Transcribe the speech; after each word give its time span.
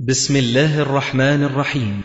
بسم 0.00 0.36
الله 0.36 0.80
الرحمن 0.80 1.42
الرحيم. 1.42 2.02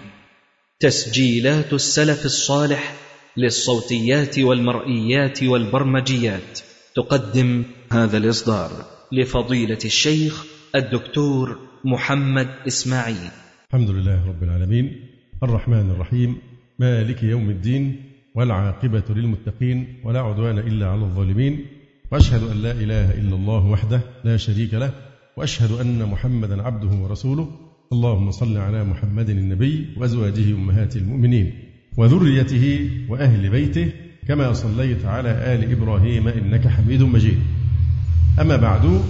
تسجيلات 0.79 1.73
السلف 1.73 2.25
الصالح 2.25 2.95
للصوتيات 3.37 4.39
والمرئيات 4.39 5.43
والبرمجيات. 5.43 6.59
تقدم 6.95 7.63
هذا 7.91 8.17
الإصدار 8.17 8.71
لفضيلة 9.11 9.77
الشيخ 9.85 10.45
الدكتور 10.75 11.59
محمد 11.85 12.49
إسماعيل. 12.67 13.31
الحمد 13.73 13.89
لله 13.89 14.27
رب 14.27 14.43
العالمين. 14.43 15.09
الرحمن 15.43 15.91
الرحيم. 15.91 16.37
مالك 16.79 17.23
يوم 17.23 17.49
الدين 17.49 18.11
والعاقبة 18.35 19.03
للمتقين 19.09 20.01
ولا 20.03 20.19
عدوان 20.19 20.59
إلا 20.59 20.87
على 20.87 21.01
الظالمين. 21.01 21.65
وأشهد 22.11 22.51
أن 22.51 22.61
لا 22.61 22.71
إله 22.71 23.11
إلا 23.11 23.35
الله 23.35 23.65
وحده 23.65 24.01
لا 24.23 24.37
شريك 24.37 24.73
له. 24.73 24.93
وأشهد 25.37 25.71
أن 25.71 26.05
محمدا 26.05 26.61
عبده 26.61 27.03
ورسوله. 27.03 27.62
اللهم 27.93 28.31
صل 28.31 28.57
على 28.57 28.83
محمد 28.83 29.29
النبي 29.29 29.87
وأزواجه 29.97 30.53
أمهات 30.53 30.95
المؤمنين 30.95 31.53
وذريته 31.97 32.89
وأهل 33.09 33.49
بيته 33.49 33.91
كما 34.27 34.53
صليت 34.53 35.05
على 35.05 35.29
آل 35.29 35.71
إبراهيم 35.71 36.27
إنك 36.27 36.67
حميد 36.67 37.01
مجيد. 37.03 37.39
أما 38.41 38.55
بعد 38.55 39.01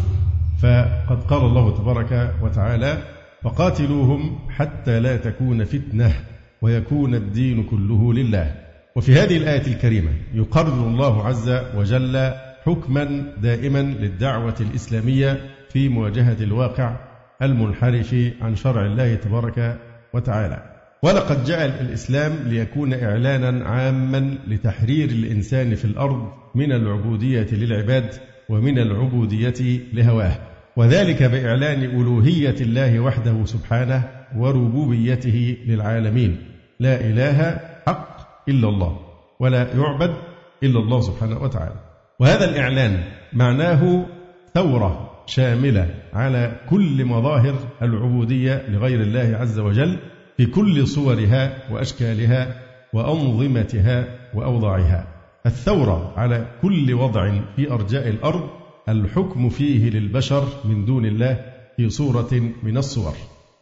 فقد 0.60 1.24
قال 1.24 1.46
الله 1.46 1.78
تبارك 1.78 2.36
وتعالى: 2.42 3.04
وقاتلوهم 3.44 4.40
حتى 4.50 5.00
لا 5.00 5.18
تكون 5.18 5.64
فتنة 5.64 6.14
ويكون 6.62 7.16
الدين 7.16 7.64
كله 7.64 8.14
لله. 8.14 8.56
وفي 8.96 9.14
هذه 9.14 9.38
الآية 9.38 9.68
الكريمة 9.68 10.12
يقرر 10.34 10.88
الله 10.88 11.28
عز 11.28 11.50
وجل 11.76 12.32
حكما 12.66 13.34
دائما 13.42 13.82
للدعوة 13.82 14.56
الإسلامية 14.60 15.42
في 15.70 15.90
مواجهة 15.90 16.38
الواقع 16.42 17.13
المنحرف 17.42 18.16
عن 18.42 18.56
شرع 18.56 18.86
الله 18.86 19.16
تبارك 19.16 19.78
وتعالى. 20.14 20.64
ولقد 21.04 21.44
جاء 21.44 21.82
الإسلام 21.82 22.34
ليكون 22.46 22.94
إعلانا 22.94 23.66
عاما 23.66 24.38
لتحرير 24.48 25.10
الإنسان 25.10 25.76
في 25.76 25.86
الأرض 25.86 26.32
من 26.56 26.72
العبودية 26.72 27.48
للعباد 27.52 28.14
ومن 28.50 28.80
العبودية 28.80 29.80
لهواه. 29.94 30.36
وذلك 30.76 31.24
بإعلان 31.24 31.84
ألوهية 31.84 32.56
الله 32.62 33.00
وحده 33.00 33.46
سبحانه 33.46 34.10
وربوبيته 34.38 35.58
للعالمين. 35.66 36.38
لا 36.80 37.02
إله 37.02 37.60
حق 37.88 38.18
إلا 38.50 38.70
الله 38.70 39.00
ولا 39.40 39.68
يعبد 39.78 40.14
إلا 40.64 40.80
الله 40.80 41.02
سبحانه 41.02 41.44
وتعالى. 41.44 41.76
وهذا 42.20 42.50
الإعلان 42.50 43.04
معناه 43.34 44.06
ثورة. 44.54 45.13
شاملة 45.26 45.90
على 46.14 46.52
كل 46.70 47.06
مظاهر 47.06 47.56
العبودية 47.82 48.66
لغير 48.70 49.02
الله 49.02 49.38
عز 49.40 49.60
وجل 49.60 49.98
في 50.38 50.46
كل 50.46 50.88
صورها 50.88 51.72
وأشكالها 51.72 52.56
وأنظمتها 52.94 54.08
وأوضاعها. 54.34 55.08
الثورة 55.46 56.14
على 56.18 56.46
كل 56.62 56.94
وضع 56.94 57.40
في 57.56 57.72
أرجاء 57.72 58.10
الأرض 58.10 58.50
الحكم 58.90 59.50
فيه 59.50 59.90
للبشر 59.90 60.48
من 60.66 60.86
دون 60.86 61.06
الله 61.06 61.46
في 61.78 61.90
صورة 61.90 62.52
من 62.64 62.78
الصور. 62.78 63.14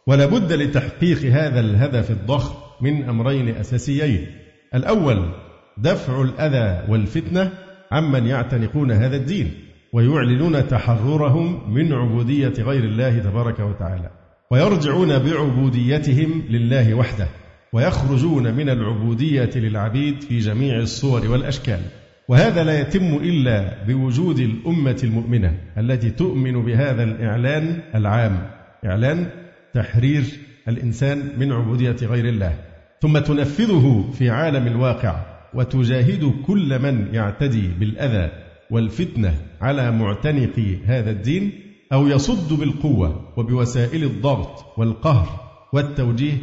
ولا 0.06 0.26
بد 0.26 0.52
لتحقيق 0.52 1.24
هذا 1.24 1.60
الهدف 1.60 2.10
الضخم 2.10 2.54
من 2.80 3.08
أمرين 3.08 3.48
أساسيين. 3.48 4.26
الأول 4.74 5.32
دفع 5.78 6.22
الأذى 6.22 6.92
والفتنة 6.92 7.52
عمن 7.92 8.26
يعتنقون 8.26 8.90
هذا 8.90 9.16
الدين. 9.16 9.71
ويعلنون 9.92 10.68
تحررهم 10.68 11.74
من 11.74 11.92
عبودية 11.92 12.52
غير 12.58 12.84
الله 12.84 13.18
تبارك 13.18 13.60
وتعالى 13.60 14.10
ويرجعون 14.50 15.18
بعبوديتهم 15.18 16.42
لله 16.50 16.94
وحده 16.94 17.26
ويخرجون 17.72 18.54
من 18.54 18.68
العبودية 18.68 19.50
للعبيد 19.56 20.20
في 20.20 20.38
جميع 20.38 20.76
الصور 20.78 21.28
والأشكال. 21.28 21.80
وهذا 22.28 22.64
لا 22.64 22.80
يتم 22.80 23.14
إلا 23.16 23.84
بوجود 23.86 24.38
الأمة 24.38 25.00
المؤمنة 25.04 25.58
التي 25.78 26.10
تؤمن 26.10 26.64
بهذا 26.64 27.02
الإعلان 27.02 27.82
العام. 27.94 28.50
إعلان 28.84 29.26
تحرير 29.74 30.24
الإنسان 30.68 31.32
من 31.38 31.52
عبودية 31.52 31.96
غير 32.02 32.24
الله. 32.28 32.58
ثم 33.00 33.18
تنفذه 33.18 34.10
في 34.18 34.30
عالم 34.30 34.66
الواقع 34.66 35.16
وتجاهد 35.54 36.34
كل 36.46 36.78
من 36.78 37.14
يعتدي 37.14 37.68
بالأذى. 37.80 38.41
والفتنة 38.72 39.34
على 39.60 39.90
معتنقي 39.90 40.76
هذا 40.84 41.10
الدين 41.10 41.52
أو 41.92 42.08
يصد 42.08 42.52
بالقوة 42.52 43.32
وبوسائل 43.36 44.04
الضغط 44.04 44.78
والقهر 44.78 45.28
والتوجيه 45.72 46.36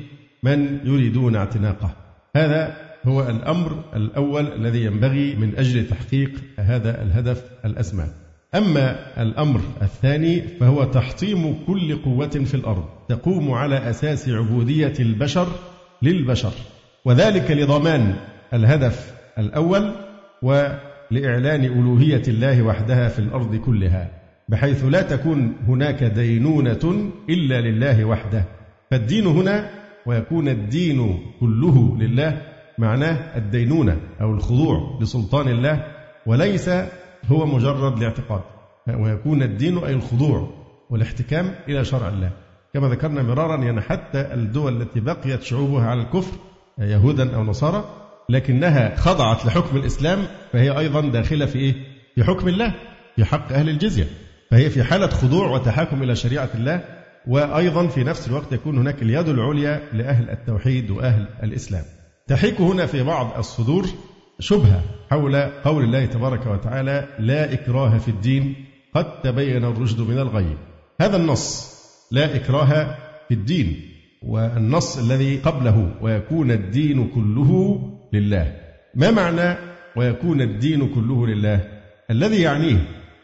من 0.44 0.80
يريدون 0.84 1.36
اعتناقه. 1.36 1.90
هذا 2.36 2.78
هو 3.08 3.30
الأمر 3.30 3.84
الأول 3.96 4.48
الذي 4.48 4.86
ينبغي 4.86 5.36
من 5.36 5.58
أجل 5.58 5.88
تحقيق 5.88 6.32
هذا 6.60 7.04
الهدف 7.04 7.44
الأسمى. 7.66 8.06
أما 8.56 8.96
الأمر 9.22 9.62
الثاني 9.82 10.42
فهو 10.42 10.84
تحطيم 10.84 11.66
كل 11.68 12.02
قوة 12.04 12.28
في 12.28 12.54
الأرض 12.54 12.86
تقوم 13.10 13.52
على 13.52 13.90
أساس 13.90 14.30
عبودية 14.30 14.94
البشر 15.00 15.48
للبشر 16.02 16.52
وذلك 17.06 17.52
لضمان 17.52 18.16
الهدف 18.54 19.14
الأول 19.38 19.92
و 20.42 20.68
لإعلان 21.12 21.64
ألوهية 21.66 22.22
الله 22.28 22.62
وحدها 22.62 23.08
في 23.08 23.20
الأرض 23.20 23.56
كلها 23.56 24.12
بحيث 24.50 24.86
لا 24.86 25.02
تكون 25.02 25.56
هناك 25.68 26.04
دينونة 26.04 27.12
إلا 27.30 27.62
لله 27.62 28.06
وحده. 28.06 28.44
فالدين 28.92 29.28
هنا 29.28 29.70
ويكون 30.06 30.48
الدين 30.48 31.20
كله 31.40 31.98
لله 31.98 32.42
معناه 32.78 33.38
الدينونة 33.38 33.98
أو 34.22 34.34
الخضوع 34.34 35.00
لسلطان 35.02 35.48
الله 35.48 35.86
وليس 36.26 36.70
هو 37.26 37.46
مجرد 37.46 37.98
الاعتقاد 37.98 38.42
ويكون 39.00 39.44
الدين 39.44 39.78
أي 39.78 39.94
الخضوع 39.94 40.50
والاحتكام 40.90 41.56
إلى 41.68 41.86
شرع 41.86 42.08
الله. 42.08 42.32
كما 42.74 42.88
ذكرنا 42.90 43.24
مرارا 43.24 43.64
يعني 43.64 43.82
حتى 43.82 44.34
الدول 44.34 44.82
التي 44.82 45.00
بقيت 45.00 45.42
شعوبها 45.42 45.86
على 45.86 46.02
الكفر 46.02 46.38
يهودا 46.80 47.36
أو 47.36 47.44
نصارى 47.44 47.84
لكنها 48.30 48.96
خضعت 48.96 49.46
لحكم 49.46 49.78
الإسلام 49.78 50.20
فهي 50.54 50.80
أيضا 50.80 51.02
داخلة 51.02 51.46
في 51.46 51.60
إيه؟ 51.60 51.74
في 52.16 52.24
حكم 52.24 52.48
الله 52.48 52.74
في 53.16 53.26
حق 53.26 53.52
أهل 53.52 53.70
الجزية. 53.70 54.08
فهي 54.52 54.70
في 54.70 54.84
حالة 54.84 55.08
خضوع 55.08 55.48
وتحاكم 55.48 56.04
إلى 56.04 56.16
شريعة 56.16 56.50
الله 56.56 56.82
وأيضا 57.28 57.88
في 57.88 58.04
نفس 58.04 58.28
الوقت 58.28 58.52
يكون 58.52 58.78
هناك 58.78 59.02
اليد 59.02 59.28
العليا 59.28 59.82
لأهل 59.94 60.30
التوحيد 60.30 60.92
وأهل 60.92 61.26
الإسلام. 61.44 61.84
تحيك 62.28 62.62
هنا 62.62 62.86
في 62.86 63.04
بعض 63.04 63.38
الصدور 63.38 63.86
شبهة 64.40 64.82
حول 65.10 65.36
قول 65.42 65.84
الله 65.84 66.06
تبارك 66.06 66.46
وتعالى 66.46 67.08
لا 67.20 67.54
إكراه 67.54 67.98
في 67.98 68.08
الدين 68.08 68.56
قد 68.96 69.22
تبين 69.22 69.66
الرشد 69.66 70.00
من 70.02 70.20
الغي 70.20 70.58
هذا 71.02 71.18
النص 71.18 71.76
لا 72.12 72.36
إكراه 72.36 72.96
في 73.28 73.34
الدين 73.34 73.82
والنص 74.24 74.98
الذي 74.98 75.38
قبله 75.38 75.92
ويكون 76.02 76.52
الدين 76.52 77.08
كله 77.08 77.80
لله. 78.14 78.54
ما 78.96 79.12
معنى 79.12 79.58
ويكون 79.96 80.42
الدين 80.42 80.88
كله 80.88 81.28
لله؟ 81.28 81.60
الذي 82.12 82.42
يعنيه 82.42 82.78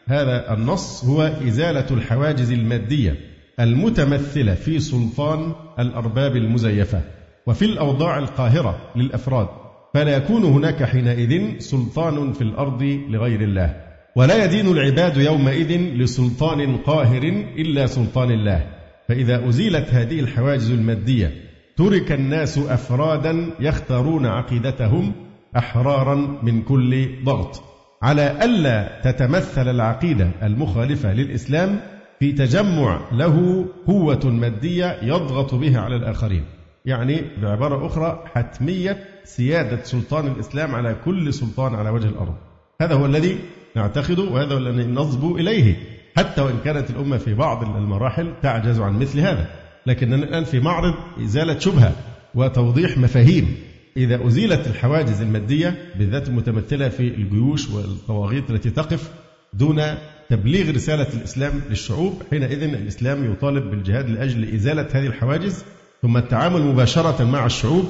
هذا 0.07 0.53
النص 0.53 1.05
هو 1.05 1.21
إزالة 1.21 1.85
الحواجز 1.91 2.51
المادية 2.51 3.15
المتمثلة 3.59 4.53
في 4.53 4.79
سلطان 4.79 5.53
الأرباب 5.79 6.35
المزيفة 6.35 7.01
وفي 7.47 7.65
الأوضاع 7.65 8.19
القاهرة 8.19 8.91
للأفراد. 8.95 9.47
فلا 9.93 10.17
يكون 10.17 10.43
هناك 10.43 10.83
حينئذ 10.83 11.59
سلطان 11.59 12.33
في 12.33 12.41
الأرض 12.41 12.83
لغير 13.09 13.41
الله 13.41 13.75
ولا 14.15 14.45
يدين 14.45 14.67
العباد 14.67 15.17
يومئذ 15.17 15.77
لسلطان 15.77 16.77
قاهر 16.77 17.23
إلا 17.57 17.85
سلطان 17.85 18.31
الله. 18.31 18.65
فإذا 19.07 19.49
أزيلت 19.49 19.89
هذه 19.89 20.19
الحواجز 20.19 20.71
المادية 20.71 21.44
ترك 21.77 22.11
الناس 22.11 22.57
أفرادا 22.57 23.49
يختارون 23.59 24.25
عقيدتهم 24.25 25.11
أحرارا 25.57 26.15
من 26.43 26.61
كل 26.61 27.09
ضغط. 27.23 27.63
على 28.01 28.45
ألا 28.45 29.01
تتمثل 29.03 29.69
العقيدة 29.69 30.31
المخالفة 30.43 31.13
للإسلام 31.13 31.79
في 32.19 32.31
تجمع 32.31 32.99
له 33.11 33.65
قوة 33.87 34.25
مادية 34.25 34.97
يضغط 35.01 35.55
بها 35.55 35.81
على 35.81 35.95
الآخرين. 35.95 36.43
يعني 36.85 37.21
بعبارة 37.41 37.85
أخرى 37.85 38.23
حتمية 38.33 38.97
سيادة 39.23 39.83
سلطان 39.83 40.27
الإسلام 40.27 40.75
على 40.75 40.95
كل 41.05 41.33
سلطان 41.33 41.75
على 41.75 41.89
وجه 41.89 42.07
الأرض. 42.07 42.35
هذا 42.81 42.95
هو 42.95 43.05
الذي 43.05 43.39
نعتقده 43.75 44.23
وهذا 44.23 44.53
هو 44.53 44.57
الذي 44.57 44.85
نصبو 44.85 45.37
إليه. 45.37 45.75
حتى 46.17 46.41
وإن 46.41 46.57
كانت 46.65 46.89
الأمة 46.89 47.17
في 47.17 47.33
بعض 47.33 47.63
المراحل 47.63 48.33
تعجز 48.41 48.79
عن 48.79 48.99
مثل 48.99 49.19
هذا. 49.19 49.64
لكننا 49.87 50.15
الآن 50.15 50.43
في 50.43 50.59
معرض 50.59 50.93
إزالة 51.23 51.59
شبهة 51.59 51.95
وتوضيح 52.35 52.97
مفاهيم. 52.97 53.55
إذا 53.97 54.27
أزيلت 54.27 54.67
الحواجز 54.67 55.21
المادية 55.21 55.75
بالذات 55.99 56.27
المتمثلة 56.27 56.89
في 56.89 57.07
الجيوش 57.07 57.69
والطواغيت 57.69 58.49
التي 58.49 58.69
تقف 58.69 59.11
دون 59.53 59.81
تبليغ 60.29 60.75
رسالة 60.75 61.07
الإسلام 61.13 61.61
للشعوب 61.69 62.21
حينئذ 62.29 62.63
الإسلام 62.63 63.31
يطالب 63.31 63.71
بالجهاد 63.71 64.09
لأجل 64.09 64.53
إزالة 64.55 64.87
هذه 64.93 65.05
الحواجز 65.07 65.63
ثم 66.01 66.17
التعامل 66.17 66.61
مباشرة 66.61 67.23
مع 67.23 67.45
الشعوب 67.45 67.85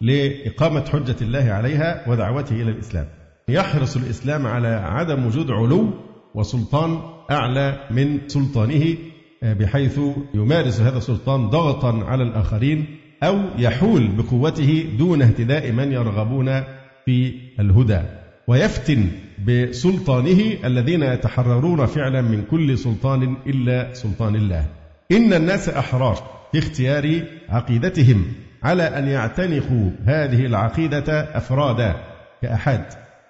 لإقامة 0.00 0.84
حجة 0.84 1.16
الله 1.22 1.52
عليها 1.52 2.04
ودعوته 2.08 2.52
إلى 2.52 2.70
الإسلام. 2.70 3.06
يحرص 3.48 3.96
الإسلام 3.96 4.46
على 4.46 4.68
عدم 4.68 5.26
وجود 5.26 5.50
علو 5.50 5.90
وسلطان 6.34 6.98
أعلى 7.30 7.88
من 7.90 8.18
سلطانه 8.28 8.96
بحيث 9.44 10.00
يمارس 10.34 10.80
هذا 10.80 10.98
السلطان 10.98 11.48
ضغطا 11.50 12.04
على 12.04 12.22
الآخرين 12.22 12.86
أو 13.22 13.40
يحول 13.58 14.08
بقوته 14.08 14.86
دون 14.98 15.22
اهتداء 15.22 15.72
من 15.72 15.92
يرغبون 15.92 16.62
في 17.04 17.34
الهدى. 17.60 18.00
ويفتن 18.46 19.08
بسلطانه 19.46 20.40
الذين 20.64 21.02
يتحررون 21.02 21.86
فعلا 21.86 22.22
من 22.22 22.44
كل 22.50 22.78
سلطان 22.78 23.36
إلا 23.46 23.94
سلطان 23.94 24.34
الله. 24.36 24.66
إن 25.12 25.32
الناس 25.32 25.68
أحرار 25.68 26.18
في 26.52 26.58
اختيار 26.58 27.22
عقيدتهم 27.48 28.24
على 28.62 28.82
أن 28.82 29.08
يعتنقوا 29.08 29.90
هذه 30.04 30.46
العقيدة 30.46 31.36
أفرادا 31.36 31.94
كأحاد 32.42 32.84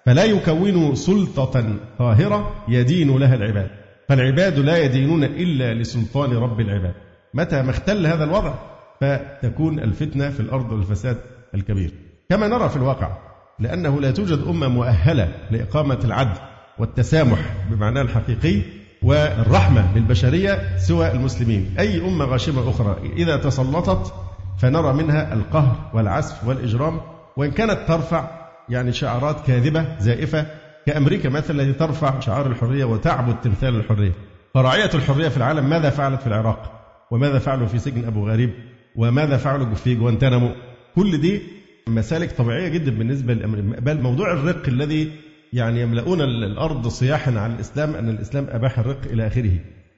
فلا 0.07 0.25
يكونوا 0.25 0.95
سلطة 0.95 1.77
قاهرة 1.99 2.65
يدين 2.69 3.19
لها 3.19 3.35
العباد. 3.35 3.84
فالعباد 4.09 4.59
لا 4.59 4.79
يدينون 4.79 5.25
إلا 5.25 5.75
لسلطان 5.75 6.33
رب 6.33 6.61
العباد. 6.61 6.95
متى 7.35 7.63
ما 7.63 7.71
اختل 7.71 8.07
هذا 8.07 8.25
الوضع 8.25 8.55
فتكون 9.01 9.79
الفتنة 9.79 10.31
في 10.31 10.41
الأرض 10.41 10.73
والفساد 10.73 11.17
الكبير. 11.55 11.91
كما 12.31 12.49
نرى 12.49 12.69
في 12.69 12.77
الواقع 12.77 13.17
لأنه 13.59 14.01
لا 14.01 14.11
توجد 14.11 14.39
أمة 14.47 14.69
مؤهلة 14.69 15.29
لإقامة 15.51 15.99
العدل 16.05 16.39
والتسامح 16.79 17.39
بمعناه 17.71 18.03
الحقيقي 18.03 18.63
والرحمة 19.03 19.97
للبشرية 19.97 20.77
سوى 20.79 21.13
المسلمين. 21.13 21.75
أي 21.79 22.01
أمة 22.01 22.25
غاشمة 22.25 22.71
أخرى 22.71 22.97
إذا 23.17 23.37
تسلطت 23.37 24.15
فنرى 24.59 24.93
منها 24.93 25.35
القهر 25.35 25.91
والعسف 25.95 26.49
والإجرام 26.49 27.01
وإن 27.37 27.51
كانت 27.51 27.79
ترفع 27.89 28.45
يعني 28.69 28.93
شعارات 28.93 29.47
كاذبة 29.47 29.99
زائفة 29.99 30.47
كأمريكا 30.87 31.29
مثلا 31.29 31.63
التي 31.63 31.79
ترفع 31.79 32.21
شعار 32.21 32.47
الحرية 32.47 32.85
وتعبد 32.85 33.41
تمثال 33.41 33.77
الحرية. 33.77 34.13
فراعية 34.55 34.91
الحرية 34.95 35.29
في 35.29 35.37
العالم 35.37 35.71
ماذا 35.71 35.91
فعلت 35.91 36.21
في 36.21 36.27
العراق؟ 36.27 36.81
وماذا 37.11 37.39
فعلوا 37.39 37.67
في 37.67 37.79
سجن 37.79 38.05
أبو 38.05 38.29
غريب؟ 38.29 38.51
وماذا 38.97 39.37
فعلوا 39.37 39.75
في 39.75 39.95
جوانتانامو 39.95 40.51
كل 40.95 41.21
دي 41.21 41.43
مسالك 41.89 42.33
طبيعية 42.33 42.69
جدا 42.69 42.91
بالنسبة 42.91 43.35
للأمريكا 43.35 43.81
بل 43.81 44.01
موضوع 44.01 44.33
الرق 44.33 44.69
الذي 44.69 45.13
يعني 45.53 45.81
يملؤون 45.81 46.21
الأرض 46.21 46.89
صياحا 46.89 47.39
على 47.39 47.55
الإسلام 47.55 47.95
أن 47.95 48.09
الإسلام 48.09 48.47
أباح 48.51 48.79
الرق 48.79 49.01
إلى 49.13 49.27
آخره. 49.27 49.53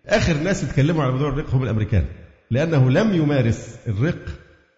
آخر 0.06 0.34
ناس 0.34 0.64
اتكلموا 0.64 1.02
على 1.02 1.12
موضوع 1.12 1.28
الرق 1.28 1.54
هم 1.54 1.62
الأمريكان. 1.62 2.04
لأنه 2.50 2.90
لم 2.90 3.14
يمارس 3.14 3.78
الرق 3.88 4.24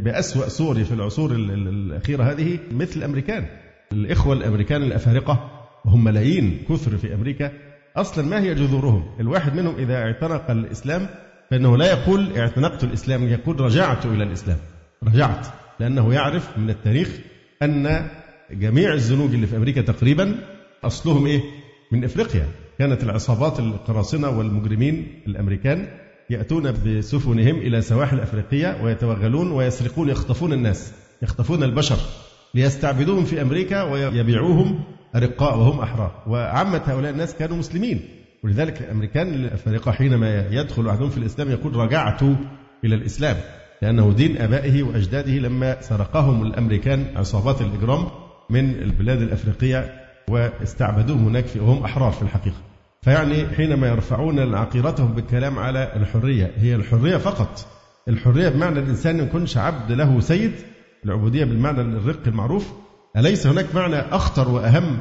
بأسوأ 0.01 0.49
صوره 0.49 0.83
في 0.83 0.93
العصور 0.93 1.33
الأخيرة 1.33 2.23
هذه 2.23 2.59
مثل 2.73 2.99
الأمريكان. 2.99 3.47
الإخوة 3.93 4.35
الأمريكان 4.35 4.83
الأفارقة 4.83 5.58
وهم 5.89 6.05
ملايين 6.05 6.65
كثر 6.69 6.97
في 6.97 7.15
أمريكا. 7.15 7.53
أصلا 7.97 8.25
ما 8.25 8.41
هي 8.41 8.55
جذورهم؟ 8.55 9.05
الواحد 9.21 9.57
منهم 9.57 9.75
إذا 9.79 9.95
اعتنق 9.97 10.51
الإسلام 10.51 11.07
فإنه 11.51 11.77
لا 11.77 11.87
يقول 11.87 12.37
اعتنقت 12.37 12.85
الإسلام 12.85 13.29
يقول 13.29 13.61
رجعت 13.61 14.07
إلى 14.07 14.25
الإسلام. 14.25 14.57
رجعت 15.05 15.47
لأنه 15.81 16.15
يعرف 16.15 16.59
من 16.59 16.71
التاريخ 16.71 17.21
أن 17.63 18.07
جميع 18.51 18.93
الزنوج 18.93 19.35
اللي 19.35 19.47
في 19.47 19.57
أمريكا 19.57 19.81
تقريبا 19.81 20.35
أصلهم 20.85 21.27
إيه؟ 21.27 21.41
من 21.93 22.05
إفريقيا. 22.05 22.47
كانت 22.79 23.03
العصابات 23.03 23.61
القراصنة 23.61 24.39
والمجرمين 24.39 25.07
الأمريكان 25.27 25.89
يأتون 26.31 26.73
بسفنهم 26.73 27.57
إلى 27.57 27.83
سواحل 27.83 28.21
أفريقيا 28.21 28.83
ويتوغلون 28.83 29.53
ويسرقون 29.53 30.09
يخطفون 30.09 30.53
الناس 30.53 30.93
يخطفون 31.23 31.63
البشر 31.63 31.99
ليستعبدوهم 32.55 33.25
في 33.25 33.43
أمريكا 33.43 33.83
ويبيعوهم 33.83 34.85
أرقاء 35.17 35.59
وهم 35.59 35.81
أحرار. 35.81 36.23
وعامة 36.27 36.83
هؤلاء 36.87 37.13
الناس 37.13 37.35
كانوا 37.35 37.57
مسلمين. 37.57 38.01
ولذلك 38.45 38.81
الأمريكان 38.81 39.35
الأفارقة 39.35 39.93
حينما 39.93 40.47
يدخل 40.51 40.89
أحدهم 40.89 41.11
في 41.11 41.19
الإسلام 41.19 41.51
يقول 41.51 41.77
رجعت 41.77 42.23
إلى 42.85 42.95
الإسلام 42.95 43.37
لأنه 43.83 44.13
دين 44.13 44.39
آبائه 44.39 44.83
وأجداده 44.83 45.33
لما 45.33 45.81
سرقهم 45.81 46.43
الأمريكان 46.43 47.07
عصابات 47.17 47.61
الإجرام 47.61 48.07
من 48.51 48.71
البلاد 48.71 49.23
الأفريقية 49.23 49.95
واستعبدوهم 50.29 51.27
هناك 51.27 51.45
وهم 51.57 51.85
أحرار 51.85 52.13
في 52.13 52.23
الحقيقة. 52.23 52.57
فيعني 53.03 53.47
حينما 53.49 53.89
يرفعون 53.89 54.55
عقيرتهم 54.55 55.13
بالكلام 55.13 55.59
على 55.59 55.93
الحرية 55.97 56.53
هي 56.57 56.75
الحرية 56.75 57.17
فقط. 57.17 57.67
الحرية 58.09 58.49
بمعنى 58.49 58.79
الإنسان 58.79 59.19
يكونش 59.19 59.57
عبد 59.57 59.93
له 59.93 60.21
سيد 60.21 60.53
العبودية 61.05 61.45
بالمعنى 61.45 61.81
الرق 61.81 62.21
المعروف 62.27 62.73
أليس 63.17 63.47
هناك 63.47 63.75
معنى 63.75 63.97
أخطر 63.97 64.49
وأهم 64.49 64.99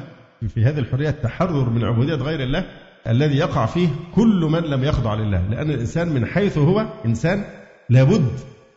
في 0.47 0.65
هذه 0.65 0.79
الحرية 0.79 1.09
التحرر 1.09 1.69
من 1.69 1.83
عبودية 1.83 2.15
غير 2.15 2.43
الله 2.43 2.65
الذي 3.07 3.37
يقع 3.37 3.65
فيه 3.65 3.87
كل 4.15 4.47
من 4.51 4.59
لم 4.59 4.83
يخضع 4.83 5.13
لله؟ 5.13 5.47
لأن 5.49 5.71
الإنسان 5.71 6.09
من 6.09 6.25
حيث 6.25 6.57
هو 6.57 6.85
إنسان 7.05 7.43
لابد 7.89 8.31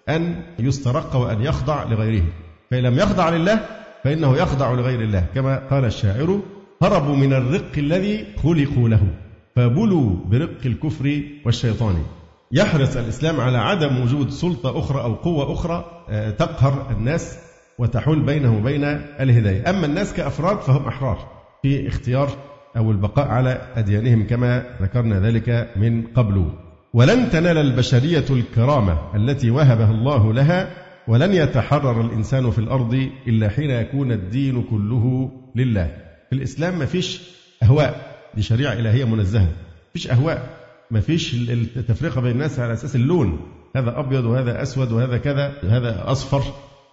أن 0.08 0.42
يسترق 0.58 1.16
وأن 1.16 1.42
يخضع 1.42 1.84
لغيره. 1.84 2.24
فإن 2.70 2.82
لم 2.82 2.98
يخضع 2.98 3.28
لله 3.28 3.60
فإنه 4.04 4.36
يخضع 4.36 4.72
لغير 4.72 5.00
الله. 5.00 5.24
كما 5.34 5.56
قال 5.70 5.84
الشاعر 5.84 6.40
هربوا 6.82 7.16
من 7.16 7.32
الرق 7.32 7.78
الذي 7.78 8.26
خلقوا 8.42 8.88
له 8.88 9.02
فبلوا 9.56 10.16
برق 10.26 10.66
الكفر 10.66 11.22
والشيطان. 11.46 12.02
يحرص 12.52 12.96
الإسلام 12.96 13.40
على 13.40 13.58
عدم 13.58 14.02
وجود 14.02 14.30
سلطة 14.30 14.78
أخرى 14.78 15.02
أو 15.02 15.14
قوة 15.14 15.52
أخرى 15.52 16.04
آه، 16.08 16.30
تقهر 16.30 16.86
الناس 16.90 17.38
وتحول 17.80 18.20
بينه 18.20 18.58
وبين 18.58 18.84
الهداية. 19.20 19.70
أما 19.70 19.86
الناس 19.86 20.14
كأفراد 20.14 20.60
فهم 20.60 20.86
أحرار 20.86 21.18
في 21.62 21.88
اختيار 21.88 22.30
أو 22.76 22.90
البقاء 22.90 23.28
على 23.28 23.60
أديانهم 23.76 24.26
كما 24.26 24.64
ذكرنا 24.82 25.20
ذلك 25.20 25.70
من 25.76 26.06
قبل. 26.06 26.50
ولن 26.94 27.30
تنال 27.30 27.58
البشرية 27.58 28.24
الكرامة 28.30 28.98
التي 29.16 29.50
وهبها 29.50 29.90
الله 29.90 30.32
لها 30.32 30.70
ولن 31.08 31.32
يتحرر 31.32 32.00
الإنسان 32.00 32.50
في 32.50 32.58
الأرض 32.58 33.08
إلا 33.26 33.48
حين 33.48 33.70
يكون 33.70 34.12
الدين 34.12 34.62
كله 34.62 35.30
لله. 35.56 35.96
في 36.30 36.36
الإسلام 36.36 36.78
ما 36.78 36.86
فيش 36.86 37.22
أهواء 37.62 38.16
دي 38.34 38.42
شريعة 38.42 38.72
إلهية 38.72 39.04
منزهة. 39.04 39.48
فيش 39.92 40.10
أهواء 40.10 40.46
ما 40.90 41.00
فيش 41.00 41.34
التفرقة 41.34 42.20
بين 42.20 42.30
الناس 42.30 42.60
على 42.60 42.72
أساس 42.72 42.96
اللون. 42.96 43.40
هذا 43.76 43.98
أبيض 43.98 44.24
وهذا 44.24 44.62
أسود 44.62 44.92
وهذا 44.92 45.18
كذا 45.18 45.52
هذا 45.62 46.10
أصفر. 46.10 46.42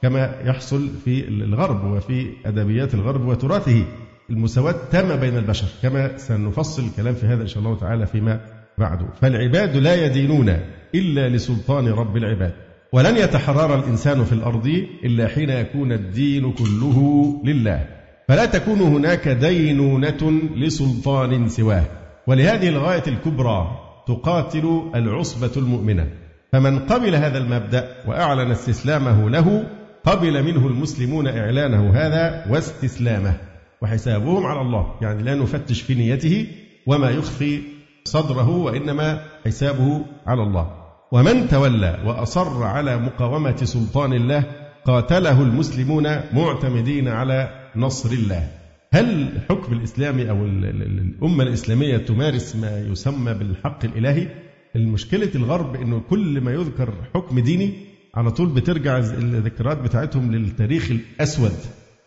كما 0.01 0.36
يحصل 0.46 0.89
في 1.06 1.27
الغرب 1.27 1.84
وفي 1.84 2.27
أدبيات 2.46 2.94
الغرب 2.94 3.27
وتراثه. 3.27 3.86
المساواة 4.30 4.75
تامة 4.92 5.16
بين 5.16 5.38
البشر 5.38 5.68
كما 5.82 6.18
سنفصل 6.18 6.84
الكلام 6.84 7.13
في 7.13 7.25
هذا 7.25 7.42
إن 7.42 7.48
شاء 7.48 7.63
الله 7.63 7.80
تعالى 7.80 8.06
فيما 8.06 8.39
بعد. 8.77 9.00
فالعباد 9.22 9.77
لا 9.77 10.06
يدينون 10.06 10.58
إلا 10.96 11.30
لسلطان 11.30 11.88
رب 11.88 12.18
العباد 12.18 12.54
ولن 12.94 13.18
يتحرر 13.18 13.80
الإنسان 13.80 14.24
في 14.24 14.34
الأرض 14.34 14.68
إلا 15.04 15.27
حين 15.27 15.50
يكون 15.50 15.92
الدين 15.92 16.51
كله 16.51 16.98
لله. 17.46 17.88
فلا 18.27 18.46
تكون 18.46 18.82
هناك 18.82 19.27
دينونة 19.27 20.32
لسلطان 20.56 21.50
سواه. 21.50 21.84
ولهذه 22.27 22.70
الغاية 22.70 23.04
الكبرى 23.08 23.80
تقاتل 24.08 24.82
العصبة 24.96 25.51
المؤمنة. 25.58 26.08
فمن 26.51 26.80
قبل 26.80 27.16
هذا 27.16 27.38
المبدأ 27.38 27.96
وأعلن 28.08 28.51
استسلامه 28.51 29.30
له 29.30 29.63
قبل 30.06 30.44
منه 30.44 30.68
المسلمون 30.68 31.27
إعلانه 31.27 31.92
هذا 31.94 32.46
واستسلامه 32.50 33.34
وحسابهم 33.82 34.46
على 34.46 34.62
الله. 34.62 34.96
يعني 35.01 35.24
لا 35.24 35.36
نفتش 35.36 35.82
في 35.82 35.96
نيته 35.96 36.48
وما 36.88 37.10
يخفي 37.10 37.62
صدره 38.04 38.50
وإنما 38.50 39.22
حسابه 39.46 40.06
على 40.27 40.44
الله. 40.44 40.72
ومن 41.12 41.48
تولى 41.48 42.04
وأصر 42.06 42.63
على 42.63 42.98
مقاومة 42.98 43.56
سلطان 43.56 44.13
الله 44.13 44.44
قاتله 44.86 45.42
المسلمون 45.42 46.08
معتمدين 46.34 47.08
على 47.08 47.50
نصر 47.75 48.12
الله. 48.12 48.48
هل 48.94 49.22
الحكم 49.36 49.74
الإسلامي 49.74 50.30
أو 50.30 50.46
الأمة 50.46 51.44
الإسلامية 51.44 51.98
تمارس 51.98 52.56
ما 52.56 52.80
يسمى 52.80 53.34
بالحق 53.34 53.86
الإلهي؟ 53.86 54.27
المشكلة 54.75 55.30
الغرب 55.36 55.75
أنه 55.75 56.01
كل 56.10 56.42
ما 56.42 56.51
يذكر 56.51 56.94
حكم 57.16 57.39
ديني 57.39 57.74
على 58.18 58.32
طول 58.32 58.50
بترجع 58.50 58.98
الذكريات 58.98 59.78
بتاعتهم 59.78 60.32
للتاريخ 60.32 60.92
الأسود 60.92 61.52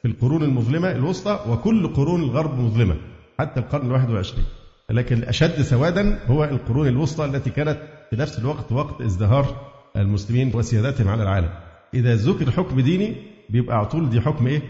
في 0.03 0.09
القرون 0.09 0.43
المظلمة 0.43 0.91
الوسطى 0.91 1.41
وكل 1.49 1.87
قرون 1.89 2.23
الغرب 2.23 2.59
مظلمة 2.59 2.97
حتى 3.39 3.61
القرن 3.61 3.87
الواحد 3.87 4.11
والعشرين 4.11 4.45
لكن 4.91 5.17
الأشد 5.17 5.63
سوادا 5.63 6.19
هو 6.27 6.45
القرون 6.45 6.89
الوسطى 6.89 7.25
التي 7.25 7.51
كانت 7.51 7.79
في 8.11 8.17
نفس 8.17 8.39
الوقت 8.39 8.73
وقت 8.73 9.01
ازدهار 9.03 9.71
المسلمين 9.97 10.51
وسيادتهم 10.55 11.09
على 11.09 11.23
العالم. 11.23 11.49
إذا 11.95 12.15
ذكر 12.15 12.51
حكم 12.51 12.81
ديني 12.81 13.15
بيبقى 13.51 13.77
على 13.77 13.87
طول 13.87 14.11
دي 14.11 14.21
حكم 14.21 14.47
إيه؟ 14.47 14.63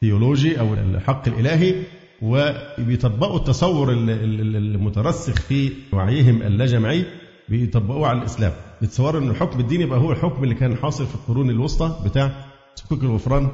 theology 0.00 0.60
أو 0.60 0.74
الحق 0.74 1.28
الإلهي 1.28 1.74
وبيطبقوا 2.22 3.36
التصور 3.36 3.92
المترسخ 3.92 5.34
في 5.40 5.72
وعيهم 5.92 6.42
الجمعي. 6.42 7.04
بيطبقوه 7.48 8.08
على 8.08 8.18
الإسلام. 8.18 8.52
بيتصوروا 8.80 9.20
أن 9.20 9.30
الحكم 9.30 9.60
الديني 9.60 9.82
يبقى 9.84 9.98
هو 9.98 10.12
الحكم 10.12 10.44
اللي 10.44 10.54
كان 10.54 10.76
حاصل 10.76 11.06
في 11.06 11.14
القرون 11.14 11.50
الوسطى 11.50 11.96
بتاع 12.04 12.30
سكوك 12.74 13.02
الغفران 13.02 13.48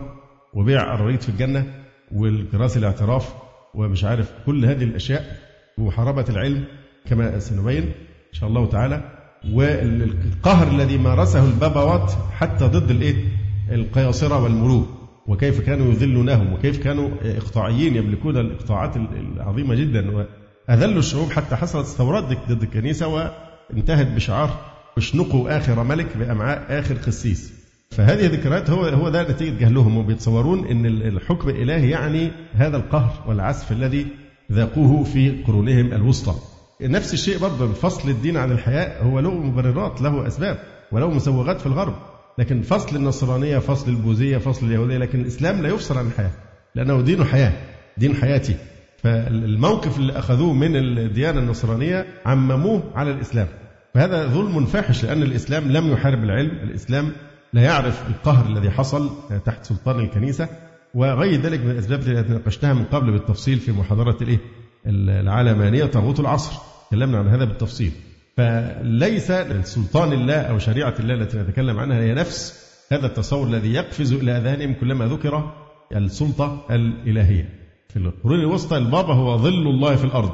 وبيع 0.55 0.95
الرغيف 0.95 1.23
في 1.23 1.29
الجنة 1.29 1.75
والكراس 2.13 2.77
الاعتراف 2.77 3.35
ومش 3.75 4.05
عارف 4.05 4.33
كل 4.47 4.65
هذه 4.65 4.85
الأشياء 4.85 5.37
وحرابة 5.79 6.25
العلم 6.29 6.65
كما 7.07 7.39
سنبين 7.39 7.83
إن 7.83 8.33
شاء 8.33 8.49
الله 8.49 8.67
تعالى. 8.67 9.13
والقهر 9.53 10.69
الذي 10.69 10.99
مارسه 10.99 11.45
البابوات 11.45 12.13
حتى 12.33 12.65
ضد 12.65 12.91
الإيه؟ 12.91 13.25
القياصرة 13.71 14.43
والملوك. 14.43 14.89
وكيف 15.27 15.61
كانوا 15.61 15.93
يذلونهم 15.93 16.53
وكيف 16.53 16.79
كانوا 16.85 17.11
إقطاعيين 17.23 17.97
يملكون 17.97 18.37
الإقطاعات 18.37 18.97
العظيمة 18.97 19.75
جدا. 19.75 20.27
وأذلوا 20.69 20.99
الشعوب 20.99 21.31
حتى 21.31 21.57
حصلت 21.57 21.87
ثورات 21.87 22.25
ضد 22.49 22.63
الكنيسة 22.63 23.33
وانتهت 23.71 24.07
بشعار 24.07 24.61
اشنقوا 24.97 25.57
آخر 25.59 25.83
ملك 25.83 26.17
بأمعاء 26.17 26.81
آخر 26.81 26.95
قسيس. 26.95 27.53
فهذه 27.91 28.27
ذكريات 28.27 28.71
هو 28.71 28.85
هو 28.85 29.09
ده 29.09 29.31
نتيجة 29.31 29.59
جهلهم 29.59 29.97
وبيتصورون 29.97 30.67
أن 30.67 30.87
الحكم 30.87 31.49
الإلهي 31.49 31.91
يعني 31.91 32.31
هذا 32.55 32.77
القهر 32.77 33.25
والعسف 33.29 33.73
الذي 33.73 34.07
ذاقوه 34.53 35.05
في 35.05 35.43
قرونهم 35.43 35.93
الوسطى. 35.93 36.35
نفس 36.81 37.15
الشيء 37.15 37.39
برضه 37.39 37.73
فصل 37.73 38.11
الدين 38.11 38.37
عن 38.37 38.53
الحياة 38.53 39.03
هو 39.03 39.21
له 39.21 39.31
مبررات 39.31 40.03
له 40.03 40.27
أسباب 40.27 40.59
وله 40.93 41.11
مسوغات 41.11 41.61
في 41.61 41.67
الغرب. 41.67 41.95
لكن 42.39 42.63
فصل 42.63 42.97
النصرانية 42.97 43.59
فصل 43.59 43.91
البوذية 43.91 44.39
فصل 44.39 44.67
اليهودية 44.67 44.99
لكن 44.99 45.21
الإسلام 45.21 45.63
لا 45.63 45.69
يفصل 45.69 45.99
عن 45.99 46.07
الحياة 46.07 46.31
لأنه 46.75 47.01
دين 47.01 47.25
حياة 47.25 47.53
دين 47.99 48.15
حياتي. 48.15 48.55
فالموقف 49.03 49.99
اللي 49.99 50.19
أخذوه 50.19 50.53
من 50.53 50.77
الديانة 50.77 51.41
النصرانية 51.41 52.07
عمموه 52.27 52.83
على 52.95 53.11
الإسلام. 53.11 53.49
فهذا 53.95 54.27
ظلم 54.27 54.67
فاحش 54.67 55.05
لأن 55.05 55.23
الإسلام 55.23 55.73
لم 55.73 55.93
يحارب 55.93 56.25
العلم 56.25 56.51
الإسلام 56.51 57.13
لا 57.53 57.63
يعرف 57.63 58.09
القهر 58.09 58.47
الذي 58.47 58.71
حصل 58.71 59.11
تحت 59.45 59.65
سلطان 59.65 60.01
الكنيسة 60.01 60.49
وغير 60.95 61.41
ذلك 61.41 61.61
من 61.61 61.71
الأسباب 61.71 62.01
التي 62.01 62.33
ناقشتها 62.33 62.73
من 62.73 62.85
قبل 62.85 63.11
بالتفصيل 63.11 63.59
في 63.59 63.73
محاضرة 63.73 64.17
الإيه؟ 64.23 64.39
العلمانية 64.87 65.85
طاغوت 65.85 66.21
العصر. 66.21 66.61
تكلمنا 66.91 67.19
عن 67.19 67.29
هذا 67.29 67.45
بالتفصيل. 67.45 67.93
فليس 68.37 69.33
سلطان 69.63 70.13
الله 70.13 70.35
أو 70.35 70.59
شريعة 70.59 70.95
الله 71.01 71.15
التي 71.15 71.39
نتكلم 71.39 71.79
عنها 71.79 72.01
هي 72.01 72.15
نفس 72.15 72.69
هذا 72.93 73.07
التصور 73.07 73.47
الذي 73.47 73.73
يقفز 73.73 74.13
إلى 74.13 74.39
أذهانهم 74.39 74.75
كلما 74.75 75.07
ذكر 75.07 75.53
السلطة 75.97 76.67
الإلهية. 76.71 77.49
في 77.89 77.97
القرون 77.97 78.41
الوسطى 78.41 78.77
البابا 78.77 79.15
هو 79.15 79.37
ظل 79.37 79.67
الله 79.69 79.97
في 79.97 80.05
الأرض 80.05 80.33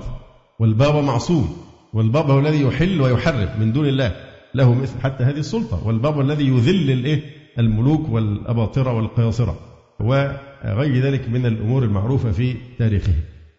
والبابا 0.58 1.00
معصوم. 1.00 1.56
والبابا 1.94 2.32
هو 2.32 2.38
الذي 2.38 2.62
يحل 2.62 3.00
ويحرم 3.00 3.48
من 3.60 3.72
دون 3.72 3.88
الله. 3.88 4.16
له 4.54 4.74
مثل 4.74 5.00
حتى 5.00 5.24
هذه 5.24 5.38
السلطة. 5.38 5.86
والبابا 5.86 6.22
الذي 6.22 6.48
يذل 6.48 6.90
الإيه؟ 6.90 7.20
الملوك 7.58 8.08
والأباطرة 8.08 8.92
والقياصرة 8.92 9.58
وغير 10.00 11.04
ذلك 11.04 11.28
من 11.28 11.46
الأمور 11.46 11.82
المعروفة 11.84 12.32
في 12.32 12.54
تاريخه 12.78 13.12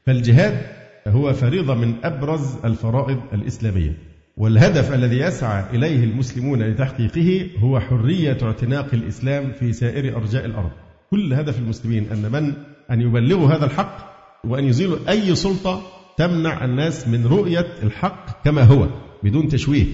فالجهاد 0.06 0.62
هو 1.08 1.34
فريضة 1.34 1.76
من 1.76 1.94
أبرز 2.04 2.56
الفرائض 2.66 3.20
الإسلامية. 3.34 3.98
والهدف 4.38 4.94
الذي 4.94 5.20
يسعى 5.20 5.76
إليه 5.76 6.04
المسلمون 6.04 6.64
لتحقيقه 6.64 7.50
هو 7.60 7.80
حرية 7.80 8.38
اعتناق 8.44 8.88
الإسلام 8.94 9.52
في 9.52 9.74
سائر 9.74 10.16
أرجاء 10.18 10.46
الأرض. 10.46 10.72
كل 11.12 11.34
هدف 11.34 11.60
المسلمين 11.60 12.08
أن 12.12 12.32
من؟ 12.32 12.54
أن 12.92 13.02
يبلغوا 13.02 13.48
هذا 13.48 13.66
الحق 13.66 13.98
وأن 14.44 14.64
يزيلوا 14.64 14.98
أي 15.10 15.36
سلطة 15.36 15.82
تمنع 16.18 16.66
الناس 16.66 17.08
من 17.08 17.26
رؤية 17.26 17.68
الحق 17.84 18.44
كما 18.46 18.64
هو 18.64 18.88
بدون 19.24 19.48
تشويه 19.48 19.86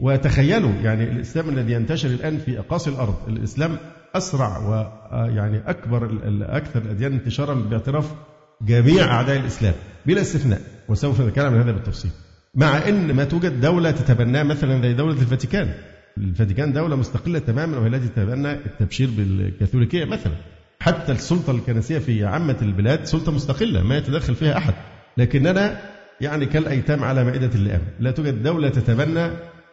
وتخيلوا 0.00 0.72
يعني 0.82 1.04
الإسلام 1.04 1.48
الذي 1.48 1.72
ينتشر 1.72 2.08
الآن 2.08 2.38
في 2.38 2.58
أقاصي 2.58 2.90
الأرض 2.90 3.14
الإسلام 3.28 3.76
أسرع 4.14 4.58
ويعني 4.58 5.62
أكبر 5.66 6.18
أكثر 6.42 6.82
الأديان 6.82 7.12
انتشارا 7.12 7.54
باعتراف 7.54 8.14
جميع 8.62 9.04
أعداء 9.04 9.36
الإسلام 9.36 9.74
بلا 10.06 10.20
استثناء 10.20 10.60
وسوف 10.88 11.20
نتكلم 11.20 11.46
عن 11.46 11.60
هذا 11.60 11.72
بالتفصيل 11.72 12.10
مع 12.54 12.88
إن 12.88 13.12
ما 13.12 13.24
توجد 13.24 13.60
دولة 13.60 13.90
تتبناه 13.90 14.42
مثلا 14.42 14.82
زي 14.82 14.92
دولة 14.94 15.20
الفاتيكان. 15.20 15.74
الفاتيكان 16.18 16.72
دولة 16.72 16.96
مستقلة 16.96 17.38
تماما 17.38 17.78
وهي 17.78 17.88
التي 17.88 18.08
تتبنى 18.08 18.52
التبشير 18.52 19.10
بالكاثوليكية 19.16 20.04
مثلا. 20.04 20.32
حتى 20.80 21.12
السلطة 21.12 21.50
الكنسية 21.50 21.98
في 21.98 22.24
عامة 22.24 22.56
البلاد 22.62 23.04
سلطة 23.04 23.32
مستقلة 23.32 23.82
ما 23.82 23.96
يتدخل 23.96 24.34
فيها 24.34 24.58
أحد. 24.58 24.74
لكننا 25.16 25.80
يعني 26.20 26.46
كالأيتام 26.46 27.04
على 27.04 27.24
مائدة 27.24 27.50
اللئام، 27.54 27.80
لا 28.00 28.10
توجد 28.10 28.42
دولة 28.42 28.68
تتبنى 28.68 29.30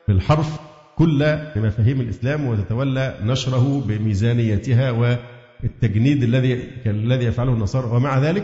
بالحرف 0.08 0.60
كل 0.96 1.38
مفاهيم 1.56 2.02
الإسلام 2.02 2.48
وتتولى 2.48 3.16
نشره 3.24 3.84
بميزانيتها 3.88 4.92
والتجنيد 4.92 6.24
الذي 6.24 6.68
الذي 6.86 7.26
يفعله 7.26 7.54
النصارى. 7.54 7.88
ومع 7.88 8.20
ذلك 8.20 8.44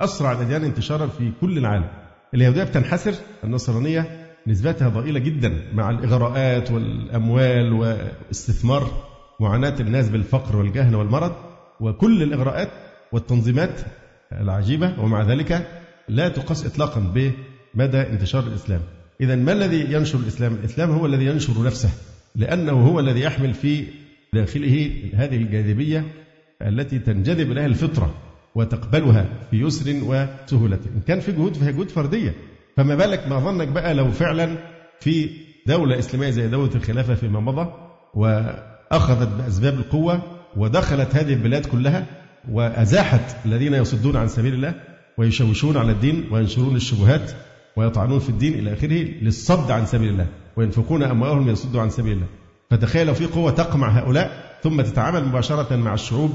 أسرع 0.00 0.32
الأديان 0.32 0.64
انتشارا 0.64 1.06
في 1.06 1.32
كل 1.40 1.58
العالم. 1.58 1.88
اليهودية 2.34 2.64
بتنحسر. 2.64 3.14
النصرانية 3.44 4.26
نسبتها 4.46 4.88
ضئيلة 4.88 5.18
جدا 5.18 5.62
مع 5.74 5.90
الإغراءات 5.90 6.70
والأموال 6.70 7.72
واستثمار 7.72 8.90
معاناة 9.40 9.74
الناس 9.80 10.08
بالفقر 10.08 10.56
والجهل 10.56 10.94
والمرض. 10.94 11.32
وكل 11.80 12.22
الإغراءات 12.22 12.68
والتنظيمات 13.12 13.80
العجيبة. 14.32 15.00
ومع 15.00 15.22
ذلك 15.22 15.66
لا 16.08 16.28
تقاس 16.28 16.66
إطلاقا 16.66 17.00
بمدى 17.00 18.00
انتشار 18.00 18.46
الإسلام. 18.46 18.80
إذا 19.20 19.36
ما 19.36 19.52
الذي 19.52 19.92
ينشر 19.92 20.18
الإسلام؟ 20.18 20.54
الإسلام 20.54 20.90
هو 20.90 21.06
الذي 21.06 21.26
ينشر 21.26 21.62
نفسه 21.62 21.90
لأنه 22.34 22.72
هو 22.72 23.00
الذي 23.00 23.20
يحمل 23.20 23.54
في 23.54 23.84
داخله 24.34 24.90
هذه 25.14 25.36
الجاذبية 25.36 26.04
التي 26.62 26.98
تنجذب 26.98 27.52
إليها 27.52 27.66
الفطرة 27.66 28.14
وتقبلها 28.54 29.26
في 29.50 29.60
يسر 29.60 30.00
وسهولة. 30.02 30.78
إن 30.96 31.00
كان 31.06 31.20
في 31.20 31.32
جهود 31.32 31.56
فهي 31.56 31.72
جهود 31.72 31.88
فردية. 31.88 32.34
فما 32.76 32.94
بالك 32.94 33.28
ما 33.28 33.38
ظنك 33.38 33.68
بقى 33.68 33.94
لو 33.94 34.10
فعلا 34.10 34.56
في 35.00 35.30
دولة 35.66 35.98
إسلامية 35.98 36.30
زي 36.30 36.48
دولة 36.48 36.74
الخلافة 36.74 37.14
فيما 37.14 37.40
مضى 37.40 37.72
وأخذت 38.14 39.28
بأسباب 39.28 39.74
القوة 39.74 40.22
ودخلت 40.56 41.16
هذه 41.16 41.32
البلاد 41.32 41.66
كلها 41.66 42.06
وأزاحت 42.52 43.46
الذين 43.46 43.74
يصدون 43.74 44.16
عن 44.16 44.28
سبيل 44.28 44.54
الله 44.54 44.74
ويشوشون 45.18 45.76
على 45.76 45.92
الدين 45.92 46.28
وينشرون 46.30 46.76
الشبهات 46.76 47.32
ويطعنون 47.76 48.18
في 48.18 48.28
الدين 48.28 48.54
إلى 48.54 48.72
آخره 48.72 49.04
للصد 49.22 49.70
عن 49.70 49.86
سبيل 49.86 50.08
الله 50.08 50.26
وينفقون 50.56 51.02
أموالهم 51.02 51.48
ليصدوا 51.48 51.80
عن 51.80 51.90
سبيل 51.90 52.12
الله. 52.12 52.26
فتخيل 52.70 53.14
في 53.14 53.26
قوة 53.26 53.50
تقمع 53.50 53.88
هؤلاء 53.88 54.58
ثم 54.62 54.80
تتعامل 54.80 55.24
مباشرة 55.24 55.76
مع 55.76 55.94
الشعوب. 55.94 56.30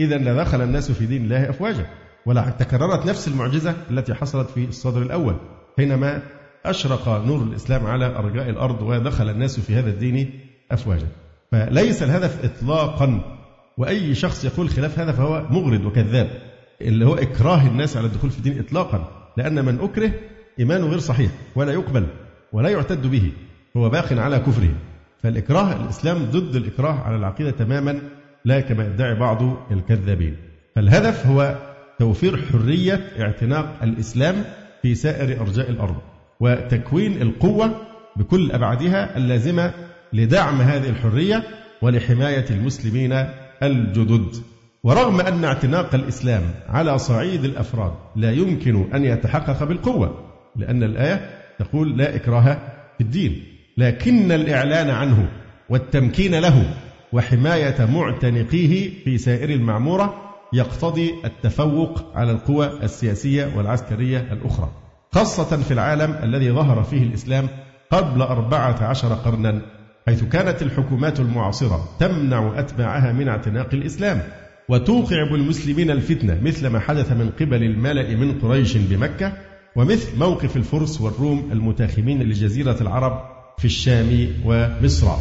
إذا 0.00 0.18
لدخل 0.18 0.62
الناس 0.62 0.92
في 0.92 1.06
دين 1.06 1.24
الله 1.24 1.50
أفواجا. 1.50 1.86
ولا 2.26 2.50
تكررت 2.50 3.06
نفس 3.06 3.28
المعجزة 3.28 3.74
التي 3.90 4.14
حصلت 4.14 4.50
في 4.50 4.64
الصدر 4.64 5.02
الأول 5.02 5.36
حينما 5.76 6.22
أشرق 6.66 7.08
نور 7.08 7.42
الإسلام 7.42 7.86
على 7.86 8.06
أرجاء 8.06 8.50
الأرض 8.50 8.82
ودخل 8.82 9.28
الناس 9.28 9.60
في 9.60 9.74
هذا 9.74 9.90
الدين 9.90 10.40
أفواجا. 10.70 11.06
فليس 11.52 12.02
الهدف 12.02 12.44
إطلاقا 12.44 13.38
وأي 13.78 14.14
شخص 14.14 14.44
يقول 14.44 14.68
خلاف 14.68 14.98
هذا 14.98 15.12
فهو 15.12 15.46
مغرض 15.50 15.84
وكذاب. 15.84 16.47
اللي 16.80 17.06
هو 17.06 17.14
إكراه 17.14 17.66
الناس 17.66 17.96
على 17.96 18.06
الدخول 18.06 18.30
في 18.30 18.38
الدين 18.38 18.58
إطلاقا 18.58 19.30
لأن 19.36 19.64
من 19.64 19.80
أكره 19.80 20.10
إيمانه 20.58 20.86
غير 20.86 20.98
صحيح 20.98 21.30
ولا 21.56 21.72
يقبل 21.72 22.06
ولا 22.52 22.68
يعتد 22.68 23.06
به 23.06 23.32
هو 23.76 23.88
باق 23.88 24.12
على 24.12 24.38
كفره. 24.38 24.74
فالإكراه 25.22 25.72
الإسلام 25.72 26.18
ضد 26.24 26.56
الإكراه 26.56 27.00
على 27.00 27.16
العقيدة 27.16 27.50
تماما 27.50 28.00
لا 28.44 28.60
كما 28.60 28.86
يدعي 28.86 29.14
بعض 29.14 29.42
الكذابين. 29.70 30.36
فالهدف 30.74 31.26
هو 31.26 31.56
توفير 31.98 32.36
حرية 32.36 33.00
اعتناق 33.20 33.82
الإسلام 33.82 34.44
في 34.82 34.94
سائر 34.94 35.40
أرجاء 35.40 35.70
الأرض 35.70 35.96
وتكوين 36.40 37.22
القوة 37.22 37.70
بكل 38.16 38.52
أبعادها 38.52 39.16
اللازمة 39.16 39.72
لدعم 40.12 40.60
هذه 40.60 40.88
الحرية 40.88 41.42
ولحماية 41.82 42.44
المسلمين 42.50 43.26
الجدد. 43.62 44.36
ورغم 44.84 45.20
أن 45.20 45.44
اعتناق 45.44 45.94
الإسلام 45.94 46.42
على 46.68 46.98
صعيد 46.98 47.44
الأفراد 47.44 47.92
لا 48.16 48.32
يمكن 48.32 48.94
أن 48.94 49.04
يتحقق 49.04 49.64
بالقوة 49.64 50.24
لأن 50.56 50.82
الآية 50.82 51.30
تقول 51.58 51.98
لا 51.98 52.16
إكراه 52.16 52.58
في 52.98 53.00
الدين 53.04 53.44
لكن 53.76 54.32
الإعلان 54.32 54.90
عنه 54.90 55.28
والتمكين 55.68 56.34
له 56.34 56.74
وحماية 57.12 57.84
معتنقيه 57.84 58.90
في 59.04 59.18
سائر 59.18 59.50
المعمورة 59.50 60.14
يقتضي 60.52 61.14
التفوق 61.24 62.16
على 62.16 62.32
القوى 62.32 62.66
السياسية 62.82 63.56
والعسكرية 63.56 64.18
الأخرى 64.32 64.70
خاصة 65.12 65.56
في 65.56 65.70
العالم 65.70 66.18
الذي 66.22 66.50
ظهر 66.50 66.82
فيه 66.82 67.02
الإسلام 67.02 67.48
قبل 67.90 68.22
أربعة 68.22 68.84
عشر 68.84 69.14
قرنا 69.14 69.60
حيث 70.06 70.24
كانت 70.24 70.62
الحكومات 70.62 71.20
المعاصرة 71.20 71.88
تمنع 72.00 72.58
أتباعها 72.58 73.12
من 73.12 73.28
اعتناق 73.28 73.68
الإسلام. 73.72 74.22
وتوقع 74.68 75.30
بالمسلمين 75.30 75.90
الفتنة 75.90 76.40
مثل 76.42 76.66
ما 76.66 76.78
حدث 76.78 77.12
من 77.12 77.30
قبل 77.40 77.62
الملأ 77.62 78.16
من 78.16 78.38
قريش 78.40 78.76
بمكة 78.76 79.32
ومثل 79.76 80.18
موقف 80.18 80.56
الفرس 80.56 81.00
والروم 81.00 81.48
المتاخمين 81.52 82.22
لجزيرة 82.22 82.76
العرب 82.80 83.22
في 83.58 83.64
الشام 83.64 84.28
ومصر. 84.44 85.16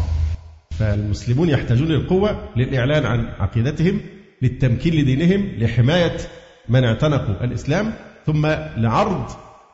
فالمسلمون 0.79 1.49
يحتاجون 1.49 1.87
للقوة 1.87 2.49
للإعلان 2.55 3.05
عن 3.05 3.25
عقيدتهم 3.39 3.99
للتمكين 4.41 4.93
لدينهم 4.93 5.51
لحماية 5.57 6.17
من 6.69 6.83
اعتنقوا 6.83 7.43
الإسلام 7.43 7.93
ثم 8.25 8.45
لعرض 8.77 9.25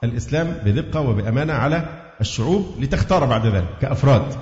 الإسلام 0.04 0.58
بدقة 0.66 1.02
وبأمانة 1.02 1.54
على 1.54 1.86
الشعوب 2.22 2.66
لتختار 2.80 3.26
بعد 3.26 3.48
ذلك 3.48 3.70
كأفراد. 3.82 4.36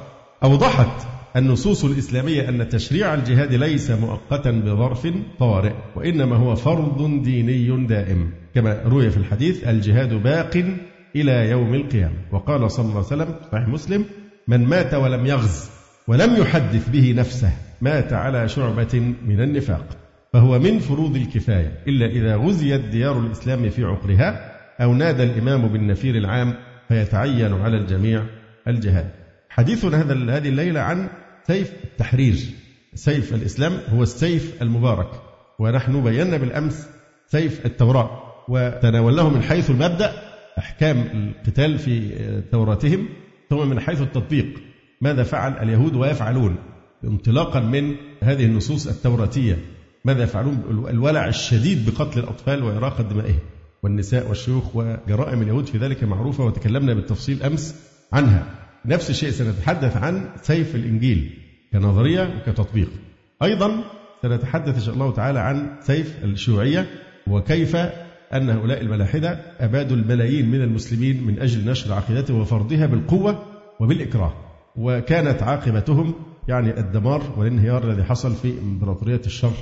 أوضحت 0.43 1.20
النصوص 1.35 1.85
الإسلامية 1.85 2.49
أن 2.49 2.69
تشريع 2.69 3.13
الجهاد 3.13 3.53
ليس 3.53 3.91
مؤقتا 3.91 4.51
بظرف 4.51 5.07
طارئ 5.39 5.73
وإنما 5.95 6.35
هو 6.35 6.55
فرض 6.55 7.23
ديني 7.23 7.85
دائم. 7.87 8.31
كما 8.55 8.81
روي 8.85 9.09
في 9.09 9.17
الحديث 9.17 9.67
الجهاد 9.67 10.13
باق 10.13 10.63
إلى 11.15 11.49
يوم 11.49 11.73
القيامة. 11.73 12.13
وقال 12.31 12.71
صلى 12.71 12.85
الله 12.85 12.95
عليه 12.95 13.05
وسلم 13.05 13.35
صحيح 13.51 13.67
مسلم 13.67 14.05
من 14.47 14.65
مات 14.65 14.93
ولم 14.93 15.25
يغز 15.25 15.69
ولم 16.07 16.35
يحدث 16.35 16.89
به 16.89 17.13
نفسه 17.17 17.51
مات 17.81 18.13
على 18.13 18.47
شعبة 18.49 19.13
من 19.27 19.41
النفاق 19.41 19.85
فهو 20.33 20.59
من 20.59 20.79
فروض 20.79 21.15
الكفاية. 21.15 21.83
إلا 21.87 22.05
إذا 22.05 22.35
غزيت 22.35 22.81
ديار 22.81 23.19
الإسلام 23.19 23.69
في 23.69 23.83
عقرها 23.83 24.51
أو 24.81 24.93
نادى 24.93 25.23
الإمام 25.23 25.67
بالنفير 25.67 26.15
العام 26.15 26.53
فيتعين 26.87 27.53
على 27.53 27.77
الجميع 27.77 28.23
الجهاد. 28.67 29.09
حديثنا 29.49 30.01
هذا 30.01 30.13
هذه 30.13 30.49
الليلة 30.49 30.79
عن 30.79 31.07
سيف 31.51 31.71
التحرير 31.83 32.35
سيف 32.95 33.33
الإسلام 33.33 33.79
هو 33.89 34.03
السيف 34.03 34.61
المبارك 34.61 35.09
ونحن 35.59 36.03
بينا 36.03 36.37
بالأمس 36.37 36.87
سيف 37.27 37.65
التوراة 37.65 38.21
وتناولناه 38.47 39.29
من 39.29 39.41
حيث 39.41 39.69
المبدأ 39.69 40.13
أحكام 40.57 40.97
القتال 40.97 41.79
في 41.79 42.11
توراتهم 42.51 43.09
ثم 43.49 43.69
من 43.69 43.79
حيث 43.79 44.01
التطبيق 44.01 44.61
ماذا 45.01 45.23
فعل 45.23 45.53
اليهود 45.53 45.95
ويفعلون؟ 45.95 46.55
انطلاقا 47.03 47.59
من 47.59 47.95
هذه 48.23 48.45
النصوص 48.45 48.87
التوراتية 48.87 49.57
ماذا 50.05 50.23
يفعلون؟ 50.23 50.87
الولع 50.89 51.27
الشديد 51.27 51.89
بقتل 51.89 52.19
الأطفال 52.19 52.63
وإراقة 52.63 53.03
دمائهم 53.03 53.39
والنساء 53.83 54.27
والشيوخ 54.27 54.75
وجرائم 54.75 55.41
اليهود 55.41 55.65
في 55.65 55.77
ذلك 55.77 56.03
معروفة 56.03 56.45
وتكلمنا 56.45 56.93
بالتفصيل 56.93 57.43
أمس 57.43 57.75
عنها. 58.13 58.45
نفس 58.85 59.09
الشيء 59.09 59.29
سنتحدث 59.29 59.97
عن 59.97 60.29
سيف 60.41 60.75
الإنجيل. 60.75 61.40
كنظرية 61.73 62.29
وكتطبيق. 62.37 62.89
أيضا 63.43 63.83
سنتحدث 64.21 64.75
إن 64.75 64.81
شاء 64.81 64.93
الله 64.93 65.11
تعالى 65.11 65.39
عن 65.39 65.77
سيف 65.81 66.23
الشيوعية 66.23 66.85
وكيف 67.27 67.75
أن 68.33 68.49
هؤلاء 68.49 68.81
الملاحدة 68.81 69.39
أبادوا 69.59 69.97
الملايين 69.97 70.51
من 70.51 70.61
المسلمين 70.61 71.23
من 71.23 71.39
أجل 71.39 71.71
نشر 71.71 71.93
عقيدتهم 71.93 72.39
وفرضها 72.41 72.85
بالقوة 72.85 73.43
وبالإكراه 73.79 74.33
وكانت 74.75 75.43
عاقبتهم 75.43 76.13
يعني 76.47 76.79
الدمار 76.79 77.33
والانهيار 77.37 77.91
الذي 77.91 78.03
حصل 78.03 78.35
في 78.35 78.59
إمبراطورية 78.59 79.21
الشر 79.25 79.53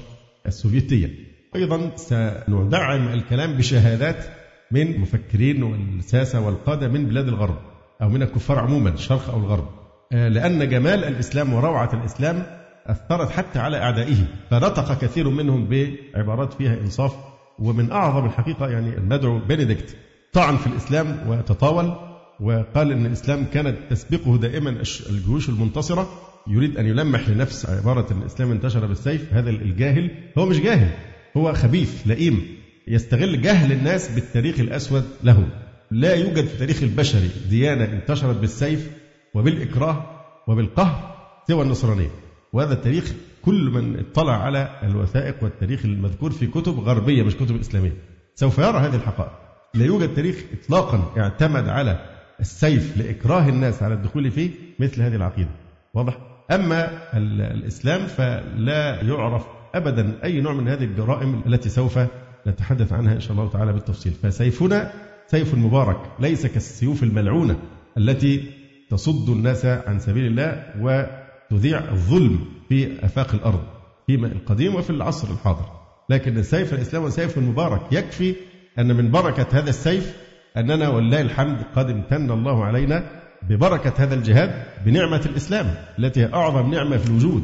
السوفيتية. 0.46 1.10
أيضا 1.56 1.92
سندعم 1.96 3.08
الكلام 3.08 3.54
بشهادات 3.54 4.26
من 4.72 5.00
مفكرين 5.00 5.64
والساسة 5.64 6.46
والقادة 6.46 6.88
من 6.88 7.06
بلاد 7.06 7.28
الغرب 7.28 7.58
أو 8.02 8.10
من 8.10 8.22
الكفار 8.22 8.60
عموما 8.60 8.90
الشرق 8.90 9.30
أو 9.30 9.38
الغرب. 9.38 9.79
لأن 10.12 10.70
جمال 10.70 11.04
الإسلام 11.04 11.54
وروعة 11.54 11.94
الإسلام 11.94 12.44
أثرت 12.88 13.32
حتى 13.32 13.60
على 13.60 13.78
أعدائه 13.78 14.16
فنطق 14.50 15.00
كثير 15.02 15.30
منهم 15.30 15.68
بعبارات 15.70 16.54
فيها 16.54 16.74
إنصاف 16.74 17.16
ومن 17.60 17.92
أعظم 17.92 18.26
الحقيقة 18.26 18.70
يعني 18.70 18.98
المدعو 18.98 19.40
بنديكت. 19.40 19.96
طعن 20.34 20.58
في 20.58 20.68
الإسلام 20.68 21.18
وتطاول 21.28 21.96
وقال 22.40 22.92
أن 22.92 23.06
الإسلام 23.06 23.46
كانت 23.54 23.78
تسبقه 23.90 24.38
دائما 24.38 24.84
الجيوش 25.10 25.50
المنتصرة 25.50 26.10
يريد 26.48 26.78
أن 26.78 26.86
يلمح 26.86 27.30
لنفس 27.30 27.70
عبارة 27.70 28.14
الإسلام 28.14 28.52
انتشر 28.52 28.86
بالسيف. 28.86 29.34
هذا 29.34 29.50
الجاهل 29.50 30.12
هو 30.38 30.46
مش 30.46 30.60
جاهل 30.60 30.90
هو 31.38 31.54
خبيث 31.54 32.08
لئيم 32.08 32.48
يستغل 32.88 33.42
جهل 33.42 33.72
الناس 33.72 34.12
بالتاريخ 34.12 34.60
الأسود 34.60 35.04
له. 35.24 35.48
لا 35.92 36.16
يوجد 36.16 36.46
في 36.46 36.54
التاريخ 36.54 36.84
البشري 36.84 37.30
ديانة 37.50 37.84
انتشرت 37.84 38.36
بالسيف 38.36 38.90
وبالإكراه 39.34 40.06
وبالقهر 40.48 41.16
سوى 41.48 41.62
النصرانية. 41.62 42.10
وهذا 42.54 42.74
التاريخ 42.74 43.14
كل 43.42 43.70
من 43.70 44.00
اطلع 44.00 44.44
على 44.44 44.80
الوثائق 44.84 45.44
والتاريخ 45.44 45.86
المذكور 45.86 46.32
في 46.32 46.48
كتب 46.48 46.80
غربية 46.80 47.24
مش 47.24 47.36
كتب 47.36 47.60
إسلامية. 47.60 47.94
سوف 48.36 48.58
يرى 48.58 48.78
هذه 48.78 48.96
الحقائق. 48.96 49.32
لا 49.74 49.86
يوجد 49.86 50.14
تاريخ 50.14 50.44
إطلاقا 50.54 51.22
اعتمد 51.22 51.70
على 51.70 52.06
السيف 52.40 52.98
لإكراه 52.98 53.50
الناس 53.50 53.84
على 53.84 53.94
الدخول 53.94 54.32
فيه 54.32 54.52
مثل 54.80 55.02
هذه 55.02 55.16
العقيدة. 55.16 55.50
واضح؟ 55.94 56.18
أما 56.52 56.90
الإسلام 57.18 58.08
فلا 58.08 59.02
يعرف 59.02 59.46
أبدا 59.76 60.24
أي 60.24 60.42
نوع 60.42 60.54
من 60.54 60.68
هذه 60.68 60.84
الجرائم 60.84 61.42
التي 61.48 61.70
سوف 61.70 62.00
نتحدث 62.48 62.94
عنها 62.94 63.14
إن 63.14 63.20
شاء 63.20 63.32
الله 63.32 63.50
تعالى 63.50 63.74
بالتفصيل. 63.74 64.14
فسيفنا 64.14 64.92
سيف 65.28 65.56
مبارك 65.56 66.00
ليس 66.20 66.46
كالسيوف 66.46 67.04
الملعونة 67.04 67.60
التي 67.98 68.59
تصد 68.90 69.30
الناس 69.30 69.66
عن 69.66 70.00
سبيل 70.00 70.26
الله 70.26 70.64
وتذيع 70.82 71.92
الظلم 71.92 72.40
في 72.70 73.06
آفاق 73.06 73.34
الأرض 73.34 73.64
في 74.08 74.16
القديم 74.16 74.76
وفي 74.76 74.90
العصر 74.90 75.32
الحاضر. 75.32 75.66
لكن 76.10 76.44
سيف 76.44 76.74
الإسلام 76.74 77.10
سيف 77.10 77.38
مبارك 77.38 77.82
يكفي 77.92 78.36
أن 78.80 78.96
من 78.96 79.12
بركة 79.12 79.48
هذا 79.52 79.70
السيف 79.70 80.18
أننا 80.58 80.90
ولله 80.90 81.22
الحمد 81.22 81.58
قد 81.76 81.90
امتن 81.90 82.32
الله 82.32 82.66
علينا 82.66 83.04
ببركة 83.50 83.94
هذا 83.98 84.16
الجهاد 84.16 84.64
بنعمة 84.86 85.22
الإسلام 85.26 85.76
التي 86.00 86.22
هي 86.22 86.34
أعظم 86.34 86.72
نعمة 86.72 86.98
في 86.98 87.10
الوجود. 87.10 87.44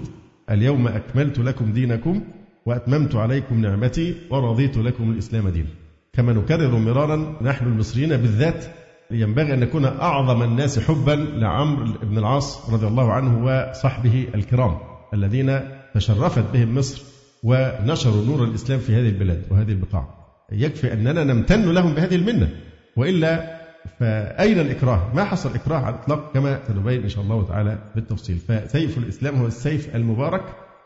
اليوم 0.49 0.87
أكملت 0.87 1.39
لكم 1.39 1.73
دينكم 1.73 2.21
وأتممت 2.65 3.15
عليكم 3.15 3.61
نعمتي 3.61 4.15
ورضيت 4.29 4.77
لكم 4.77 5.11
الإسلام 5.11 5.49
دينا. 5.49 5.69
كما 6.13 6.33
نكرر 6.33 6.77
مرارا 6.77 7.37
نحن 7.41 7.65
المصريين 7.65 8.09
بالذات 8.09 8.65
ينبغي 9.11 9.53
أن 9.53 9.59
نكون 9.59 9.85
أعظم 9.85 10.43
الناس 10.43 10.79
حبا 10.79 11.11
لعمرو 11.11 11.85
بن 12.03 12.17
العاص 12.17 12.69
رضي 12.69 12.87
الله 12.87 13.11
عنه 13.11 13.45
وصحبه 13.45 14.27
الكرام 14.35 14.77
الذين 15.13 15.59
تشرفت 15.93 16.43
بهم 16.53 16.77
مصر 16.77 17.01
ونشروا 17.43 18.25
نور 18.25 18.43
الإسلام 18.43 18.79
في 18.79 18.95
هذه 18.95 19.09
البلاد 19.09 19.43
وهذه 19.49 19.71
البقاع. 19.71 20.07
يكفي 20.51 20.93
أننا 20.93 21.23
نمتن 21.23 21.71
لهم 21.71 21.93
بهذه 21.93 22.15
المنة. 22.15 22.49
وإلا 22.97 23.55
فأين 23.99 24.59
الإكراه؟ 24.59 25.13
ما 25.13 25.23
حصل 25.23 25.55
إكراه 25.55 25.77
على 25.77 25.95
الإطلاق 25.95 26.33
كما 26.33 26.59
سنبين 26.67 27.03
إن 27.03 27.09
شاء 27.09 27.23
الله 27.23 27.47
تعالى 27.47 27.77
بالتفصيل. 27.95 28.37
فسيف 28.37 28.97
الإسلام 28.97 29.35
هو 29.35 29.47
السيف 29.47 29.95
المبارك 29.95 30.43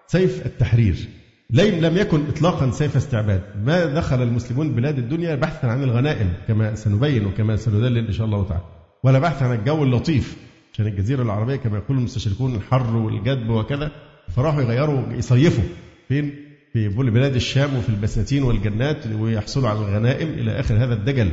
سيف 0.08 0.46
التحرير. 0.46 1.08
لم 1.50 1.98
يكن 1.98 2.28
إطلاقا 2.28 2.72
سيف 2.72 2.96
استعباد 2.96 3.42
ما 3.66 3.86
دخل 3.86 4.22
المسلمون 4.24 4.76
بلاد 4.76 4.98
الدنيا 4.98 5.36
بحثا 5.36 5.68
عن 5.68 5.84
الغنائم 5.84 6.34
كما 6.48 6.76
سنبين 6.76 7.26
وكما 7.26 7.56
سندلل 7.56 8.08
إن 8.08 8.12
شاء 8.12 8.26
الله 8.26 8.48
تعالى 8.48 8.64
ولا 9.04 9.20
بحثا 9.20 9.46
عن 9.46 9.60
الجو 9.60 9.84
اللطيف 9.84 10.38
عشان 10.74 10.88
الجزيرة 10.88 11.22
العربية 11.22 11.56
كما 11.56 11.78
يقول 11.78 11.98
المستشرقون 11.98 12.56
الحر 12.56 12.96
والجدب 12.96 13.50
وكذا 13.50 13.92
فراحوا 14.36 14.62
يغيروا 14.62 15.14
يصيفوا 15.14 15.64
فين؟ 16.08 16.36
في 16.74 16.88
بلاد 16.90 17.36
الشام 17.36 17.78
وفي 17.78 17.90
البساتين 17.90 18.44
والجنات 18.44 19.08
ويحصلوا 19.08 19.70
على 19.70 19.80
الغنائم 19.80 20.28
إلى 20.28 20.60
آخر 20.60 20.76
هذا 20.76 20.94
الدجل 20.94 21.32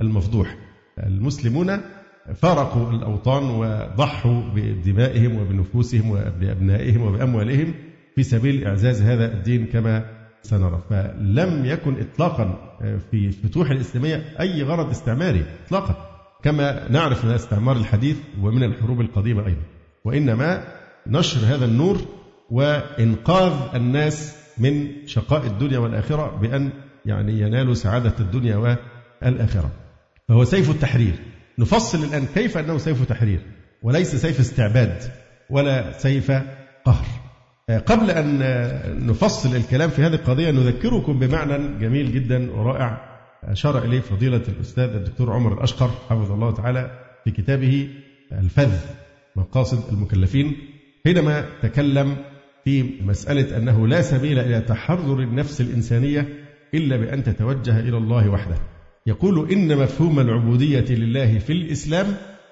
المفضوح 0.00 0.56
المسلمون 0.98 1.80
فارقوا 2.34 2.90
الأوطان 2.90 3.42
وضحوا 3.44 4.42
بدمائهم 4.54 5.36
وبنفوسهم 5.36 6.10
وبأبنائهم 6.10 7.02
وبأموالهم 7.02 7.74
في 8.18 8.24
سبيل 8.24 8.66
إعزاز 8.66 9.02
هذا 9.02 9.32
الدين 9.32 9.66
كما 9.66 10.04
سنرى. 10.42 10.82
فلم 10.90 11.64
يكن 11.64 12.00
إطلاقا 12.00 12.76
في 13.10 13.26
الفتوح 13.26 13.70
الإسلامية 13.70 14.24
أي 14.40 14.62
غرض 14.62 14.90
استعماري 14.90 15.44
إطلاقا. 15.66 15.96
كما 16.42 16.88
نعرف 16.90 17.24
من 17.24 17.30
الاستعمار 17.30 17.76
الحديث 17.76 18.16
ومن 18.40 18.62
الحروب 18.62 19.00
القديمة 19.00 19.46
أيضا. 19.46 19.62
وإنما 20.04 20.64
نشر 21.06 21.54
هذا 21.54 21.64
النور 21.64 22.00
وإنقاذ 22.50 23.52
الناس 23.74 24.36
من 24.58 24.86
شقاء 25.06 25.46
الدنيا 25.46 25.78
والآخرة 25.78 26.36
بأن 26.36 26.70
يعني 27.06 27.40
ينالوا 27.40 27.74
سعادة 27.74 28.14
الدنيا 28.20 28.56
والآخرة. 28.56 29.70
فهو 30.28 30.44
سيف 30.44 30.70
التحرير. 30.70 31.14
نفصل 31.58 32.04
الآن 32.04 32.26
كيف 32.34 32.58
أنه 32.58 32.78
سيف 32.78 33.04
تحرير؟ 33.04 33.40
وليس 33.82 34.16
سيف 34.16 34.40
استعباد 34.40 35.02
ولا 35.50 35.92
سيف 35.92 36.32
قهر. 36.84 37.27
قبل 37.76 38.10
أن 38.10 38.38
نفصل 39.06 39.56
الكلام 39.56 39.90
في 39.90 40.02
هذه 40.02 40.14
القضية 40.14 40.50
نذكركم 40.50 41.18
بمعنى 41.18 41.78
جميل 41.80 42.12
جدا 42.12 42.50
ورائع 42.52 43.18
أشار 43.44 43.84
إليه 43.84 44.00
فضيلة 44.00 44.42
الأستاذ 44.48 44.84
الدكتور 44.84 45.32
عمر 45.32 45.52
الأشقر 45.52 45.90
حفظه 46.10 46.34
الله 46.34 46.54
تعالى 46.54 46.90
في 47.24 47.30
كتابه 47.30 47.88
الفذ 48.32 48.78
مقاصد 49.36 49.92
المكلفين 49.92 50.56
حينما 51.04 51.44
تكلم 51.62 52.16
في 52.64 52.84
مسألة 53.04 53.56
أنه 53.56 53.86
لا 53.86 54.02
سبيل 54.02 54.38
إلى 54.38 54.60
تحرر 54.60 55.20
النفس 55.20 55.60
الإنسانية 55.60 56.28
إلا 56.74 56.96
بأن 56.96 57.24
تتوجه 57.24 57.80
إلى 57.80 57.96
الله 57.96 58.28
وحده. 58.28 58.56
يقول 59.06 59.52
إن 59.52 59.76
مفهوم 59.76 60.20
العبودية 60.20 60.94
لله 60.94 61.38
في 61.38 61.52
الإسلام 61.52 62.06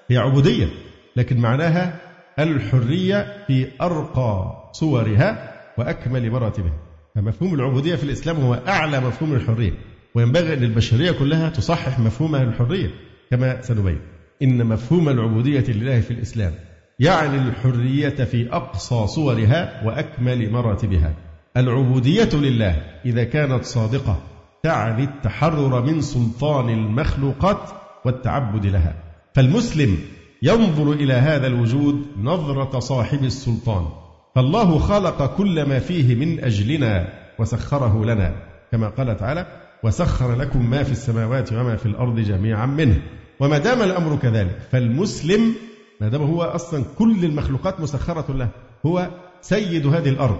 هي 0.09 0.17
عبودية 0.17 0.67
لكن 1.15 1.37
معناها 1.37 2.06
الحرية 2.39 3.45
في 3.47 3.67
أرقى 3.81 4.69
صورها 4.73 5.53
وأكمل 5.77 6.31
مراتبها؟ 6.31 6.73
فمفهوم 7.15 7.53
العبودية 7.53 7.95
في 7.95 8.03
الإسلام 8.03 8.35
هو 8.35 8.53
أعلى 8.67 8.99
مفهوم 8.99 9.33
الحرية 9.33 9.73
وينبغي 10.15 10.53
أن 10.53 10.63
البشرية 10.63 11.11
كلها 11.11 11.49
تصحح 11.49 11.99
مفهومها 11.99 12.43
للحرية 12.43 12.89
كما 13.31 13.61
سنبين 13.61 13.99
إن 14.41 14.65
مفهوم 14.65 15.09
العبودية 15.09 15.63
لله 15.67 16.01
في 16.01 16.11
الإسلام 16.11 16.53
يعني 16.99 17.37
الحرية 17.37 18.09
في 18.09 18.53
أقصى 18.53 19.07
صورها 19.07 19.85
وأكمل 19.85 20.51
مراتبها. 20.51 21.13
العبودية 21.57 22.29
لله 22.33 22.83
إذا 23.05 23.23
كانت 23.23 23.63
صادقة 23.63 24.17
تعني 24.63 25.03
التحرر 25.03 25.81
من 25.85 26.01
سلطان 26.01 26.69
المخلوقات 26.69 27.69
والتعبد 28.05 28.65
لها. 28.65 28.95
فالمسلم 29.33 29.97
ينظر 30.43 30.91
إلى 30.91 31.13
هذا 31.13 31.47
الوجود 31.47 32.05
نظرة 32.21 32.79
صاحب 32.79 33.23
السلطان. 33.23 33.87
فالله 34.35 34.79
خلق 34.79 35.35
كل 35.35 35.69
ما 35.69 35.79
فيه 35.79 36.15
من 36.15 36.43
أجلنا 36.43 37.07
وسخره 37.39 38.05
لنا 38.05 38.35
كما 38.71 38.87
قال 38.89 39.17
تعالى 39.17 39.47
وسخر 39.83 40.35
لكم 40.35 40.69
ما 40.69 40.83
في 40.83 40.91
السماوات 40.91 41.53
وما 41.53 41.75
في 41.75 41.85
الأرض 41.85 42.19
جميعا 42.19 42.65
منه. 42.65 43.01
وما 43.39 43.57
دام 43.57 43.81
الأمر 43.81 44.15
كذلك 44.15 44.57
فالمسلم 44.71 45.53
ما 46.01 46.09
دام 46.09 46.21
هو 46.21 46.43
أصلا 46.43 46.83
كل 46.97 47.25
المخلوقات 47.25 47.79
مسخرة 47.79 48.33
له 48.33 48.49
هو 48.85 49.07
سيد 49.41 49.87
هذه 49.87 50.09
الأرض. 50.09 50.39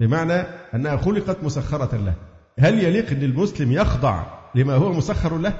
بمعنى 0.00 0.46
أنها 0.74 0.96
خلقت 0.96 1.44
مسخرة 1.44 1.96
له. 1.96 2.14
هل 2.58 2.84
يليق 2.84 3.10
أن 3.10 3.22
المسلم 3.22 3.72
يخضع 3.72 4.22
لما 4.54 4.74
هو 4.74 4.92
مسخر 4.92 5.38
له؟ 5.38 5.52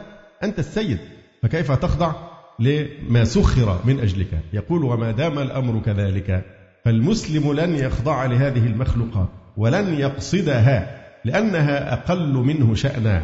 أنت 0.43 0.59
السيد 0.59 0.99
فكيف 1.43 1.73
تخضع؟ 1.73 2.13
لما 2.59 3.25
سخر 3.25 3.81
من 3.85 4.01
أجلك. 4.01 4.41
يقول 4.53 4.85
وما 4.85 5.11
دام 5.11 5.39
الأمر 5.39 5.81
كذلك 5.81 6.45
فالمسلم 6.85 7.53
لن 7.53 7.75
يخضع 7.75 8.25
لهذه 8.25 8.67
المخلوقات 8.67 9.29
ولن 9.57 9.95
يقصدها 9.95 11.07
لأنها 11.25 11.93
أقل 11.93 12.33
منه 12.33 12.75
شأنا 12.75 13.23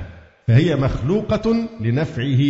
فهي 0.48 0.76
مخلوقة 0.76 1.68
لنفعه 1.80 2.40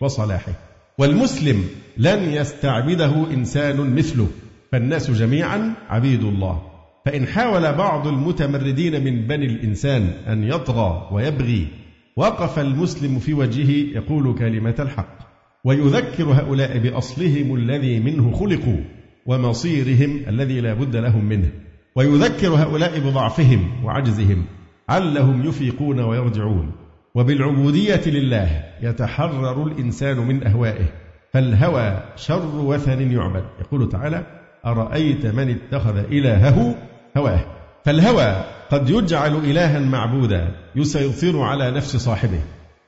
وصلاحه. 0.00 0.52
والمسلم 0.98 1.64
لن 1.96 2.32
يستعبده 2.32 3.26
إنسان 3.30 3.94
مثله 3.94 4.28
فالناس 4.72 5.10
جميعا 5.10 5.74
عبيد 5.88 6.24
الله. 6.24 6.62
فإن 7.06 7.26
حاول 7.26 7.72
بعض 7.72 8.06
المتمردين 8.06 9.04
من 9.04 9.26
بني 9.26 9.46
الإنسان 9.46 10.10
أن 10.28 10.44
يطغى 10.44 11.08
ويبغي 11.12 11.68
وقف 12.16 12.58
المسلم 12.58 13.18
في 13.18 13.34
وجهه 13.34 13.96
يقول 13.96 14.38
كلمة 14.38 14.74
الحق. 14.78 15.31
ويذكر 15.64 16.24
هؤلاء 16.24 16.78
بأصلهم 16.78 17.54
الذي 17.54 18.00
منه 18.00 18.32
خلقوا 18.32 18.80
ومصيرهم 19.26 20.22
الذي 20.28 20.60
لا 20.60 20.74
بد 20.74 20.96
لهم 20.96 21.24
منه. 21.24 21.48
ويذكر 21.96 22.48
هؤلاء 22.48 23.00
بضعفهم 23.00 23.84
وعجزهم 23.84 24.44
علهم 24.88 25.48
يفيقون 25.48 26.00
ويرجعون. 26.00 26.72
وبالعبودية 27.14 28.02
لله 28.06 28.64
يتحرر 28.82 29.66
الإنسان 29.66 30.16
من 30.18 30.46
أهوائه. 30.46 30.86
فالهوى 31.32 32.02
شر 32.16 32.56
وثن 32.56 33.12
يعبد. 33.12 33.44
يقول 33.60 33.88
تعالى 33.88 34.26
أرأيت 34.66 35.26
من 35.26 35.50
اتخذ 35.50 35.96
إلهه 35.96 36.74
هواه؟ 37.16 37.44
فالهوى 37.84 38.44
قد 38.70 38.90
يجعل 38.90 39.36
إلها 39.36 39.78
معبودا 39.78 40.54
يسيطر 40.76 41.40
على 41.40 41.70
نفس 41.70 41.96
صاحبه 41.96 42.40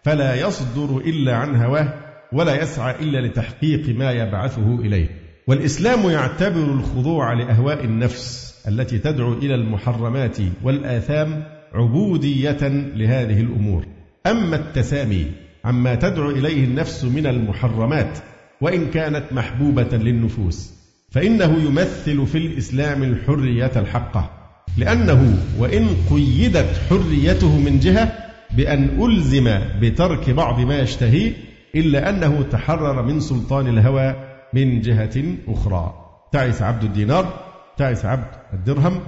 فلا 0.02 0.34
يصدر 0.34 0.98
إلا 0.98 1.36
عن 1.36 1.56
هواه. 1.56 2.03
ولا 2.34 2.62
يسعى 2.62 2.94
إلا 3.00 3.26
لتحقيق 3.26 3.96
ما 3.96 4.12
يبعثه 4.12 4.80
إليه. 4.80 5.08
والإسلام 5.46 6.10
يعتبر 6.10 6.64
الخضوع 6.64 7.32
لأهواء 7.32 7.84
النفس 7.84 8.54
التي 8.68 8.98
تدعو 8.98 9.32
إلى 9.32 9.54
المحرمات 9.54 10.36
والآثام 10.62 11.44
عبودية 11.74 12.68
لهذه 12.96 13.40
الأمور. 13.40 13.86
أما 14.26 14.56
التسامي 14.56 15.26
عما 15.64 15.94
تدعو 15.94 16.30
إليه 16.30 16.64
النفس 16.64 17.04
من 17.04 17.26
المحرمات 17.26 18.18
وإن 18.60 18.90
كانت 18.90 19.24
محبوبة 19.32 19.96
للنفوس 19.96 20.74
فإنه 21.10 21.62
يمثل 21.66 22.26
في 22.26 22.38
الإسلام 22.38 23.02
الحرية 23.02 23.72
الحقة. 23.76 24.30
لأنه 24.78 25.38
وإن 25.58 25.88
قيدت 26.10 26.80
حريته 26.90 27.58
من 27.58 27.78
جهة 27.78 28.12
بأن 28.56 29.04
ألزم 29.04 29.58
بترك 29.80 30.30
بعض 30.30 30.60
ما 30.60 30.78
يشتهيه 30.78 31.32
إلا 31.76 32.08
أنه 32.10 32.42
تحرر 32.42 33.02
من 33.02 33.20
سلطان 33.20 33.68
الهوى 33.68 34.14
من 34.52 34.80
جهة 34.80 35.24
أخرى. 35.48 35.94
تعس 36.32 36.62
عبد 36.62 36.84
الدينار 36.84 37.44
تعس 37.76 38.04
عبد 38.04 38.26
الدرهم 38.52 39.00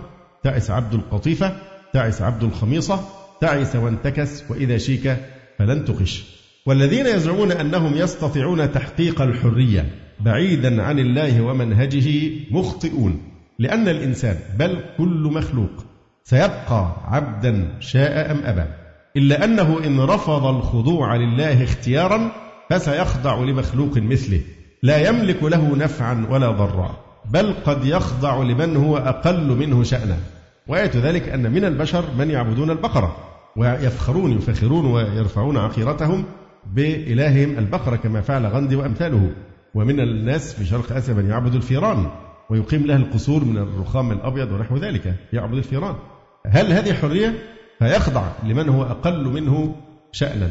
تعس 0.43 0.71
عبد 0.71 0.95
القطيفة 0.95 1.53
تعس 1.93 2.23
عبد 2.23 2.43
الخميصة 2.43 3.01
تعس 3.41 3.77
وانتكس 3.77 4.51
وإذا 4.51 4.79
شيك 4.79 5.17
فلن 5.59 5.85
تقش. 5.85 6.25
والذين 6.67 7.07
يزعمون 7.07 7.53
أنهم 7.53 7.95
يستطيعون 7.95 8.73
تحقيق 8.73 9.23
الحرية 9.23 9.85
بعيدا 10.21 10.83
عن 10.83 10.99
الله 10.99 11.43
ومنهجه 11.43 12.31
مخطئون 12.51 13.23
لأن 13.59 13.89
الإنسان 13.89 14.37
بل 14.59 14.81
كل 14.99 15.31
مخلوق 15.33 15.71
سيبقى 16.25 16.97
عبدا 17.05 17.69
شاء 17.81 18.31
أم 18.31 18.41
أبى 18.45 18.65
إلا 19.17 19.45
أنه 19.45 19.87
إن 19.87 20.01
رفض 20.01 20.47
الخضوع 20.47 21.17
لله 21.17 21.65
اختيارا 21.65 22.33
فسيخضع 22.71 23.39
لمخلوق 23.39 23.99
مثله. 23.99 24.41
لا 24.83 25.09
يملك 25.09 25.43
له 25.43 25.77
نفعا 25.77 26.27
ولا 26.31 26.51
ضرا 26.51 26.97
بل 27.31 27.55
قد 27.65 27.85
يخضع 27.85 28.43
لمن 28.43 28.77
هو 28.77 28.97
أقل 28.97 29.57
منه 29.57 29.83
شأنا 29.83 30.17
وآية 30.69 30.91
ذلك 30.95 31.29
أن 31.29 31.53
من 31.53 31.65
البشر 31.65 32.05
من 32.19 32.31
يعبدون 32.31 32.71
البقرة 32.71 33.17
ويفخرون 33.57 34.33
يفخرون 34.33 34.87
ويرفعون 34.87 35.57
عقيرتهم 35.57 36.25
بإلههم 36.75 37.59
البقرة 37.59 37.97
كما 37.97 38.21
فعل 38.21 38.47
غندي 38.47 38.77
وأمثاله. 38.77 39.31
ومن 39.75 40.01
الناس 40.01 40.55
في 40.55 40.65
شرق 40.65 40.93
آسيا 40.93 41.15
من 41.15 41.31
يعبد 41.31 41.55
الفيران 41.55 42.11
ويقيم 42.51 42.87
له 42.87 42.97
القصور 42.97 43.45
من 43.45 43.59
الرخام 43.59 44.13
الأبيض 44.13 44.53
ونحو 44.53 44.77
ذلك 44.77 45.15
يعبد 45.33 45.57
الفيران. 45.57 45.95
هل 46.47 46.73
هذه 46.73 46.93
حرية؟ 46.93 47.35
فيخضع 47.79 48.23
لمن 48.45 48.69
هو 48.69 48.83
أقل 48.83 49.25
منه 49.25 49.75
شأنا. 50.13 50.51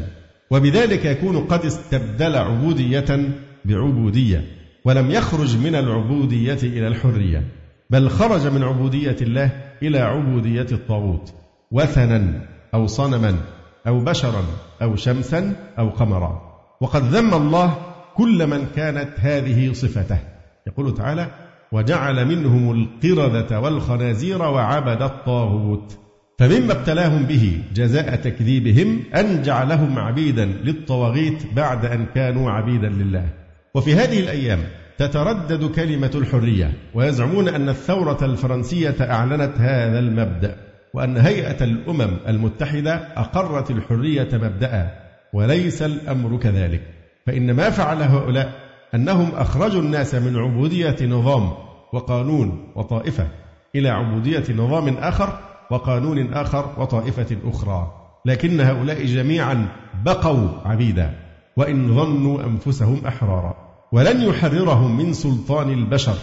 وبذلك 0.50 1.04
يكون 1.04 1.38
قد 1.38 1.64
استبدل 1.64 2.36
عبودية 2.36 3.30
بعبودية 3.64 4.44
ولم 4.84 5.10
يخرج 5.10 5.56
من 5.56 5.74
العبودية 5.74 6.58
إلى 6.62 6.88
الحرية 6.88 7.42
بل 7.90 8.08
خرج 8.08 8.46
من 8.46 8.62
عبودية 8.62 9.16
الله 9.22 9.50
إلى 9.82 9.98
عبودية 9.98 10.66
الطاغوت 10.72 11.34
وثنا 11.70 12.48
أو 12.74 12.86
صنما 12.86 13.36
أو 13.86 14.00
بشرا 14.00 14.44
أو 14.82 14.96
شمسا 14.96 15.56
أو 15.78 15.88
قمرا. 15.88 16.42
وقد 16.80 17.02
ذم 17.02 17.34
الله 17.34 17.74
كل 18.16 18.46
من 18.46 18.66
كانت 18.76 19.10
هذه 19.16 19.72
صفته. 19.72 20.18
يقول 20.66 20.94
تعالى 20.94 21.30
وجعل 21.72 22.24
منهم 22.24 22.70
القردة 22.70 23.60
والخنازير 23.60 24.42
وعبد 24.42 25.02
الطاغوت 25.02 25.98
فمما 26.38 26.72
ابتلاهم 26.72 27.22
به 27.22 27.62
جزاء 27.74 28.16
تكذيبهم 28.16 29.02
أن 29.14 29.42
جعلهم 29.42 29.98
عبيدا 29.98 30.44
للطواغيت 30.44 31.54
بعد 31.54 31.84
أن 31.84 32.06
كانوا 32.14 32.50
عبيدا 32.50 32.88
لله. 32.88 33.28
وفي 33.74 33.94
هذه 33.94 34.20
الأيام 34.20 34.58
تتردد 34.98 35.64
كلمة 35.64 36.10
الحرية 36.14 36.72
ويزعمون 36.94 37.48
أن 37.48 37.68
الثورة 37.68 38.24
الفرنسية 38.24 38.96
أعلنت 39.00 39.52
هذا 39.58 39.98
المبدأ 39.98 40.56
وأن 40.94 41.16
هيئة 41.16 41.64
الأمم 41.64 42.16
المتحدة 42.28 42.94
أقرت 43.16 43.70
الحرية 43.70 44.28
مبدأ 44.32 44.90
وليس 45.32 45.82
الأمر 45.82 46.36
كذلك. 46.36 46.82
فإن 47.26 47.52
ما 47.52 47.70
فعل 47.70 48.02
هؤلاء 48.02 48.52
أنهم 48.94 49.30
أخرجوا 49.34 49.82
الناس 49.82 50.14
من 50.14 50.36
عبودية 50.36 50.96
نظام 51.02 51.52
وقانون 51.92 52.72
وطائفة 52.76 53.28
إلى 53.74 53.88
عبودية 53.88 54.44
نظام 54.54 54.96
آخر 54.96 55.45
وقانون 55.70 56.32
آخر 56.32 56.74
وطائفة 56.78 57.36
أخرى. 57.44 57.92
لكن 58.26 58.60
هؤلاء 58.60 59.04
جميعا 59.04 59.68
بقوا 60.04 60.48
عبيدا 60.64 61.14
وإن 61.56 61.94
ظنوا 61.94 62.42
أنفسهم 62.44 63.06
أحرارا. 63.06 63.54
ولن 63.92 64.22
يحررهم 64.22 64.96
من 64.96 65.12
سلطان 65.12 65.72
البشر 65.72 66.14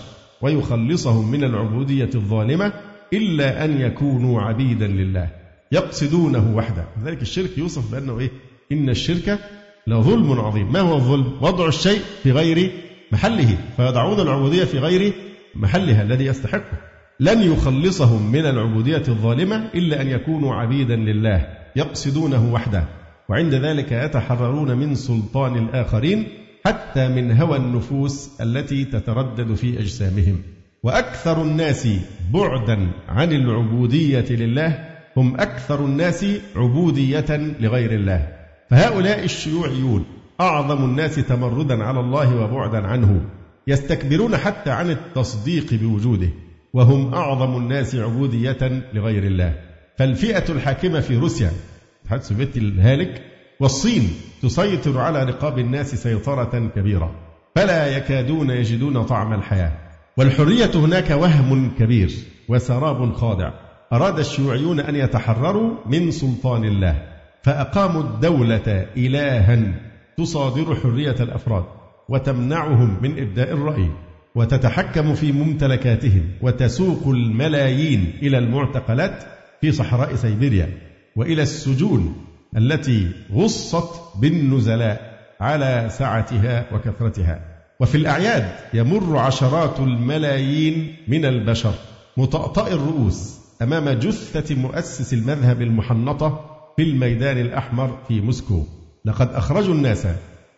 ويخلصهم 0.42 1.32
من 1.32 1.44
العبودية 1.44 2.10
الظالمة 2.16 2.74
إلا 3.14 3.66
أن 3.66 3.82
يكونوا 3.82 4.42
عبيدا 4.42 4.88
لله 4.88 5.30
يقصدونه 5.72 6.56
وحده. 6.56 6.86
لذلك 7.02 7.22
الشرك 7.22 7.58
يوصف 7.58 7.92
بأنه 7.92 8.20
إيه؟ 8.20 8.32
إن 8.72 8.90
الشرك 8.90 9.40
لظلم 9.88 10.40
عظيم. 10.40 10.72
ما 10.72 10.80
هو 10.80 10.96
الظلم؟ 10.96 11.34
وضع 11.42 11.68
الشيء 11.68 12.02
في 12.24 12.32
غير 12.32 12.72
محله. 13.12 13.58
فيضعون 13.78 14.20
العبودية 14.20 14.64
في 14.64 14.80
غير 14.80 15.14
محلها 15.56 16.02
الذي 16.02 16.26
يستحقه. 16.26 16.93
لن 17.20 17.42
يخلصهم 17.42 18.32
من 18.32 18.46
العبودية 18.46 19.04
الظالمة 19.08 19.70
إلا 19.76 20.02
أن 20.02 20.08
يكونوا 20.08 20.56
عبيدا 20.56 20.96
لله 20.96 21.48
يقصدونه 21.76 22.54
وحده. 22.54 22.84
وعند 23.30 23.54
ذلك 23.54 23.92
يتحررون 23.92 24.78
من 24.78 24.96
سلطان 24.96 25.58
الآخرين 25.58 26.28
حتى 26.66 27.08
من 27.08 27.32
هوى 27.42 27.58
النفوس 27.58 28.42
التي 28.42 28.86
تتردد 28.86 29.54
في 29.54 29.80
أجسامهم. 29.80 30.40
وأكثر 30.84 31.42
الناس 31.42 31.88
بعدا 32.34 32.92
عن 33.08 33.32
العبودية 33.32 34.26
لله 34.30 34.90
هم 35.18 35.36
أكثر 35.36 35.86
الناس 35.86 36.26
عبودية 36.56 37.56
لغير 37.60 37.92
الله. 37.92 38.28
فهؤلاء 38.70 39.24
الشيوعيون 39.24 40.06
أعظم 40.42 40.86
الناس 40.86 41.16
تمردا 41.16 41.84
على 41.84 42.00
الله 42.00 42.36
وبعدا 42.36 42.88
عنه 42.88 43.22
يستكبرون 43.68 44.38
حتى 44.38 44.72
عن 44.72 44.90
التصديق 44.90 45.74
بوجوده. 45.74 46.30
وهم 46.74 47.14
أعظم 47.14 47.58
الناس 47.58 47.96
عبودية 47.96 48.84
لغير 48.94 49.24
الله. 49.24 49.54
فالفئة 49.98 50.52
الحاكمة 50.52 51.00
في 51.00 51.18
روسيا 51.18 51.52
الاتحاد 52.00 52.20
السوفيتي 52.20 52.60
الهالك؟ 52.60 53.22
والصين 53.60 54.10
تسيطر 54.42 55.00
على 55.00 55.24
رقاب 55.24 55.60
الناس 55.60 55.96
سيطرة 55.96 56.72
كبيرة. 56.76 57.16
فلا 57.56 57.98
يكادون 57.98 58.50
يجدون 58.50 59.04
طعم 59.04 59.34
الحياة. 59.34 59.72
والحرية 60.18 60.72
هناك 60.76 61.10
وهم 61.10 61.72
كبير 61.80 62.12
وسراب 62.50 63.14
خاضع. 63.14 63.54
أراد 63.94 64.20
الشيوعيون 64.20 64.80
أن 64.80 64.96
يتحرروا 64.96 65.72
من 65.86 66.12
سلطان 66.12 66.66
الله. 66.66 67.02
فأقاموا 67.44 68.02
الدولة 68.02 68.88
إلها 68.98 69.74
تصادر 70.18 70.76
حرية 70.76 71.16
الأفراد 71.20 71.64
وتمنعهم 72.10 72.98
من 73.02 73.20
إبداء 73.20 73.54
الرأي. 73.54 73.90
وتتحكم 74.36 75.14
في 75.16 75.32
ممتلكاتهم 75.32 76.24
وتسوق 76.42 77.08
الملايين 77.08 78.14
إلى 78.22 78.38
المعتقلات 78.38 79.24
في 79.62 79.72
صحراء 79.72 80.16
سيبيريا 80.16 80.70
وإلى 81.16 81.42
السجون 81.42 82.16
التي 82.58 83.12
غصت 83.34 84.02
بالنزلاء 84.22 85.14
على 85.40 85.88
سعتها 85.92 86.66
وكثرتها. 86.76 87.40
وفي 87.80 87.96
الأعياد 87.98 88.52
يمر 88.74 89.18
عشرات 89.18 89.80
الملايين 89.80 90.96
من 91.08 91.26
البشر 91.26 91.74
مطأطئ 92.18 92.74
الرؤوس 92.74 93.40
أمام 93.62 93.90
جثة 93.90 94.56
مؤسس 94.56 95.14
المذهب 95.14 95.62
المحنطة 95.62 96.46
في 96.78 96.84
الميدان 96.84 97.38
الأحمر 97.38 97.98
في 98.08 98.22
موسكو. 98.22 98.64
لقد 99.06 99.34
أخرجوا 99.34 99.74
الناس 99.74 100.08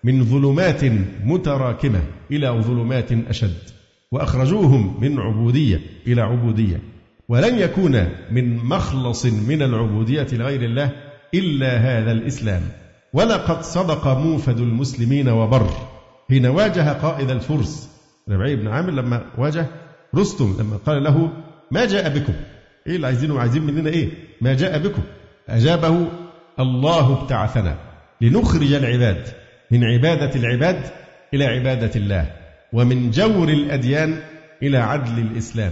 من 0.06 0.24
ظلمات 0.24 0.82
متراكمة 1.24 2.02
إلى 2.32 2.48
ظلمات 2.50 3.12
أشد 3.12 3.58
وأخرجوهم 4.12 5.02
من 5.02 5.20
عبودية 5.20 5.82
إلى 6.08 6.22
عبودية 6.22 6.80
ولن 7.30 7.60
يكون 7.60 8.08
من 8.32 8.58
مخلص 8.58 9.26
من 9.26 9.62
العبودية 9.62 10.28
لغير 10.32 10.63
الله 10.63 10.91
إلا 11.34 11.78
هذا 11.78 12.12
الإسلام. 12.12 12.62
ولقد 13.13 13.62
صدق 13.62 14.08
موفد 14.08 14.60
المسلمين 14.60 15.30
وبر. 15.30 15.70
حين 16.30 16.46
واجه 16.46 16.94
قائد 16.94 17.30
الفرس 17.30 17.89
ربعي 18.30 18.56
بن 18.56 18.68
عامر 18.68 18.91
لما 18.91 19.26
واجه 19.38 19.68
رستم 20.15 20.56
لما 20.60 20.78
قال 20.78 21.04
له 21.04 21.30
ما 21.72 21.86
جاء 21.86 22.10
بكم؟ 22.10 22.34
إيه 22.88 22.96
اللي 22.96 23.08
عايزينه 23.08 23.39
عايزين 23.39 23.63
مننا 23.63 23.89
إيه؟ 23.89 24.10
ما 24.41 24.54
جاء 24.54 24.80
بكم. 24.80 25.02
أجابه 25.50 26.08
الله 26.60 27.22
ابتعثنا 27.22 27.78
لنخرج 28.22 28.74
العباد 28.74 29.44
من 29.71 29.84
عبادة 29.84 30.36
العباد 30.36 30.82
إلى 31.34 31.45
عبادة 31.45 31.91
الله 31.95 32.32
ومن 32.73 33.12
جور 33.12 33.49
الأديان 33.49 34.19
إلى 34.63 34.78
عدل 34.78 35.19
الإسلام 35.19 35.71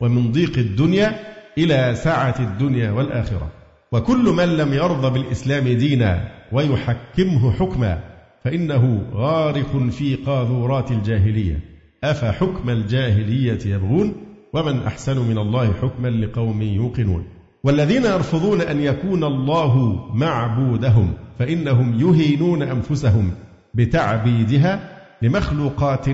ومن 0.00 0.32
ضيق 0.32 0.58
الدنيا 0.58 1.18
إلى 1.58 1.94
سعه 1.94 2.34
الدنيا 2.40 2.90
والآخرة. 2.90 3.50
وكل 3.92 4.24
من 4.24 4.56
لم 4.56 4.72
يرضى 4.72 5.10
بالإسلام 5.10 5.68
دينا 5.68 6.28
ويحكمه 6.52 7.52
حكما 7.52 7.98
فإنه 8.44 9.02
غارق 9.12 9.88
في 9.90 10.14
قاذورات 10.14 10.90
الجاهلية. 10.90 11.60
أفحكم 12.04 12.70
الجاهلية 12.70 13.58
يبغون؟ 13.66 14.14
ومن 14.52 14.82
أحسن 14.82 15.18
من 15.18 15.38
الله 15.38 15.72
حكما 15.72 16.08
لقوم 16.08 16.62
يوقنون. 16.62 17.24
والذين 17.64 18.04
يرفضون 18.04 18.60
أن 18.60 18.80
يكون 18.80 19.24
الله 19.24 20.04
معبودهم 20.14 21.12
فإنهم 21.38 22.00
يهينون 22.00 22.62
أنفسهم 22.62 23.32
بتعبيدها 23.74 24.90
لمخلوقات 25.22 26.06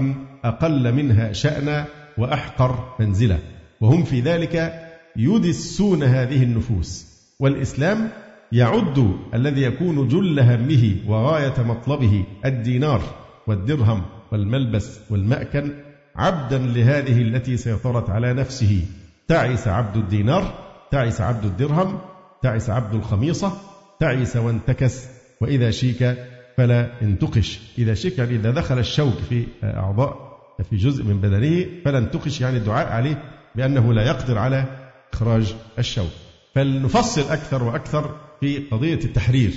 أقل 0.44 0.92
منها 0.92 1.32
شأنا 1.32 1.86
وأحقر 2.18 2.94
منزلة 3.00 3.38
وهم 3.80 4.04
في 4.04 4.20
ذلك 4.20 4.72
يدسون 5.16 6.02
هذه 6.02 6.42
النفوس. 6.42 7.06
والإسلام 7.40 8.08
يعد 8.52 9.16
الذي 9.34 9.62
يكون 9.62 10.08
جل 10.08 10.40
همه 10.40 10.96
وغاية 11.06 11.62
مطلبه 11.62 12.24
الدينار 12.44 13.02
والدرهم 13.46 14.02
والملبس 14.32 15.00
والمأكل 15.10 15.72
عبدا 16.16 16.58
لهذه 16.58 17.22
التي 17.22 17.56
سيطرت 17.56 18.10
على 18.10 18.32
نفسه. 18.32 18.82
تعس 19.28 19.68
عبد 19.68 19.96
الدينار 19.96 20.54
تعس 20.90 21.20
عبد 21.20 21.44
الدرهم 21.44 21.98
تعس 22.42 22.70
عبد 22.70 22.94
الخميصة 22.94 23.52
تعس 24.00 24.36
وانتكس 24.36 25.06
وإذا 25.40 25.70
شيك 25.70 26.16
فلا 26.56 27.02
انتقش. 27.02 27.60
إذا 27.78 27.94
شيك 27.94 28.18
يعني 28.18 28.36
إذا 28.36 28.50
دخل 28.50 28.78
الشوك 28.78 29.14
في 29.28 29.44
أعضاء 29.64 30.30
في 30.70 30.76
جزء 30.76 31.04
من 31.04 31.20
بدنه 31.20 31.66
فلا 31.84 31.98
انتقش 31.98 32.40
يعني 32.40 32.56
الدعاء 32.56 32.88
عليه 32.88 33.22
بأنه 33.54 33.92
لا 33.92 34.06
يقدر 34.06 34.38
على 34.38 34.64
إخراج 35.12 35.54
الشوك. 35.78 36.10
فلنفصل 36.54 37.20
أكثر 37.20 37.62
وأكثر 37.62 38.16
في 38.40 38.58
قضية 38.58 39.00
التحرير 39.04 39.52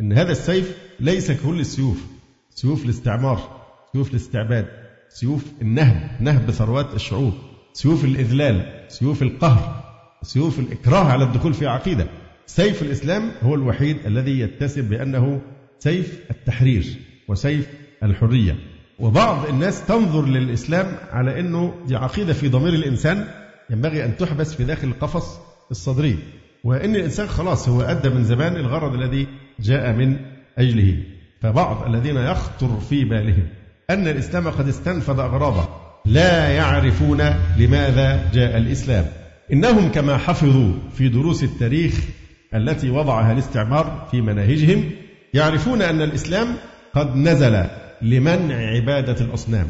أن 0.00 0.12
هذا 0.12 0.32
السيف 0.32 0.76
ليس 1.00 1.30
كل 1.30 1.60
السيوف 1.60 2.06
سيوف 2.50 2.84
الاستعمار 2.84 3.62
سيوف 3.92 4.10
الاستعباد 4.10 4.66
سيوف 5.08 5.44
النهب 5.62 6.10
نهب 6.20 6.50
ثروات 6.50 6.94
الشعوب 6.94 7.32
سيوف 7.72 8.04
الإذلال 8.04 8.84
سيوف 8.88 9.22
القهر 9.22 9.84
سيوف 10.22 10.58
الإكراه 10.58 11.04
على 11.04 11.24
الدخول 11.24 11.54
في 11.54 11.66
عقيدة. 11.66 12.06
سيف 12.46 12.82
الإسلام 12.82 13.30
هو 13.42 13.54
الوحيد 13.54 13.96
الذي 14.06 14.40
يتسم 14.40 14.82
بأنه 14.82 15.40
سيف 15.78 16.18
التحرير 16.30 16.86
وسيف 17.28 17.66
الحرية. 18.02 18.56
وبعض 18.98 19.48
الناس 19.48 19.86
تنظر 19.86 20.26
للإسلام 20.26 20.86
على 21.10 21.40
أنه 21.40 21.74
دي 21.86 21.96
عقيدة 21.96 22.32
في 22.32 22.48
ضمير 22.48 22.72
الإنسان 22.74 23.24
ينبغي 23.70 24.04
أن 24.04 24.16
تحبس 24.16 24.54
في 24.54 24.64
داخل 24.64 24.88
القفص 24.88 25.38
الصدري. 25.70 26.18
وأن 26.64 26.96
الإنسان 26.96 27.26
خلاص 27.26 27.68
هو 27.68 27.82
أدى 27.82 28.08
من 28.08 28.24
زمان 28.24 28.56
الغرض 28.56 28.94
الذي 28.94 29.26
جاء 29.60 29.92
من 29.92 30.16
أجله. 30.58 31.02
فبعض 31.42 31.86
الذين 31.86 32.16
يخطر 32.16 32.80
في 32.80 33.04
بالهم 33.04 33.46
أن 33.90 34.08
الإسلام 34.08 34.48
قد 34.48 34.68
استنفذ 34.68 35.18
أغراضه. 35.18 35.68
لا 36.06 36.48
يعرفون 36.48 37.20
لماذا 37.58 38.30
جاء 38.34 38.56
الإسلام. 38.58 39.06
إنهم 39.52 39.88
كما 39.88 40.16
حفظوا 40.16 40.72
في 40.94 41.08
دروس 41.08 41.44
التاريخ 41.44 42.00
التي 42.54 42.90
وضعها 42.90 43.32
الاستعمار 43.32 44.08
في 44.10 44.20
مناهجهم 44.20 44.90
يعرفون 45.34 45.82
أن 45.82 46.02
الإسلام 46.02 46.46
قد 46.94 47.16
نزل 47.16 47.64
لمنع 48.02 48.54
عبادة 48.54 49.24
الأصنام 49.24 49.66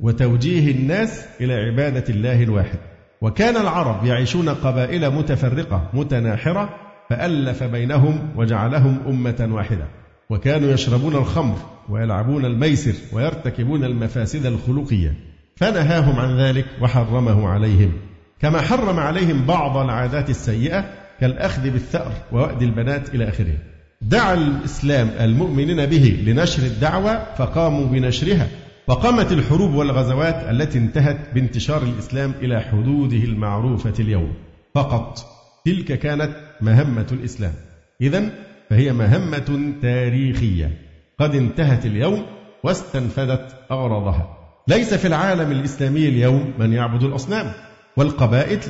وتوجيه 0.00 0.70
الناس 0.70 1.24
إلى 1.40 1.54
عبادة 1.54 2.04
الله 2.08 2.42
الواحد. 2.42 2.78
وكان 3.20 3.56
العرب 3.56 4.04
يعيشون 4.04 4.48
قبائل 4.48 5.10
متفرقة 5.10 5.90
متناحرة 5.94 6.68
فألف 7.10 7.62
بينهم 7.62 8.28
وجعلهم 8.36 8.98
أمة 9.08 9.48
واحدة. 9.52 9.84
وكانوا 10.30 10.70
يشربون 10.70 11.14
الخمر 11.14 11.56
ويلعبون 11.88 12.44
الميسر 12.44 12.94
ويرتكبون 13.12 13.84
المفاسد 13.84 14.46
الخلقية. 14.46 15.14
فنهاهم 15.56 16.18
عن 16.18 16.36
ذلك 16.40 16.66
وحرمه 16.80 17.48
عليهم. 17.48 17.92
كما 18.40 18.60
حرم 18.60 18.98
عليهم 18.98 19.46
بعض 19.46 19.76
العادات 19.76 20.30
السيئة 20.30 21.03
كالأخذ 21.20 21.70
بالثأر 21.70 22.12
ووأد 22.32 22.62
البنات 22.62 23.14
إلى 23.14 23.28
آخره. 23.28 23.58
دعا 24.02 24.34
الإسلام 24.34 25.10
المؤمنين 25.20 25.86
به 25.86 26.22
لنشر 26.26 26.62
الدعوة 26.62 27.34
فقاموا 27.34 27.86
بنشرها. 27.86 28.48
وقامت 28.86 29.32
الحروب 29.32 29.74
والغزوات 29.74 30.34
التي 30.34 30.78
انتهت 30.78 31.18
بانتشار 31.34 31.82
الإسلام 31.82 32.34
إلى 32.42 32.60
حدوده 32.60 33.16
المعروفة 33.16 33.94
اليوم. 33.98 34.32
فقط 34.74 35.18
تلك 35.64 35.98
كانت 35.98 36.36
مهمة 36.60 37.06
الإسلام. 37.12 37.52
إذا 38.00 38.30
فهي 38.70 38.92
مهمة 38.92 39.72
تاريخية. 39.82 40.78
قد 41.18 41.34
انتهت 41.34 41.86
اليوم 41.86 42.26
واستنفذت 42.64 43.56
أغراضها. 43.70 44.38
ليس 44.68 44.94
في 44.94 45.06
العالم 45.06 45.50
الإسلامي 45.52 46.08
اليوم 46.08 46.54
من 46.58 46.72
يعبد 46.72 47.02
الأصنام. 47.02 47.52
والقبائل 47.96 48.60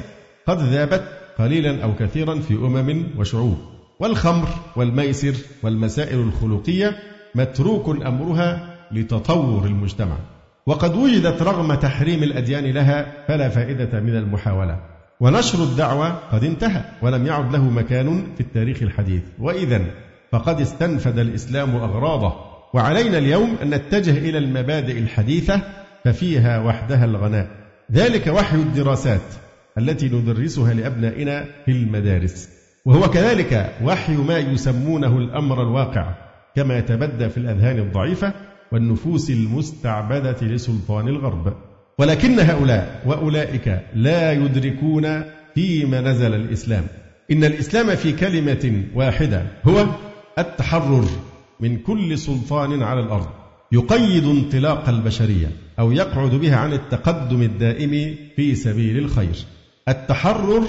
قد 0.47 0.59
ذابت 0.59 1.05
قليلا 1.39 1.85
أو 1.85 1.95
كثيرا 1.95 2.41
في 2.41 2.55
أمم 2.55 3.05
وشعوب. 3.19 3.59
والخمر 4.01 4.49
والميسر 4.77 5.35
والمسائل 5.63 6.19
الخلقية 6.19 6.97
متروك 7.35 8.07
أمرها 8.07 8.77
لتطور 8.93 9.65
المجتمع. 9.65 10.17
وقد 10.67 10.97
وجدت 10.97 11.43
رغم 11.43 11.75
تحريم 11.75 12.23
الأديان 12.23 12.65
لها 12.65 13.07
فلا 13.29 13.49
فائدة 13.49 14.01
من 14.01 14.17
المحاولة. 14.17 14.81
ونشر 15.21 15.63
الدعوة 15.63 16.09
قد 16.33 16.45
انتهى 16.45 16.85
ولم 17.03 17.27
يعد 17.27 17.53
له 17.53 17.71
مكان 17.71 18.27
في 18.35 18.41
التاريخ 18.41 18.83
الحديث. 18.83 19.23
وإذا 19.39 19.81
فقد 20.33 20.61
استنفد 20.61 21.19
الإسلام 21.19 21.77
أغراضه. 21.77 22.35
وعلينا 22.75 23.19
اليوم 23.19 23.57
أن 23.63 23.71
نتجه 23.71 24.19
إلى 24.19 24.39
المبادئ 24.39 24.99
الحديثة 24.99 25.61
ففيها 26.05 26.61
وحدها 26.61 27.05
الغناء. 27.05 27.49
ذلك 27.93 28.27
وحي 28.27 28.57
الدراسات. 28.57 29.44
التي 29.79 30.09
ندرسها 30.09 30.75
لأبنائنا 30.75 31.45
في 31.65 31.73
المدارس. 31.73 32.49
وهو 32.85 33.11
كذلك 33.11 33.75
وحي 33.85 34.17
ما 34.17 34.39
يسمونه 34.39 35.19
الأمر 35.19 35.63
الواقع 35.63 36.15
كما 36.57 36.79
يتبدى 36.79 37.29
في 37.29 37.37
الأذهان 37.37 37.79
الضعيفة 37.79 38.33
والنفوس 38.73 39.31
المستعبدة 39.31 40.37
لسلطان 40.43 41.09
الغرب. 41.09 41.53
ولكن 41.99 42.41
هؤلاء 42.41 43.03
وأولئك 43.07 43.81
لا 43.95 44.33
يدركون 44.33 45.23
فيما 45.55 46.01
نزل 46.01 46.35
الإسلام. 46.35 46.85
إن 47.31 47.45
الإسلام 47.45 47.95
في 47.95 48.13
كلمة 48.13 48.83
واحدة 48.95 49.43
هو 49.65 49.87
التحرر 50.39 51.05
من 51.61 51.79
كل 51.79 52.19
سلطان 52.19 52.83
على 52.83 53.01
الأرض 53.01 53.27
يقيد 53.73 54.25
انطلاق 54.25 54.89
البشرية 54.89 55.51
أو 55.79 55.93
يقعد 55.93 56.31
بها 56.31 56.57
عن 56.57 56.73
التقدم 56.73 57.43
الدائم 57.43 58.17
في 58.37 58.55
سبيل 58.55 58.99
الخير. 58.99 59.37
التحرر 59.89 60.63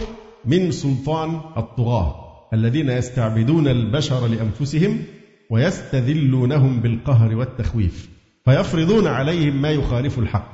من 0.45 0.71
سلطان 0.71 1.41
الطغاة 1.57 2.15
الذين 2.53 2.89
يستعبدون 2.89 3.67
البشر 3.67 4.27
لأنفسهم 4.27 4.99
ويستذلونهم 5.49 6.79
بالقهر 6.79 7.35
والتخويف 7.35 8.09
فيفرضون 8.45 9.07
عليهم 9.07 9.61
ما 9.61 9.69
يخالف 9.69 10.19
الحق 10.19 10.51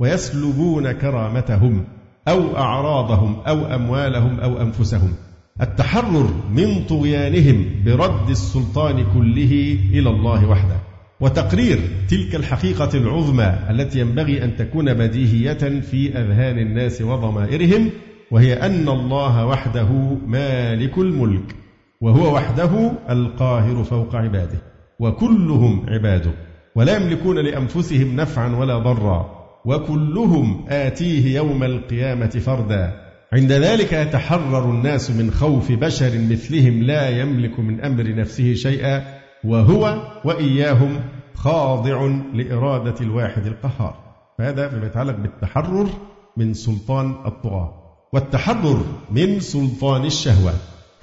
ويسلبون 0.00 0.92
كرامتهم 0.92 1.84
أو 2.28 2.56
أعراضهم 2.56 3.40
أو 3.40 3.66
أموالهم 3.74 4.40
أو 4.40 4.60
أنفسهم. 4.60 5.14
التحرر 5.60 6.30
من 6.50 6.84
طغيانهم 6.84 7.84
برد 7.84 8.30
السلطان 8.30 9.04
كله 9.14 9.78
إلى 9.92 10.10
الله 10.10 10.46
وحده. 10.46 10.76
وتقرير 11.20 11.78
تلك 12.08 12.34
الحقيقة 12.34 12.90
العظمى 12.94 13.58
التي 13.70 14.00
ينبغي 14.00 14.44
أن 14.44 14.56
تكون 14.56 14.94
بديهية 14.94 15.80
في 15.80 16.18
أذهان 16.18 16.58
الناس 16.58 17.02
وضمائرهم 17.02 17.90
وهي 18.30 18.52
أن 18.54 18.88
الله 18.88 19.46
وحده 19.46 19.88
مالك 20.26 20.98
الملك 20.98 21.54
وهو 22.00 22.34
وحده 22.34 22.92
القاهر 23.10 23.84
فوق 23.84 24.16
عباده 24.16 24.58
وكلهم 25.00 25.86
عباده 25.88 26.30
ولا 26.74 26.96
يملكون 26.96 27.38
لأنفسهم 27.38 28.16
نفعا 28.16 28.56
ولا 28.56 28.78
ضرا 28.78 29.44
وكلهم 29.64 30.64
آتيه 30.68 31.36
يوم 31.36 31.64
القيامة 31.64 32.28
فردا. 32.28 33.04
عند 33.32 33.52
ذلك 33.52 33.92
يتحرر 33.92 34.70
الناس 34.70 35.10
من 35.10 35.30
خوف 35.30 35.72
بشر 35.72 36.18
مثلهم 36.30 36.82
لا 36.82 37.08
يملك 37.08 37.60
من 37.60 37.80
أمر 37.80 38.14
نفسه 38.14 38.54
شيئا 38.54 39.13
وهو 39.44 39.98
وإياهم 40.24 41.00
خاضع 41.34 42.06
لإرادة 42.34 42.94
الواحد 43.00 43.46
القهار. 43.46 43.94
فهذا 44.38 44.68
فيما 44.68 44.86
يتعلق 44.86 45.16
بالتحرر 45.16 45.88
من 46.36 46.54
سلطان 46.54 47.10
الطغاة 47.26 47.72
والتحرر 48.12 48.84
من 49.10 49.40
سلطان 49.40 50.04
الشهوة 50.04 50.52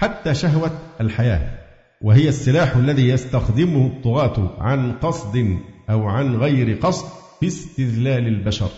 حتى 0.00 0.34
شهوة 0.34 0.70
الحياة. 1.00 1.58
وهي 2.02 2.28
السلاح 2.28 2.76
الذي 2.76 3.08
يستخدمه 3.08 3.86
الطغاة 3.86 4.50
عن 4.58 4.92
قصد 4.92 5.56
أو 5.90 6.08
عن 6.08 6.36
غير 6.36 6.78
قصد 6.82 7.06
في 7.40 7.46
استذلال 7.46 8.26
البشر. 8.26 8.68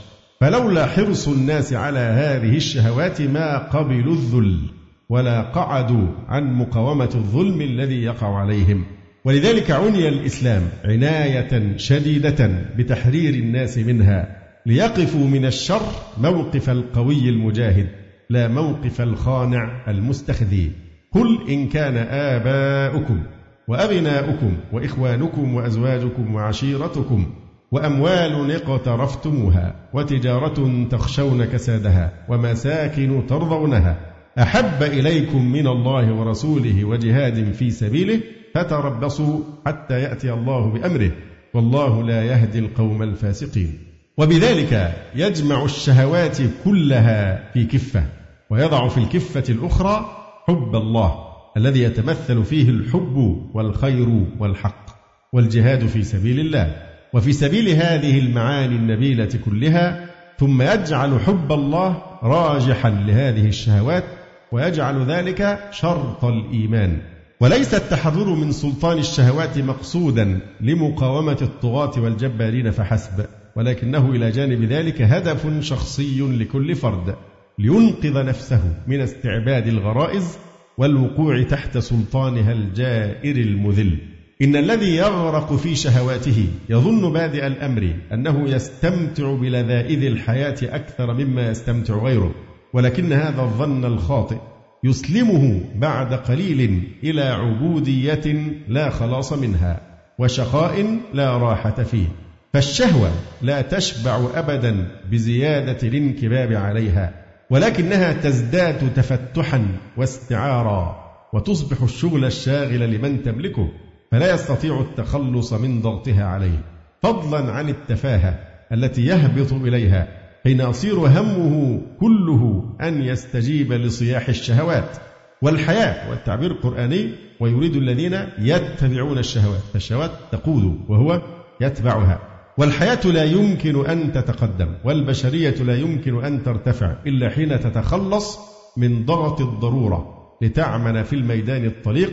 فلولا 0.41 0.87
حرص 0.87 1.29
الناس 1.29 1.73
على 1.73 1.99
هذه 1.99 2.57
الشهوات 2.57 3.23
ما 3.23 3.59
قبلوا 3.59 4.15
الذل 4.15 4.71
ولا 5.09 5.43
قعدوا 5.43 6.07
عن 6.29 6.53
مقاومة 6.55 7.11
الظلم 7.15 7.61
الذي 7.61 8.03
يقع 8.03 8.39
عليهم. 8.39 8.85
ولذلك 9.25 9.71
عني 9.71 10.09
الإسلام 10.09 10.63
عناية 10.85 11.77
شديدة 11.77 12.51
بتحرير 12.77 13.35
الناس 13.35 13.79
منها 13.79 14.43
ليقفوا 14.67 15.27
من 15.27 15.45
الشر 15.47 15.83
موقف 16.21 16.71
القوي 16.71 17.29
المجاهد 17.29 17.89
لا 18.31 18.49
موقف 18.49 19.01
الخانع 19.01 19.91
المستخذي. 19.91 20.73
قل 21.13 21.51
إن 21.51 21.69
كان 21.69 21.97
آباؤكم 22.11 23.23
وأبناؤكم 23.69 24.57
وإخوانكم 24.73 25.55
وأزواجكم 25.55 26.35
وعشيرتكم 26.35 27.27
وأموال 27.73 28.51
اقترفتموها 28.51 29.75
وتجارة 29.95 30.87
تخشون 30.91 31.45
كسادها 31.45 32.13
ومساكن 32.29 33.27
ترضونها 33.27 33.97
أحب 34.39 34.83
إليكم 34.83 35.53
من 35.53 35.67
الله 35.67 36.13
ورسوله 36.15 36.85
وجهاد 36.85 37.53
في 37.53 37.71
سبيله 37.71 38.21
فتربصوا 38.55 39.41
حتى 39.67 40.01
يأتي 40.01 40.33
الله 40.33 40.71
بأمره 40.71 41.11
والله 41.55 42.03
لا 42.03 42.25
يهدي 42.25 42.59
القوم 42.59 43.03
الفاسقين. 43.03 43.79
وبذلك 44.19 44.95
يجمع 45.15 45.65
الشهوات 45.65 46.39
كلها 46.65 47.51
في 47.53 47.65
كفة 47.65 48.05
ويضع 48.51 48.89
في 48.89 48.99
الكفة 48.99 49.45
الأخرى 49.49 50.17
حب 50.49 50.77
الله 50.77 51.15
الذي 51.57 51.83
يتمثل 51.83 52.45
فيه 52.45 52.69
الحب 52.69 53.43
والخير 53.55 54.09
والحق 54.39 54.87
والجهاد 55.33 55.87
في 55.87 56.03
سبيل 56.03 56.41
الله. 56.41 56.77
وفي 57.15 57.33
سبيل 57.33 57.69
هذه 57.69 58.19
المعاني 58.19 58.77
النبيلة 58.77 59.29
كلها 59.45 60.07
ثم 60.39 60.63
يجعل 60.63 61.21
حب 61.21 61.53
الله 61.53 62.03
راجحا 62.23 62.91
لهذه 62.91 63.49
الشهوات 63.49 64.05
ويجعل 64.53 65.05
ذلك 65.05 65.59
شرط 65.71 66.25
الإيمان. 66.25 67.14
وليس 67.45 67.75
التحرر 67.75 68.35
من 68.35 68.53
سلطان 68.53 68.99
الشهوات 68.99 69.59
مقصودا 69.59 70.41
لمقاومة 70.61 71.39
الطغاة 71.43 72.01
والجبارين 72.01 72.71
فحسب 72.71 73.27
ولكنه 73.57 74.11
إلى 74.11 74.31
جانب 74.31 74.65
ذلك 74.65 75.03
هدف 75.03 75.61
شخصي 75.61 76.21
لكل 76.21 76.75
فرد 76.75 77.15
لينقذ 77.59 78.25
نفسه 78.25 78.61
من 78.87 79.01
استعباد 79.01 79.67
الغرائز 79.67 80.39
والوقوع 80.79 81.43
تحت 81.43 81.79
سلطانها 81.79 82.53
الجائر 82.53 83.37
المذل. 83.37 83.99
إن 84.43 84.57
الذي 84.57 84.97
يغرق 84.97 85.57
في 85.57 85.75
شهواته 85.75 86.49
يظن 86.69 87.13
بادئ 87.13 87.47
الأمر 87.47 87.95
أنه 88.13 88.49
يستمتع 88.49 89.35
بلذائذ 89.35 90.05
الحياة 90.05 90.57
أكثر 90.63 91.15
مما 91.15 91.51
يستمتع 91.51 91.95
غيره 91.95 92.35
ولكن 92.73 93.13
هذا 93.13 93.43
الظن 93.43 93.85
الخاطئ. 93.85 94.54
يسلمه 94.85 95.61
بعد 95.75 96.15
قليل 96.15 96.89
إلى 97.05 97.23
عبودية 97.23 98.53
لا 98.69 98.91
خلاص 98.91 99.33
منها 99.33 99.81
وشقاء 100.19 100.99
لا 101.15 101.37
راحة 101.39 101.83
فيه. 101.83 102.07
فالشهوة 102.53 103.11
لا 103.43 103.63
تشبع 103.63 104.21
أبدا 104.35 104.87
بزيادة 105.11 105.89
الانكباب 105.89 106.53
عليها 106.53 107.13
ولكنها 107.51 108.13
تزداد 108.13 108.95
تفتحا 108.95 109.67
واستعارا 109.97 111.05
وتصبح 111.33 111.83
الشغل 111.83 112.25
الشاغل 112.25 112.91
لمن 112.95 113.23
تملكه 113.23 113.69
فلا 114.11 114.35
يستطيع 114.35 114.81
التخلص 114.81 115.53
من 115.53 115.81
ضغطها 115.81 116.25
عليه. 116.25 116.61
فضلا 117.03 117.53
عن 117.53 117.69
التفاهة 117.69 118.39
التي 118.73 119.07
يهبط 119.07 119.53
إليها 119.53 120.24
حين 120.45 120.61
يصير 120.61 120.95
همه 120.95 121.81
كله 122.01 122.65
أن 122.81 123.03
يستجيب 123.03 123.73
لصياح 123.73 124.29
الشهوات 124.29 124.97
والحياة 125.43 126.11
والتعبير 126.11 126.51
القرآني 126.51 127.11
ويريد 127.41 127.77
الذين 127.77 128.19
يتبعون 128.39 129.19
الشهوات 129.19 129.61
فالشهوات 129.73 130.11
تقود 130.33 130.81
وهو 130.89 131.23
يتبعها. 131.61 132.19
والحياة 132.59 133.07
لا 133.07 133.25
يمكن 133.25 133.87
أن 133.87 134.13
تتقدم 134.13 134.69
والبشرية 134.85 135.55
لا 135.55 135.77
يمكن 135.77 136.25
أن 136.25 136.43
ترتفع 136.43 136.97
إلا 137.07 137.31
حين 137.31 137.61
تتخلص 137.61 138.39
من 138.77 139.05
ضغط 139.05 139.41
الضرورة 139.41 140.15
لتعمل 140.43 141.05
في 141.05 141.13
الميدان 141.13 141.65
الطليق 141.65 142.13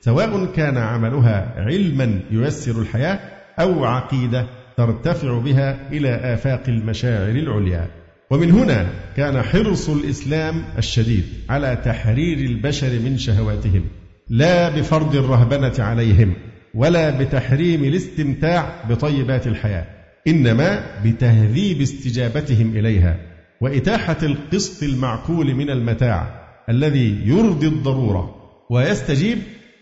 سواء 0.00 0.44
كان 0.44 0.78
عملها 0.78 1.54
علما 1.56 2.20
ييسر 2.30 2.80
الحياة 2.80 3.20
أو 3.58 3.84
عقيدة 3.84 4.46
ترتفع 4.76 5.38
بها 5.38 5.88
إلى 5.92 6.08
آفاق 6.34 6.62
المشاعر 6.68 7.30
العليا. 7.30 7.88
ومن 8.30 8.50
هنا 8.50 8.86
كان 9.16 9.42
حرص 9.42 9.88
الإسلام 9.88 10.64
الشديد 10.78 11.24
على 11.48 11.82
تحرير 11.84 12.38
البشر 12.38 12.98
من 12.98 13.18
شهواتهم 13.18 13.84
لا 14.28 14.68
بفرض 14.68 15.16
الرهبنة 15.16 15.74
عليهم 15.78 16.34
ولا 16.74 17.10
بتحريم 17.18 17.84
الاستمتاع 17.84 18.84
بطيبات 18.90 19.46
الحياة 19.46 19.86
إنما 20.28 20.84
بتهذيب 21.04 21.80
استجابتهم 21.80 22.76
إليها 22.76 23.16
وإتاحة 23.60 24.16
القسط 24.22 24.82
المعقول 24.82 25.54
من 25.54 25.70
المتاع 25.70 26.42
الذي 26.68 27.18
يرضي 27.24 27.66
الضرورة 27.66 28.34
ويستجيب 28.70 29.38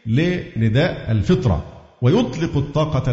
لنداء 0.06 1.10
الفطرة. 1.12 1.64
ويطلق 2.02 2.56
الطاقة 2.56 3.10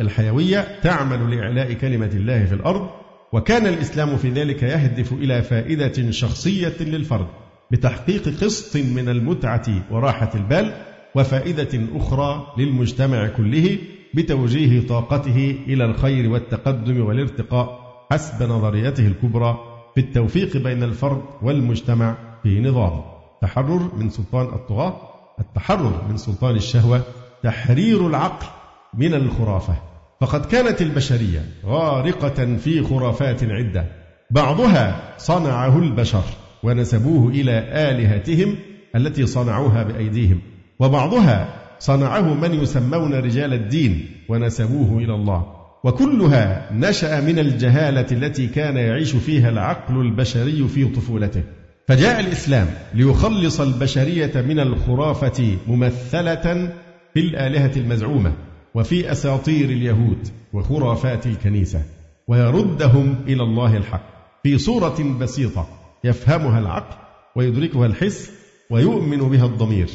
الحيوية 0.00 0.80
تعمل 0.82 1.36
لإعلاء 1.36 1.72
كلمة 1.72 2.06
الله 2.14 2.44
في 2.44 2.54
الأرض 2.54 2.88
وكان 3.32 3.66
الإسلام 3.66 4.16
في 4.16 4.30
ذلك 4.30 4.62
يهدف 4.62 5.12
إلى 5.12 5.42
فائدة 5.42 6.10
شخصية 6.10 6.76
للفرد 6.80 7.26
بتحقيق 7.70 8.22
قسط 8.28 8.76
من 8.76 9.08
المتعة 9.08 9.66
وراحة 9.90 10.30
البال 10.34 10.72
وفائدة 11.14 11.80
أخرى 11.96 12.46
للمجتمع 12.58 13.26
كله 13.26 13.78
بتوجيه 14.14 14.86
طاقته 14.88 15.56
إلى 15.66 15.84
الخير 15.84 16.30
والتقدم 16.30 17.00
والارتقاء 17.06 17.80
حسب 18.12 18.42
نظريته 18.42 19.06
الكبرى 19.06 19.58
في 19.94 20.00
التوفيق 20.00 20.56
بين 20.56 20.82
الفرد 20.82 21.22
والمجتمع 21.42 22.16
في 22.42 22.60
نظام 22.60 23.00
تحرر 23.42 23.90
من 23.96 24.10
سلطان 24.10 24.46
الطغاة 24.46 25.00
التحرر 25.40 26.04
من 26.10 26.16
سلطان 26.16 26.56
الشهوة 26.56 27.02
تحرير 27.42 28.06
العقل 28.06 28.46
من 28.94 29.14
الخرافة. 29.14 29.74
فقد 30.20 30.46
كانت 30.46 30.82
البشرية 30.82 31.44
غارقة 31.66 32.56
في 32.56 32.82
خرافات 32.82 33.44
عدة. 33.44 33.84
بعضها 34.30 35.14
صنعه 35.18 35.78
البشر 35.78 36.24
ونسبوه 36.62 37.30
إلى 37.30 37.58
آلهتهم 37.90 38.56
التي 38.96 39.26
صنعوها 39.26 39.82
بأيديهم. 39.82 40.40
وبعضها 40.80 41.48
صنعه 41.78 42.34
من 42.34 42.54
يسمون 42.54 43.14
رجال 43.14 43.54
الدين 43.54 44.06
ونسبوه 44.28 44.98
إلى 44.98 45.14
الله. 45.14 45.46
وكلها 45.84 46.68
نشأ 46.72 47.20
من 47.20 47.38
الجهالة 47.38 48.06
التي 48.12 48.46
كان 48.46 48.76
يعيش 48.76 49.16
فيها 49.16 49.48
العقل 49.48 50.00
البشري 50.00 50.68
في 50.68 50.84
طفولته. 50.84 51.42
فجاء 51.88 52.20
الإسلام 52.20 52.66
ليخلص 52.94 53.60
البشرية 53.60 54.32
من 54.34 54.60
الخرافة 54.60 55.56
ممثلة 55.66 56.72
في 57.14 57.20
الآلهة 57.20 57.72
المزعومة 57.76 58.32
وفي 58.74 59.12
أساطير 59.12 59.64
اليهود 59.64 60.28
وخرافات 60.52 61.26
الكنيسة 61.26 61.82
ويردهم 62.28 63.14
إلى 63.26 63.42
الله 63.42 63.76
الحق. 63.76 64.10
في 64.42 64.58
صورة 64.58 65.16
بسيطة 65.20 65.68
يفهمها 66.04 66.58
العقل 66.58 66.96
ويدركها 67.36 67.86
الحس 67.86 68.30
ويؤمن 68.70 69.18
بها 69.18 69.46
الضمير 69.46 69.88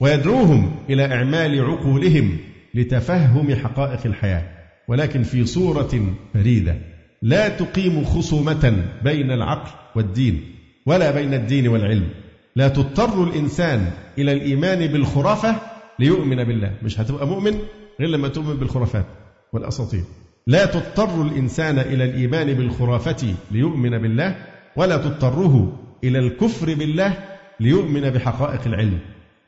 ويدعوهم 0.00 0.70
إلى 0.90 1.14
إعمال 1.14 1.60
عقولهم 1.64 2.36
لتفهم 2.74 3.54
حقائق 3.54 4.00
الحياة. 4.06 4.44
ولكن 4.88 5.22
في 5.22 5.46
صورة 5.46 6.14
فريدة 6.34 6.76
لا 7.22 7.48
تقيم 7.48 8.04
خصومة 8.04 8.84
بين 9.04 9.30
العقل 9.30 9.70
والدين 9.96 10.42
ولا 10.86 11.10
بين 11.10 11.34
الدين 11.34 11.68
والعلم. 11.68 12.08
لا 12.56 12.68
تضطر 12.68 13.24
الإنسان 13.24 13.90
إلى 14.18 14.32
الإيمان 14.32 14.86
بالخرافة 14.86 15.69
ليؤمن 16.00 16.44
بالله. 16.44 16.72
مش 16.82 17.00
هتبقى 17.00 17.26
مؤمن 17.26 17.58
غير 18.00 18.08
لما 18.08 18.28
تؤمن 18.28 18.54
بالخرافات 18.56 19.06
والأساطير. 19.52 20.04
لا 20.46 20.66
تضطر 20.66 21.22
الإنسان 21.22 21.78
إلى 21.78 22.04
الإيمان 22.04 22.54
بالخرافة 22.54 23.34
ليؤمن 23.50 23.98
بالله 23.98 24.36
ولا 24.76 24.96
تضطره 24.96 25.78
إلى 26.04 26.18
الكفر 26.18 26.74
بالله 26.74 27.12
ليؤمن 27.60 28.10
بحقائق 28.10 28.60
العلم. 28.66 28.98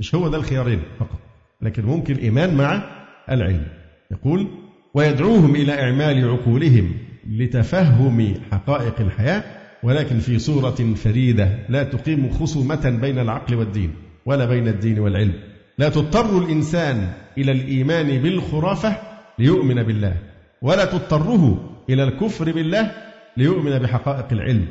مش 0.01 0.15
هو 0.15 0.29
ده 0.29 0.37
الخيارين 0.39 0.83
فقط 0.99 1.19
لكن 1.63 1.85
ممكن 1.85 2.15
الإيمان 2.15 2.55
مع 2.55 2.83
العلم. 3.31 3.67
يقول 4.11 4.47
ويدعوهم 4.95 5.55
إلى 5.57 5.83
إعمال 5.83 6.29
عقولهم 6.31 6.95
لتفهم 7.31 8.35
حقائق 8.53 9.01
الحياة 9.01 9.45
ولكن 9.83 10.19
في 10.19 10.39
صورة 10.39 10.95
فريدة 10.95 11.59
لا 11.69 11.83
تقيم 11.83 12.31
خصومة 12.31 12.91
بين 13.01 13.19
العقل 13.19 13.55
والدين 13.55 13.95
ولا 14.27 14.45
بين 14.47 14.69
الدين 14.69 14.99
والعلم. 14.99 15.33
لا 15.79 15.89
تضطر 15.89 16.39
الإنسان 16.39 17.13
إلى 17.39 17.53
الإيمان 17.53 18.23
بالخرافة 18.23 18.97
ليؤمن 19.39 19.83
بالله 19.83 20.17
ولا 20.63 20.85
تضطره 20.85 21.71
إلى 21.91 22.05
الكفر 22.05 22.53
بالله 22.53 22.91
ليؤمن 23.37 23.79
بحقائق 23.79 24.27
العلم. 24.33 24.67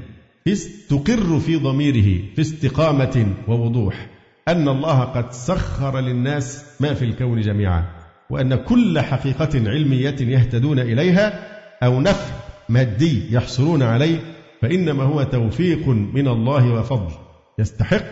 تقر 0.89 1.39
في 1.39 1.55
ضميره 1.55 2.21
في 2.35 2.41
استقامة 2.41 3.33
ووضوح 3.47 4.07
أن 4.47 4.67
الله 4.67 4.99
قد 4.99 5.31
سخر 5.31 5.99
للناس 5.99 6.65
ما 6.79 6.93
في 6.93 7.05
الكون 7.05 7.41
جميعا 7.41 7.85
وأن 8.29 8.55
كل 8.55 8.99
حقيقة 8.99 9.69
علمية 9.69 10.15
يهتدون 10.19 10.79
إليها 10.79 11.47
أو 11.83 12.01
نفع 12.01 12.35
مادي 12.69 13.35
يحصلون 13.35 13.83
عليه 13.83 14.19
فإنما 14.61 15.03
هو 15.03 15.23
توفيق 15.23 15.87
من 15.87 16.27
الله 16.27 16.73
وفضل 16.73 17.11
يستحق 17.59 18.05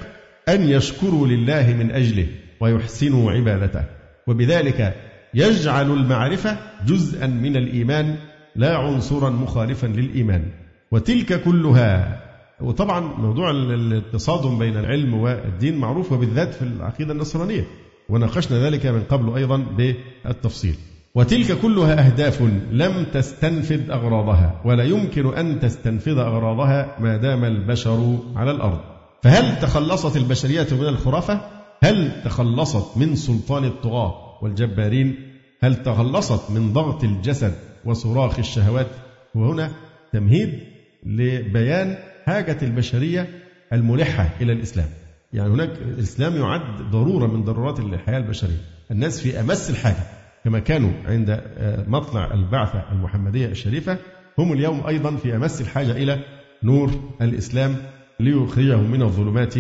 أن 0.50 0.70
يشكروا 0.70 1.28
لله 1.28 1.74
من 1.74 1.92
أجله. 1.92 2.28
ويحسنوا 2.62 3.32
عبادته. 3.32 3.84
وبذلك 4.28 4.96
يجعل 5.34 5.92
المعرفة 5.92 6.58
جزءا 6.86 7.28
من 7.28 7.56
الإيمان 7.56 8.16
لا 8.56 8.78
عنصرا 8.78 9.30
مخالفا 9.30 9.88
للإيمان. 9.88 10.44
وتلك 10.92 11.44
كلها 11.44 12.22
وطبعا 12.62 13.00
موضوع 13.00 13.52
التصادم 13.52 14.60
بين 14.60 14.78
العلم 14.78 15.14
والدين 15.14 15.78
معروف 15.78 16.12
وبالذات 16.12 16.54
في 16.54 16.62
العقيدة 16.62 17.14
النصرانية. 17.14 17.66
وناقشنا 18.10 18.66
ذلك 18.66 18.86
من 18.86 19.04
قبل 19.04 19.36
أيضا 19.36 19.58
بالتفصيل. 19.58 20.76
وتلك 21.16 21.60
كلها 21.62 22.06
أهداف 22.06 22.42
لم 22.72 23.06
تستنفذ 23.14 23.92
أغراضها 23.92 24.62
ولا 24.66 24.84
يمكن 24.84 25.34
أن 25.34 25.60
تستنفذ 25.60 26.18
أغراضها 26.18 26.96
ما 27.00 27.18
دام 27.18 27.46
البشر 27.46 28.18
على 28.36 28.52
الأرض. 28.52 28.80
فهل 29.24 29.60
تخلصت 29.60 30.18
البشرية 30.18 30.68
من 30.72 30.88
الخرافة؟ 30.88 31.59
هل 31.84 32.22
تخلصت 32.24 32.98
من 32.98 33.16
سلطان 33.16 33.66
الطغاة 33.66 34.44
والجبارين؟ 34.44 35.16
هل 35.62 35.84
تخلصت 35.84 36.52
من 36.52 36.74
ضغط 36.74 37.04
الجسد 37.04 37.54
وصراخ 37.86 38.40
الشهوات؟ 38.40 38.88
وهنا 39.36 39.72
تمهيد 40.14 40.60
لبيان 41.04 41.98
حاجة 42.26 42.58
البشرية 42.62 43.30
الملحة 43.74 44.30
إلى 44.42 44.54
الإسلام 44.54 44.88
يعني 45.34 45.50
هناك 45.50 45.70
الإسلام 45.70 46.36
يعد 46.36 46.92
ضرورة 46.92 47.28
من 47.28 47.44
ضرورات 47.44 47.80
الحياة 47.80 48.18
البشرية 48.18 48.62
الناس 48.92 49.22
في 49.22 49.40
أمس 49.40 49.70
الحاجة 49.70 50.04
كما 50.44 50.60
كانوا 50.60 50.92
عند 51.06 51.30
آه، 51.30 51.90
مطلع 51.90 52.34
البعثة 52.34 52.92
المحمدية 52.92 53.48
الشريفة 53.48 53.98
هم 54.38 54.54
اليوم 54.54 54.88
أيضا 54.88 55.16
في 55.16 55.36
أمس 55.36 55.62
الحاجة 55.62 55.92
إلى 55.92 56.20
نور 56.64 56.92
الإسلام 57.22 57.76
ليخرجهم 58.20 58.92
من 58.92 59.02
الظلمات 59.02 59.58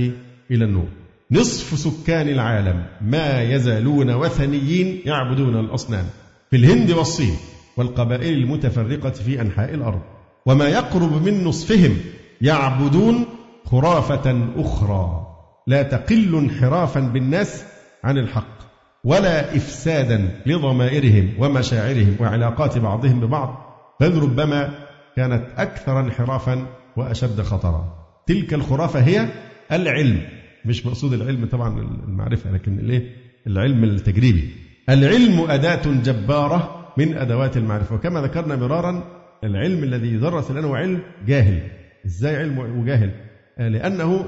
إلى 0.52 0.66
النور 0.66 0.88
نصف 1.32 1.80
سكان 1.80 2.30
العالم 2.30 2.86
ما 3.02 3.42
يزالون 3.42 4.14
وثنيين 4.14 5.02
يعبدون 5.06 5.60
الأصنام 5.60 6.06
في 6.50 6.58
الهند 6.58 6.92
والصين 6.92 7.36
والقبائل 7.78 8.34
المتفرقة 8.34 9.10
في 9.10 9.42
أنحاء 9.42 9.74
الأرض. 9.74 10.02
وما 10.46 10.68
يقرب 10.68 11.26
من 11.26 11.44
نصفهم 11.44 11.98
يعبدون 12.42 13.26
خرافة 13.66 14.50
أخرى 14.56 15.28
لا 15.68 15.84
تقل 15.84 16.36
انحرافا 16.36 17.00
بالناس 17.00 17.64
عن 18.04 18.18
الحق 18.18 18.60
ولا 19.04 19.56
إفسادا 19.56 20.42
لضمائرهم 20.46 21.34
ومشاعرهم 21.40 22.16
وعلاقات 22.20 22.78
بعضهم 22.78 23.20
ببعض. 23.20 23.66
بل 24.02 24.18
ربما 24.18 24.70
كانت 25.16 25.44
أكثر 25.58 26.00
انحرافا 26.00 26.66
وأشد 26.98 27.42
خطرا. 27.42 27.94
تلك 28.28 28.54
الخرافة 28.54 29.00
هي 29.00 29.30
العلم. 29.72 30.39
مش 30.66 30.86
مقصود 30.86 31.14
العلم 31.14 31.46
طبعا 31.46 31.82
المعرفة 32.08 32.52
لكن 32.52 32.80
الايه 32.80 33.16
العلم 33.48 33.84
التجريبي. 33.84 34.50
العلم 34.90 35.46
أداة 35.50 35.82
جبارة 35.86 36.86
من 36.98 37.18
أدوات 37.18 37.58
المعرفة. 37.58 37.96
وكما 37.96 38.22
ذكرنا 38.22 38.56
مرارا 38.56 39.04
العلم 39.44 39.84
الذي 39.84 40.08
يدرس 40.08 40.52
الآن 40.52 40.64
هو 40.66 40.76
علم 40.76 41.00
جاهل. 41.28 41.60
إزاي 42.06 42.36
علم 42.36 42.80
وجاهل 42.80 43.12
آه، 43.58 43.68
لأنه 43.68 44.26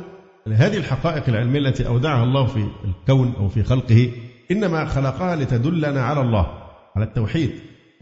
هذه 0.47 0.77
الحقائق 0.77 1.29
العلمية 1.29 1.59
التي 1.59 1.88
أودعها 1.88 2.23
الله 2.23 2.45
في 2.45 2.67
الكون 2.86 3.34
أو 3.38 3.49
في 3.49 3.63
خلقه 3.63 4.11
إنما 4.51 4.86
خلقها 4.86 5.36
لتدلنا 5.36 6.01
على 6.01 6.21
الله 6.21 6.47
على 6.95 7.05
التوحيد. 7.05 7.51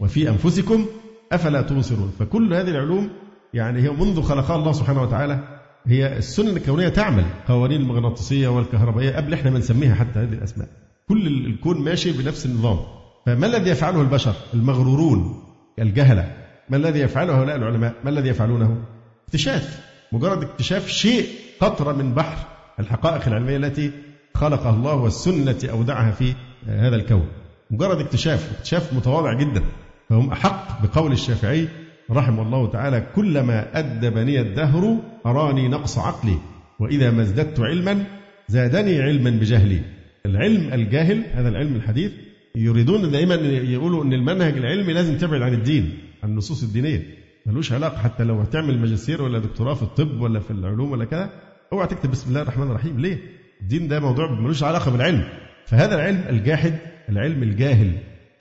وفي 0.00 0.28
أنفسكم 0.28 0.86
أفلا 1.32 1.62
تبصرون. 1.62 2.12
فكل 2.18 2.54
هذه 2.54 2.70
العلوم 2.70 3.10
يعني 3.54 3.82
هي 3.82 3.90
منذ 3.90 4.22
خلقها 4.22 4.56
الله 4.56 4.72
سبحانه 4.72 5.02
وتعالى 5.02 5.59
هي 5.86 6.18
السنن 6.18 6.56
الكونية 6.56 6.88
تعمل 6.88 7.24
قوانين 7.48 7.80
المغناطيسية 7.80 8.48
والكهربائية 8.48 9.16
قبل 9.16 9.34
إحنا 9.34 9.50
ما 9.50 9.58
نسميها 9.58 9.94
حتى 9.94 10.18
هذه 10.18 10.32
الأسماء. 10.32 10.68
كل 11.08 11.26
الكون 11.26 11.84
ماشي 11.84 12.12
بنفس 12.12 12.46
النظام. 12.46 12.78
فما 13.26 13.46
الذي 13.46 13.70
يفعله 13.70 14.00
البشر؟ 14.00 14.34
المغرورون 14.54 15.42
الجهلة. 15.78 16.32
ما 16.68 16.76
الذي 16.76 17.00
يفعله 17.00 17.40
هؤلاء 17.40 17.56
العلماء؟ 17.56 17.94
ما 18.04 18.10
الذي 18.10 18.28
يفعلونه؟ 18.28 18.84
اكتشاف. 19.24 19.80
مجرد 20.12 20.42
اكتشاف 20.42 20.88
شيء 20.88 21.26
قطرة 21.60 21.92
من 21.92 22.14
بحر 22.14 22.46
الحقائق 22.80 23.26
العلمية 23.26 23.56
التي 23.56 23.90
خلقها 24.34 24.70
الله 24.70 24.94
والسنة 24.94 25.50
التي 25.50 25.70
أودعها 25.70 26.10
في 26.10 26.34
هذا 26.66 26.96
الكون. 26.96 27.26
مجرد 27.70 28.00
اكتشاف 28.00 28.52
اكتشاف 28.56 28.92
متواضع 28.92 29.32
جدا. 29.32 29.62
فهم 30.08 30.30
أحق 30.30 30.82
بقول 30.82 31.12
الشافعي 31.12 31.68
رحمه 32.10 32.42
الله 32.42 32.70
تعالى 32.70 33.06
كلما 33.14 33.78
أدبني 33.78 34.40
الدهر 34.40 34.96
أراني 35.26 35.68
نقص 35.68 35.98
عقلي 35.98 36.38
وإذا 36.78 37.10
ما 37.10 37.22
ازددت 37.22 37.60
علما 37.60 38.04
زادني 38.48 39.02
علما 39.02 39.30
بجهلي 39.30 39.80
العلم 40.26 40.72
الجاهل 40.72 41.22
هذا 41.34 41.48
العلم 41.48 41.76
الحديث 41.76 42.12
يريدون 42.54 43.10
دائما 43.10 43.34
يقولوا 43.34 44.04
إن 44.04 44.12
المنهج 44.12 44.56
العلمي 44.56 44.92
لازم 44.92 45.16
تبعد 45.18 45.42
عن 45.42 45.54
الدين 45.54 45.98
عن 46.22 46.30
النصوص 46.30 46.62
الدينية 46.62 47.02
ملوش 47.46 47.72
علاقة 47.72 47.98
حتى 47.98 48.24
لو 48.24 48.40
هتعمل 48.40 48.78
ماجستير 48.78 49.22
ولا 49.22 49.38
دكتوراه 49.38 49.74
في 49.74 49.82
الطب 49.82 50.20
ولا 50.20 50.40
في 50.40 50.50
العلوم 50.50 50.90
ولا 50.92 51.04
كذا 51.04 51.30
اوعى 51.72 51.86
تكتب 51.86 52.10
بسم 52.10 52.28
الله 52.28 52.42
الرحمن 52.42 52.66
الرحيم 52.70 53.00
ليه؟ 53.00 53.18
الدين 53.60 53.88
ده 53.88 54.00
موضوع 54.00 54.30
ملوش 54.40 54.62
علاقة 54.62 54.90
بالعلم 54.90 55.24
فهذا 55.66 55.94
العلم 55.94 56.24
الجاحد 56.28 56.74
العلم 57.08 57.42
الجاهل 57.42 57.92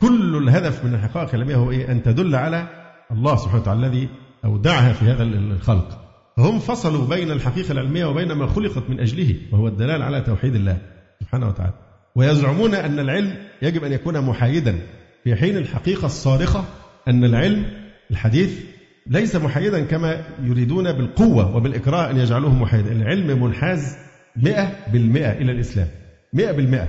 كل 0.02 0.38
الهدف 0.44 0.86
من 0.86 0.94
الحقائق 0.94 1.36
العلمية 1.36 1.56
هو 1.56 1.72
إيه؟ 1.72 1.92
أن 1.92 2.04
تدل 2.04 2.36
على 2.36 2.68
الله 3.12 3.36
سبحانه 3.36 3.62
وتعالى 3.62 3.88
الذي 3.88 4.10
أودعها 4.46 4.94
في 4.94 5.06
هذا 5.06 5.24
الخلق. 5.24 6.06
فهم 6.38 6.60
فصلوا 6.60 7.08
بين 7.08 7.32
الحقيقة 7.32 7.72
العلمية 7.72 8.06
وبين 8.06 8.32
ما 8.32 8.48
خلقت 8.48 8.90
من 8.90 9.00
أجله 9.00 9.36
وهو 9.52 9.68
الدلال 9.68 10.02
على 10.02 10.22
توحيد 10.22 10.56
الله 10.56 10.78
سبحانه 11.20 11.48
وتعالى. 11.48 11.74
ويزعمون 12.16 12.76
أن 12.76 13.00
العلم 13.00 13.36
يجب 13.62 13.84
أن 13.84 13.92
يكون 13.92 14.22
محايدا 14.22 14.80
في 15.24 15.36
حين 15.36 15.58
الحقيقة 15.58 16.06
الصارخة 16.06 16.64
أن 17.08 17.24
العلم 17.24 17.66
الحديث 18.12 18.60
ليس 19.08 19.36
محايدا 19.36 19.86
كما 19.86 20.22
يريدون 20.44 20.92
بالقوة 20.92 21.56
وبالإكراه 21.56 22.12
أن 22.12 22.18
يجعلوه 22.18 22.54
محايدا 22.54 22.92
العلم 22.92 23.44
منحاز 23.44 23.98
مئة 24.36 24.72
بالمئة 24.94 25.32
إلى 25.32 25.52
الإسلام. 25.52 25.88
مئة 26.34 26.52
بالمئة. 26.52 26.88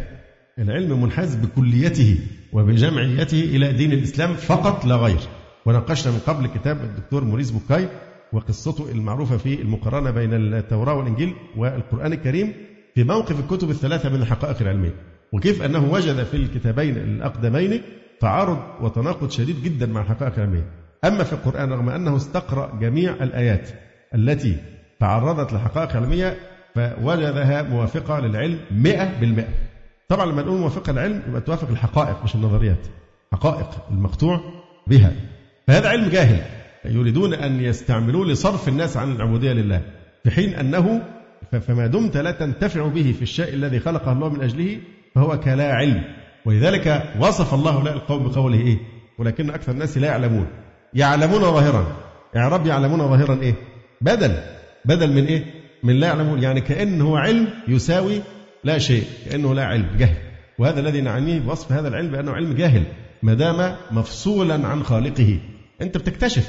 العلم 0.58 1.02
منحاز 1.02 1.34
بكليته 1.34 2.18
وبجمعيته 2.52 3.40
إلى 3.40 3.72
دين 3.72 3.92
الإسلام 3.92 4.34
فقط 4.34 4.84
لا 4.84 4.96
غير. 4.96 5.20
وناقشنا 5.66 6.12
من 6.12 6.18
قبل 6.26 6.46
كتاب 6.46 6.76
الدكتور 6.80 7.24
موريس 7.24 7.50
بوكاي 7.50 7.88
وقصته 8.32 8.90
المعروفة 8.92 9.36
في 9.36 9.62
المقارنة 9.62 10.10
بين 10.10 10.34
التوراة 10.34 10.94
والإنجيل 10.94 11.34
والقرآن 11.56 12.12
الكريم 12.12 12.52
في 12.94 13.04
موقف 13.04 13.40
الكتب 13.40 13.70
الثلاثة 13.70 14.08
من 14.08 14.22
الحقائق 14.22 14.56
العلمية. 14.60 14.94
وكيف 15.32 15.62
أنه 15.62 15.92
وجد 15.92 16.22
في 16.22 16.36
الكتابين 16.36 16.96
الأقدمين 16.96 17.82
تعارض 18.20 18.58
وتناقض 18.80 19.30
شديد 19.30 19.62
جدا 19.62 19.86
مع 19.86 20.00
الحقائق 20.00 20.34
العلمية. 20.34 20.64
أما 21.04 21.24
في 21.24 21.32
القرآن 21.32 21.72
رغم 21.72 21.88
أنه 21.88 22.16
استقرأ 22.16 22.78
جميع 22.80 23.12
الآيات 23.12 23.68
التي 24.14 24.56
تعرضت 25.00 25.52
لحقائق 25.52 25.96
علمية 25.96 26.36
فوجدها 26.74 27.62
موافقة 27.62 28.20
للعلم 28.20 28.58
مئة 28.70 29.20
بالمئة. 29.20 29.48
طبعا 30.08 30.26
لما 30.26 30.42
نقول 30.42 30.58
موافقة 30.58 30.92
للعلم 30.92 31.22
يبقى 31.28 31.40
توافق 31.40 31.68
الحقائق 31.68 32.24
مش 32.24 32.34
النظريات. 32.34 32.86
حقائق 33.32 33.68
المقطوع 33.90 34.40
بها. 34.86 35.12
فهذا 35.70 35.88
علم 35.88 36.08
جاهل. 36.08 36.38
يريدون 36.84 37.34
أن 37.34 37.60
يستعملوه 37.60 38.26
لصرف 38.26 38.68
الناس 38.68 38.96
عن 38.96 39.12
العبودية 39.12 39.52
لله 39.52 39.82
في 40.24 40.30
حين 40.30 40.54
أنه 40.54 41.02
فما 41.60 41.86
دمت 41.86 42.16
لا 42.16 42.30
تنتفع 42.30 42.86
به 42.86 43.14
في 43.18 43.22
الشيء 43.22 43.54
الذي 43.54 43.78
خلقه 43.80 44.12
الله 44.12 44.28
من 44.28 44.42
أجله 44.42 44.78
فهو 45.14 45.40
كلا 45.40 45.72
علم. 45.72 46.02
ولذلك 46.44 47.02
وصف 47.20 47.54
الله 47.54 47.70
هؤلاء 47.70 47.94
القوم 47.94 48.28
بقوله 48.28 48.58
إيه؟ 48.58 48.78
ولكن 49.18 49.50
أكثر 49.50 49.72
الناس 49.72 49.98
لا 49.98 50.06
يعلمون. 50.06 50.46
يعلمون 50.94 51.40
ظاهرا. 51.40 51.86
إعراب 52.36 52.66
يعلمون 52.66 52.98
ظاهرا 52.98 53.40
إيه؟ 53.42 53.54
بدل. 54.00 54.34
بدل 54.84 55.12
من 55.12 55.26
إيه؟ 55.26 55.44
من 55.82 55.96
لا 55.96 56.06
يعلمون. 56.06 56.42
يعني 56.42 56.60
كأنه 56.60 57.18
علم 57.18 57.48
يساوي 57.68 58.20
لا 58.64 58.78
شيء 58.78 59.04
كأنه 59.24 59.54
لا 59.54 59.64
علم 59.64 59.86
جهل. 59.98 60.16
وهذا 60.58 60.80
الذي 60.80 61.00
نعنيه 61.00 61.38
بوصف 61.38 61.72
هذا 61.72 61.88
العلم 61.88 62.10
بأنه 62.10 62.32
علم 62.32 62.52
جاهل 62.52 62.82
ما 63.22 63.34
دام 63.34 63.76
مفصولا 63.90 64.68
عن 64.68 64.82
خالقه. 64.82 65.38
أنت 65.82 65.98
بتكتشف. 65.98 66.48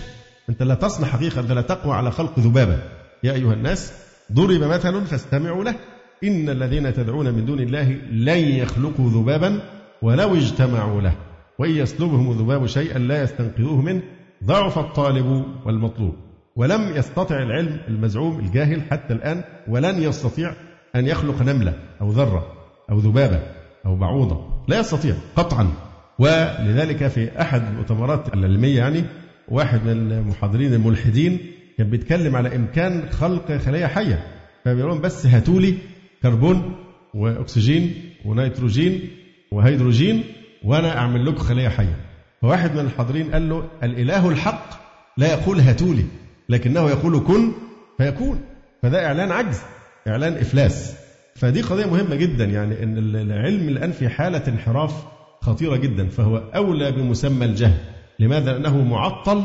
أنت 0.50 0.64
لا 0.64 0.76
تصنع 0.76 1.08
حقيقة 1.08 1.42
أنت 1.42 1.52
لا 1.52 1.62
تقوى 1.62 1.94
على 1.94 2.12
خلق 2.12 2.40
ذبابة. 2.40 2.80
يا 3.24 3.34
أيها 3.34 3.54
الناس 3.54 3.94
ضرب 4.32 4.64
مثل 4.64 5.06
فاستمعوا 5.06 5.64
له. 5.64 5.76
إن 6.24 6.50
الذين 6.50 6.94
تدعون 6.94 7.34
من 7.34 7.46
دون 7.46 7.60
الله 7.60 7.92
لن 8.12 8.38
يخلقوا 8.38 9.10
ذبابا 9.10 9.62
ولو 10.02 10.36
اجتمعوا 10.36 11.02
له. 11.02 11.14
وإن 11.60 11.72
يسلبهم 11.72 12.32
الذباب 12.32 12.66
شيئا 12.66 13.00
لا 13.00 13.24
يستنقذوه 13.24 13.82
منه 13.82 14.02
ضعف 14.44 14.80
الطالب 14.80 15.46
والمطلوب. 15.66 16.16
ولم 16.56 16.96
يستطع 16.96 17.36
العلم 17.36 17.80
المزعوم 17.88 18.40
الجاهل 18.40 18.82
حتى 18.82 19.14
الآن 19.14 19.44
ولن 19.68 20.04
يستطيع 20.04 20.54
أن 20.96 21.08
يخلق 21.08 21.42
نملة 21.42 21.74
أو 22.02 22.10
ذرة 22.10 22.48
أو 22.90 23.00
ذبابة 23.00 23.40
أو 23.86 23.96
بعوضة. 23.96 24.64
لا 24.68 24.80
يستطيع 24.80 25.16
قطعا. 25.36 25.74
ولذلك 26.20 27.08
في 27.08 27.42
أحد 27.42 27.62
المؤتمرات 27.68 28.34
العلمية 28.34 28.78
يعني 28.78 29.04
واحد 29.48 29.84
من 29.84 30.12
المحاضرين 30.12 30.74
الملحدين 30.74 31.40
كان 31.78 31.90
بيتكلم 31.90 32.36
على 32.36 32.56
إمكان 32.56 33.10
خلق 33.10 33.52
خلية 33.58 33.86
حية. 33.86 34.24
فبيقول 34.66 35.00
بس 35.00 35.26
هاتوا 35.26 35.62
لي 35.62 35.76
كربون 36.24 36.76
وأكسجين 37.14 37.94
ونيتروجين 38.26 39.10
وهيدروجين 39.52 40.24
وأنا 40.64 40.98
أعمل 40.98 41.26
لكم 41.26 41.38
خلية 41.38 41.70
حية. 41.70 41.96
فواحد 42.42 42.74
من 42.74 42.80
الحاضرين 42.80 43.32
قال 43.32 43.50
له 43.50 43.70
الإله 43.84 44.30
الحق 44.30 44.70
لا 45.18 45.28
يقول 45.34 45.60
هاتوا 45.60 45.94
لي 45.94 46.06
لكنه 46.50 46.90
يقول 46.90 47.20
كن 47.20 47.52
فيكون. 47.98 48.42
فده 48.82 49.06
إعلان 49.06 49.32
عجز 49.32 49.62
إعلان 50.08 50.34
إفلاس. 50.34 50.96
فدي 51.36 51.62
قضية 51.62 51.86
مهمة 51.86 52.16
جدا 52.16 52.46
يعني 52.46 52.84
أن 52.84 52.98
العلم 53.16 53.68
الآن 53.68 53.92
في 53.92 54.10
حالة 54.10 54.44
انحراف 54.48 55.06
خطيرة 55.42 55.76
جدا 55.76 56.08
فهو 56.08 56.38
أولى 56.38 56.92
بمسمى 56.92 57.46
الجهل. 57.46 57.78
لماذا؟ 58.20 58.52
لأنه 58.54 58.84
معطل 58.84 59.44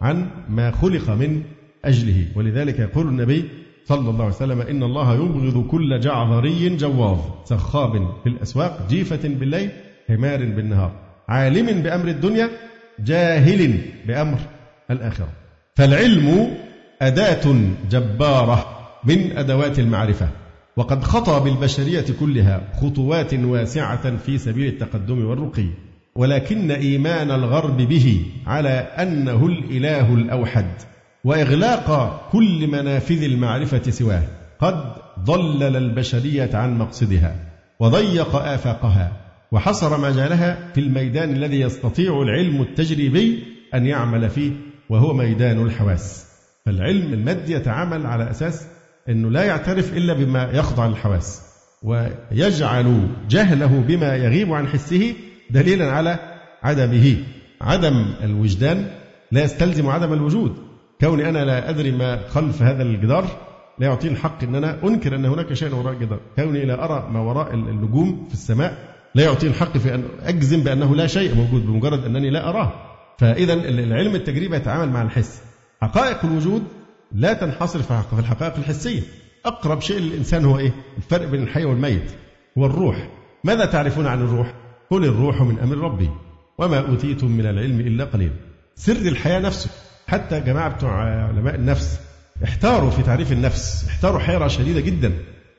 عن 0.00 0.26
ما 0.48 0.70
خلق 0.70 1.10
من 1.10 1.42
أجله. 1.84 2.24
ولذلك 2.34 2.78
يقول 2.78 3.08
النبي 3.08 3.44
صلى 3.84 4.10
الله 4.10 4.24
عليه 4.24 4.34
وسلم 4.34 4.60
إن 4.60 4.82
الله 4.82 5.14
يبغض 5.14 5.66
كل 5.66 6.00
جعذري 6.00 6.76
جواظ 6.76 7.18
سخاب 7.44 7.92
في 8.22 8.28
الأسواق 8.28 8.86
جيفة 8.88 9.28
بالليل 9.28 9.70
حمار 10.08 10.38
بالنهار. 10.44 10.92
عالم 11.28 11.82
بأمر 11.82 12.08
الدنيا 12.08 12.50
جاهل 13.00 13.80
بأمر 14.06 14.38
الآخرة. 14.90 15.28
فالعلم 15.76 16.50
أداة 17.02 17.54
جبارة 17.90 18.66
من 19.04 19.36
أدوات 19.36 19.78
المعرفة. 19.78 20.28
وقد 20.76 21.04
خطى 21.04 21.40
بالبشرية 21.44 22.04
كلها 22.20 22.62
خطوات 22.80 23.34
واسعة 23.34 24.16
في 24.16 24.38
سبيل 24.38 24.66
التقدم 24.66 25.24
والرقي. 25.24 25.66
ولكن 26.18 26.70
إيمان 26.70 27.30
الغرب 27.30 27.76
به 27.76 28.26
على 28.46 28.70
أنه 28.70 29.46
الإله 29.46 30.14
الأوحد 30.14 30.66
وإغلاق 31.24 32.20
كل 32.32 32.66
منافذ 32.66 33.22
المعرفة 33.22 33.90
سواه. 33.90 34.22
قد 34.60 34.92
ضلل 35.24 35.76
البشرية 35.76 36.50
عن 36.54 36.78
مقصدها 36.78 37.36
وضيق 37.80 38.36
آفاقها 38.36 39.12
وحصر 39.52 40.00
مجالها 40.00 40.58
في 40.74 40.80
الميدان 40.80 41.30
الذي 41.30 41.60
يستطيع 41.60 42.22
العلم 42.22 42.62
التجريبي 42.62 43.44
أن 43.74 43.86
يعمل 43.86 44.30
فيه 44.30 44.52
وهو 44.88 45.14
ميدان 45.14 45.62
الحواس. 45.62 46.26
فالعلم 46.66 47.12
المادي 47.12 47.52
يتعامل 47.52 48.06
على 48.06 48.30
أساس 48.30 48.66
أنه 49.08 49.30
لا 49.30 49.44
يعترف 49.44 49.96
إلا 49.96 50.12
بما 50.12 50.50
يخضع 50.52 50.86
للحواس 50.86 51.42
ويجعل 51.82 53.08
جهله 53.30 53.84
بما 53.88 54.16
يغيب 54.16 54.52
عن 54.52 54.66
حسه 54.66 55.14
دليلا 55.50 55.92
على 55.92 56.18
عدمه. 56.62 57.16
عدم 57.60 58.14
الوجدان 58.22 58.90
لا 59.32 59.44
يستلزم 59.44 59.88
عدم 59.88 60.12
الوجود. 60.12 60.56
كوني 61.00 61.28
أنا 61.28 61.44
لا 61.44 61.70
أدري 61.70 61.90
ما 61.90 62.28
خلف 62.28 62.62
هذا 62.62 62.82
الجدار 62.82 63.24
لا 63.78 63.86
يعطيني 63.86 64.14
الحق 64.14 64.42
أن 64.44 64.54
أنا 64.54 64.78
أنكر 64.84 65.14
أن 65.14 65.24
هناك 65.24 65.54
شيء 65.54 65.74
وراء 65.74 65.92
الجدار. 65.92 66.20
كوني 66.36 66.64
لا 66.64 66.84
أرى 66.84 67.08
ما 67.12 67.20
وراء 67.20 67.54
النجوم 67.54 68.26
في 68.28 68.34
السماء 68.34 68.78
لا 69.14 69.24
يعطيني 69.24 69.52
الحق 69.52 69.78
في 69.78 69.94
أن 69.94 70.04
أجزم 70.22 70.60
بأنه 70.60 70.96
لا 70.96 71.06
شيء 71.06 71.34
موجود 71.34 71.66
بمجرد 71.66 72.04
أنني 72.04 72.30
لا 72.30 72.48
أراه. 72.48 72.72
فإذا 73.18 73.52
العلم 73.52 74.14
التجريبي 74.14 74.56
يتعامل 74.56 74.92
مع 74.92 75.02
الحس. 75.02 75.42
حقائق 75.82 76.24
الوجود 76.24 76.62
لا 77.12 77.32
تنحصر 77.32 77.82
في 77.82 78.18
الحقائق 78.18 78.56
الحسية. 78.56 79.02
أقرب 79.46 79.80
شيء 79.80 79.98
للإنسان 79.98 80.44
هو 80.44 80.58
إيه؟ 80.58 80.72
الفرق 80.96 81.28
بين 81.28 81.42
الحي 81.42 81.64
والميت. 81.64 82.10
هو 82.58 82.66
الروح. 82.66 83.08
ماذا 83.44 83.64
تعرفون 83.64 84.06
عن 84.06 84.22
الروح؟ 84.22 84.54
قل 84.90 85.04
الروح 85.04 85.42
من 85.42 85.58
أمر 85.58 85.76
ربي 85.78 86.10
وما 86.58 86.78
أوتيتم 86.88 87.30
من 87.30 87.46
العلم 87.46 87.80
إلا 87.80 88.04
قليلا 88.04 88.32
سر 88.74 88.92
الحياة 88.96 89.40
نفسه. 89.40 89.70
حتى 90.06 90.40
جماعة 90.40 90.68
بتوع 90.76 90.90
علماء 91.28 91.54
النفس 91.54 92.00
احتاروا 92.44 92.90
في 92.90 93.02
تعريف 93.02 93.32
النفس 93.32 93.88
احتاروا 93.88 94.18
حيرة 94.18 94.48
شديدة 94.48 94.80
جدا 94.80 95.12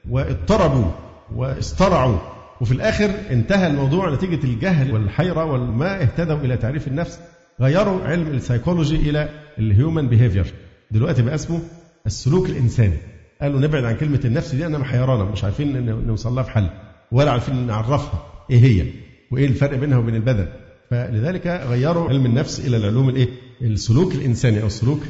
واضطربوا 0.09 0.91
واصطرعوا. 1.35 2.17
وفي 2.61 2.71
الآخر 2.71 3.11
انتهى 3.31 3.67
الموضوع 3.67 4.13
نتيجة 4.13 4.43
الجهل 4.43 4.93
والحيرة 4.93 5.45
وما 5.45 6.01
اهتدوا 6.01 6.37
إلى 6.37 6.57
تعريف 6.57 6.87
النفس 6.87 7.19
غيروا 7.61 8.03
علم 8.03 8.27
السيكولوجي 8.27 8.95
إلى 8.95 9.29
ال 9.59 9.67
human 9.67 10.07
behavior 10.07 10.53
دلوقتي 10.91 11.21
بقى 11.21 11.35
اسمه 11.35 11.61
السلوك 12.05 12.49
الإنساني. 12.49 12.97
قالوا 13.41 13.59
نبعد 13.59 13.83
عن 13.83 13.95
كلمة 13.95 14.19
النفس 14.25 14.55
دي 14.55 14.65
أنا 14.65 14.77
محيرانا 14.77 15.23
مش 15.23 15.43
عارفين 15.43 15.85
نوصل 16.07 16.35
لها 16.35 16.43
في 16.43 16.51
حل 16.51 16.69
ولا 17.11 17.31
عارفين 17.31 17.67
نعرفها 17.67 18.23
إيه 18.49 18.59
هي. 18.59 18.85
وإيه 19.31 19.45
الفرق 19.45 19.77
بينها 19.77 19.97
وبين 19.97 20.15
البدن؟ 20.15 20.47
فلذلك 20.89 21.47
غيروا 21.47 22.09
علم 22.09 22.25
النفس 22.25 22.67
إلى 22.67 22.77
العلوم 22.77 23.09
الإيه؟ 23.09 23.27
السلوك 23.61 24.15
الإنساني 24.15 24.61
أو 24.61 24.67
السلوك 24.67 25.01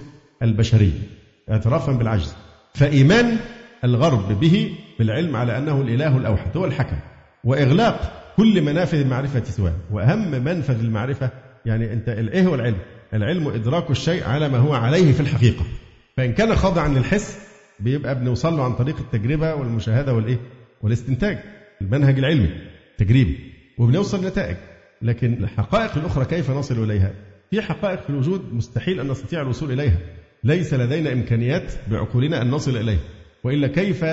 البشري 0.43 0.93
اعترافا 1.51 1.91
بالعجز. 1.91 2.35
فإيمان 2.73 3.37
الغرب 3.83 4.39
به 4.39 4.75
بالعلم 4.99 5.35
على 5.35 5.57
أنه 5.57 5.81
الإله 5.81 6.17
الأوحد 6.17 6.57
هو 6.57 6.65
الحكم. 6.65 6.95
وإغلاق 7.43 8.23
كل 8.37 8.61
منافذ 8.61 8.99
المعرفة 8.99 9.43
سواه. 9.43 9.73
وأهم 9.91 10.31
منفذ 10.43 10.79
المعرفة 10.79 11.29
يعني 11.65 11.93
أنت 11.93 12.09
إيه 12.09 12.47
هو 12.47 12.55
العلم؟ 12.55 12.77
العلم 13.13 13.47
إدراك 13.47 13.91
الشيء 13.91 14.23
على 14.23 14.49
ما 14.49 14.57
هو 14.57 14.73
عليه 14.73 15.11
في 15.11 15.19
الحقيقة. 15.19 15.65
فإن 16.17 16.33
كان 16.33 16.55
خاضعا 16.55 16.87
للحس 16.87 17.39
بيبقى 17.79 18.19
بنوصل 18.19 18.53
له 18.57 18.63
عن 18.63 18.73
طريق 18.73 18.97
التجربة 18.99 19.55
والمشاهدة 19.55 20.13
والإيه؟ 20.13 20.37
والاستنتاج. 20.81 21.37
المنهج 21.81 22.19
العلمي 22.19 22.49
تجريبي. 22.97 23.48
وبنوصل 23.79 24.25
نتائج. 24.25 24.57
لكن 25.01 25.33
الحقائق 25.33 25.97
الأخرى 25.97 26.25
كيف 26.25 26.51
نصل 26.51 26.83
إليها؟ 26.83 27.11
في 27.51 27.61
حقائق 27.61 28.01
في 28.01 28.09
الوجود 28.09 28.53
مستحيل 28.53 28.99
أن 28.99 29.07
نستطيع 29.07 29.41
الوصول 29.41 29.71
إليها. 29.71 29.97
ليس 30.43 30.73
لدينا 30.73 31.13
إمكانيات 31.13 31.73
بعقولنا 31.87 32.41
أن 32.41 32.49
نصل 32.51 32.77
إليها. 32.77 32.99
وإلا 33.43 33.67
كيف 33.67 34.05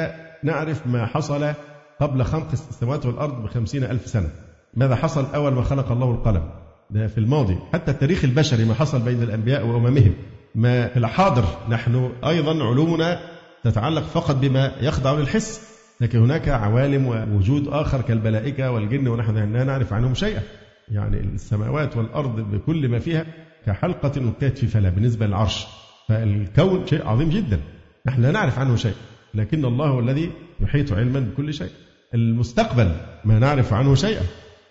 نعرف 0.42 0.86
ما 0.86 1.06
حصل 1.06 1.52
قبل 2.00 2.24
خلق 2.24 2.52
السماوات 2.52 3.06
والأرض 3.06 3.42
بخمسين 3.42 3.84
ألف 3.84 4.06
سنة؟ 4.06 4.30
ماذا 4.74 4.94
حصل 4.94 5.34
أول 5.34 5.52
ما 5.52 5.62
خلق 5.62 5.92
الله 5.92 6.10
القلم؟ 6.10 6.50
ده 6.90 7.06
في 7.06 7.18
الماضي. 7.18 7.58
حتى 7.72 7.90
التاريخ 7.90 8.24
البشري 8.24 8.64
ما 8.64 8.74
حصل 8.74 9.02
بين 9.02 9.22
الأنبياء 9.22 9.66
وأممهم. 9.66 10.14
ما 10.54 10.88
في 10.88 10.96
الحاضر 10.96 11.44
نحن 11.68 12.12
أيضا 12.24 12.64
علومنا 12.64 13.20
تتعلق 13.64 14.02
فقط 14.02 14.36
بما 14.36 14.72
يخضع 14.80 15.18
للحس. 15.18 15.75
لكن 16.00 16.18
هناك 16.18 16.48
عوالم 16.48 17.06
ووجود 17.06 17.68
آخر 17.68 18.00
كالملائكة 18.00 18.70
والجن 18.70 19.08
ونحن 19.08 19.52
لا 19.52 19.64
نعرف 19.64 19.92
عنهم 19.92 20.14
شيئا. 20.14 20.42
يعني 20.88 21.20
السماوات 21.20 21.96
والأرض 21.96 22.40
بكل 22.40 22.88
ما 22.88 22.98
فيها 22.98 23.26
كحلقة 23.66 24.12
ألقيت 24.16 24.58
في 24.58 24.66
فلا 24.66 24.88
بالنسبة 24.88 25.26
للعرش. 25.26 25.66
فالكون 26.08 26.86
شيء 26.86 27.06
عظيم 27.06 27.30
جدا. 27.30 27.60
نحن 28.06 28.22
لا 28.22 28.30
نعرف 28.30 28.58
عنه 28.58 28.76
شيء. 28.76 28.94
لكن 29.34 29.64
الله 29.64 29.86
هو 29.86 30.00
الذي 30.00 30.30
يحيط 30.60 30.92
علما 30.92 31.20
بكل 31.20 31.54
شيء. 31.54 31.70
المستقبل 32.14 32.92
ما 33.24 33.38
نعرف 33.38 33.72
عنه 33.72 33.94
شيئا. 33.94 34.22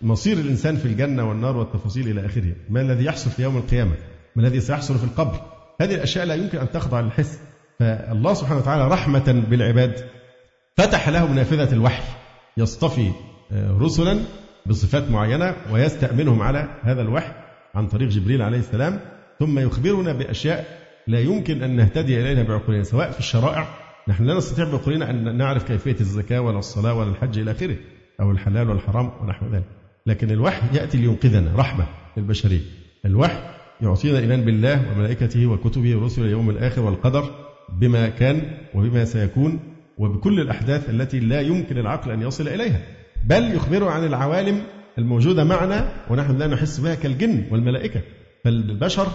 مصير 0.02 0.36
الإنسان 0.36 0.76
في 0.76 0.86
الجنة 0.86 1.28
والنار 1.28 1.56
والتفاصيل 1.56 2.08
إلى 2.08 2.26
آخره. 2.26 2.52
ما 2.70 2.80
الذي 2.80 3.04
يحصل 3.04 3.30
في 3.30 3.42
يوم 3.42 3.56
القيامة؟ 3.56 3.92
ما 4.36 4.42
الذي 4.42 4.60
سيحصل 4.60 4.98
في 4.98 5.04
القبر؟ 5.04 5.40
هذه 5.80 5.94
الأشياء 5.94 6.26
لا 6.26 6.34
يمكن 6.34 6.58
أن 6.58 6.70
تخضع 6.70 7.00
للحس. 7.00 7.40
فالله 7.78 8.34
سبحانه 8.34 8.60
وتعالى 8.60 8.88
رحمة 8.88 9.44
بالعباد. 9.50 10.04
فتح 10.76 11.08
لهم 11.08 11.34
نافذة 11.34 11.72
الوحي 11.72 12.02
يصطفي 12.56 13.10
آه، 13.52 13.78
رسلا 13.80 14.20
بصفات 14.66 15.10
معينة 15.10 15.54
ويستأمنهم 15.72 16.42
على 16.42 16.68
هذا 16.82 17.02
الوحي 17.02 17.32
عن 17.74 17.86
طريق 17.86 18.08
جبريل 18.08 18.42
عليه 18.42 18.58
السلام. 18.58 19.00
ثم 19.38 19.58
يخبرنا 19.58 20.12
بأشياء 20.12 20.64
لا 21.06 21.20
يمكن 21.20 21.62
أن 21.62 21.76
نهتدي 21.76 22.20
إليها 22.20 22.42
بعقولنا 22.42 22.82
سواء 22.82 23.10
في 23.10 23.18
الشرائع. 23.18 23.68
نحن 24.08 24.24
لا 24.24 24.34
نستطيع 24.34 24.64
بعقولنا 24.64 25.10
أن 25.10 25.36
نعرف 25.36 25.64
كيفية 25.64 26.00
الزكاة 26.00 26.40
ولا 26.40 26.58
الصلاة 26.58 26.94
ولا 26.94 27.10
الحج 27.10 27.38
إلى 27.38 27.50
آخره 27.50 27.76
أو 28.20 28.30
الحلال 28.30 28.68
والحرام 28.70 29.10
ونحو 29.22 29.46
ذلك. 29.46 29.64
لكن 30.06 30.30
الوحي 30.30 30.76
يأتي 30.76 30.98
لينقذنا 30.98 31.52
رحمة 31.56 31.86
للبشرية. 32.16 32.60
الوحي 33.04 33.38
يعطينا 33.80 34.18
الإيمان 34.18 34.44
بالله 34.44 34.92
وملائكته 34.92 35.46
وكتبه 35.46 35.96
ورسله 35.96 36.24
اليوم 36.24 36.50
الآخر 36.50 36.82
والقدر 36.82 37.30
بما 37.80 38.08
كان 38.08 38.42
وبما 38.74 39.04
سيكون. 39.04 39.75
وبكل 39.98 40.40
الأحداث 40.40 40.90
التي 40.90 41.20
لا 41.20 41.40
يمكن 41.40 41.78
العقل 41.78 42.10
أن 42.10 42.22
يصل 42.22 42.48
إليها. 42.48 42.80
بل 43.24 43.54
يخبر 43.54 43.88
عن 43.88 44.04
العوالم 44.04 44.62
الموجودة 44.98 45.44
معنا 45.44 45.92
ونحن 46.10 46.38
لا 46.38 46.46
نحس 46.46 46.80
بها 46.80 46.94
كالجن 46.94 47.44
والملائكة. 47.50 48.00
فالبشر 48.44 49.06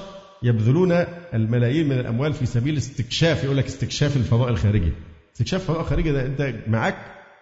يبذلون 0.44 0.92
الملايين 1.34 1.90
من 1.90 2.00
الأموال 2.00 2.34
في 2.34 2.46
سبيل 2.46 2.78
استكشاف 2.78 3.44
يقول 3.44 3.58
لك 3.58 3.66
استكشاف 3.66 4.18
الفضاء 4.18 4.50
الخارجي. 4.50 4.92
استكشاف 5.34 5.62
الفضاء 5.62 5.82
الخارجي 5.82 6.12
ده 6.12 6.26
أنت 6.26 6.54
معك 6.68 6.96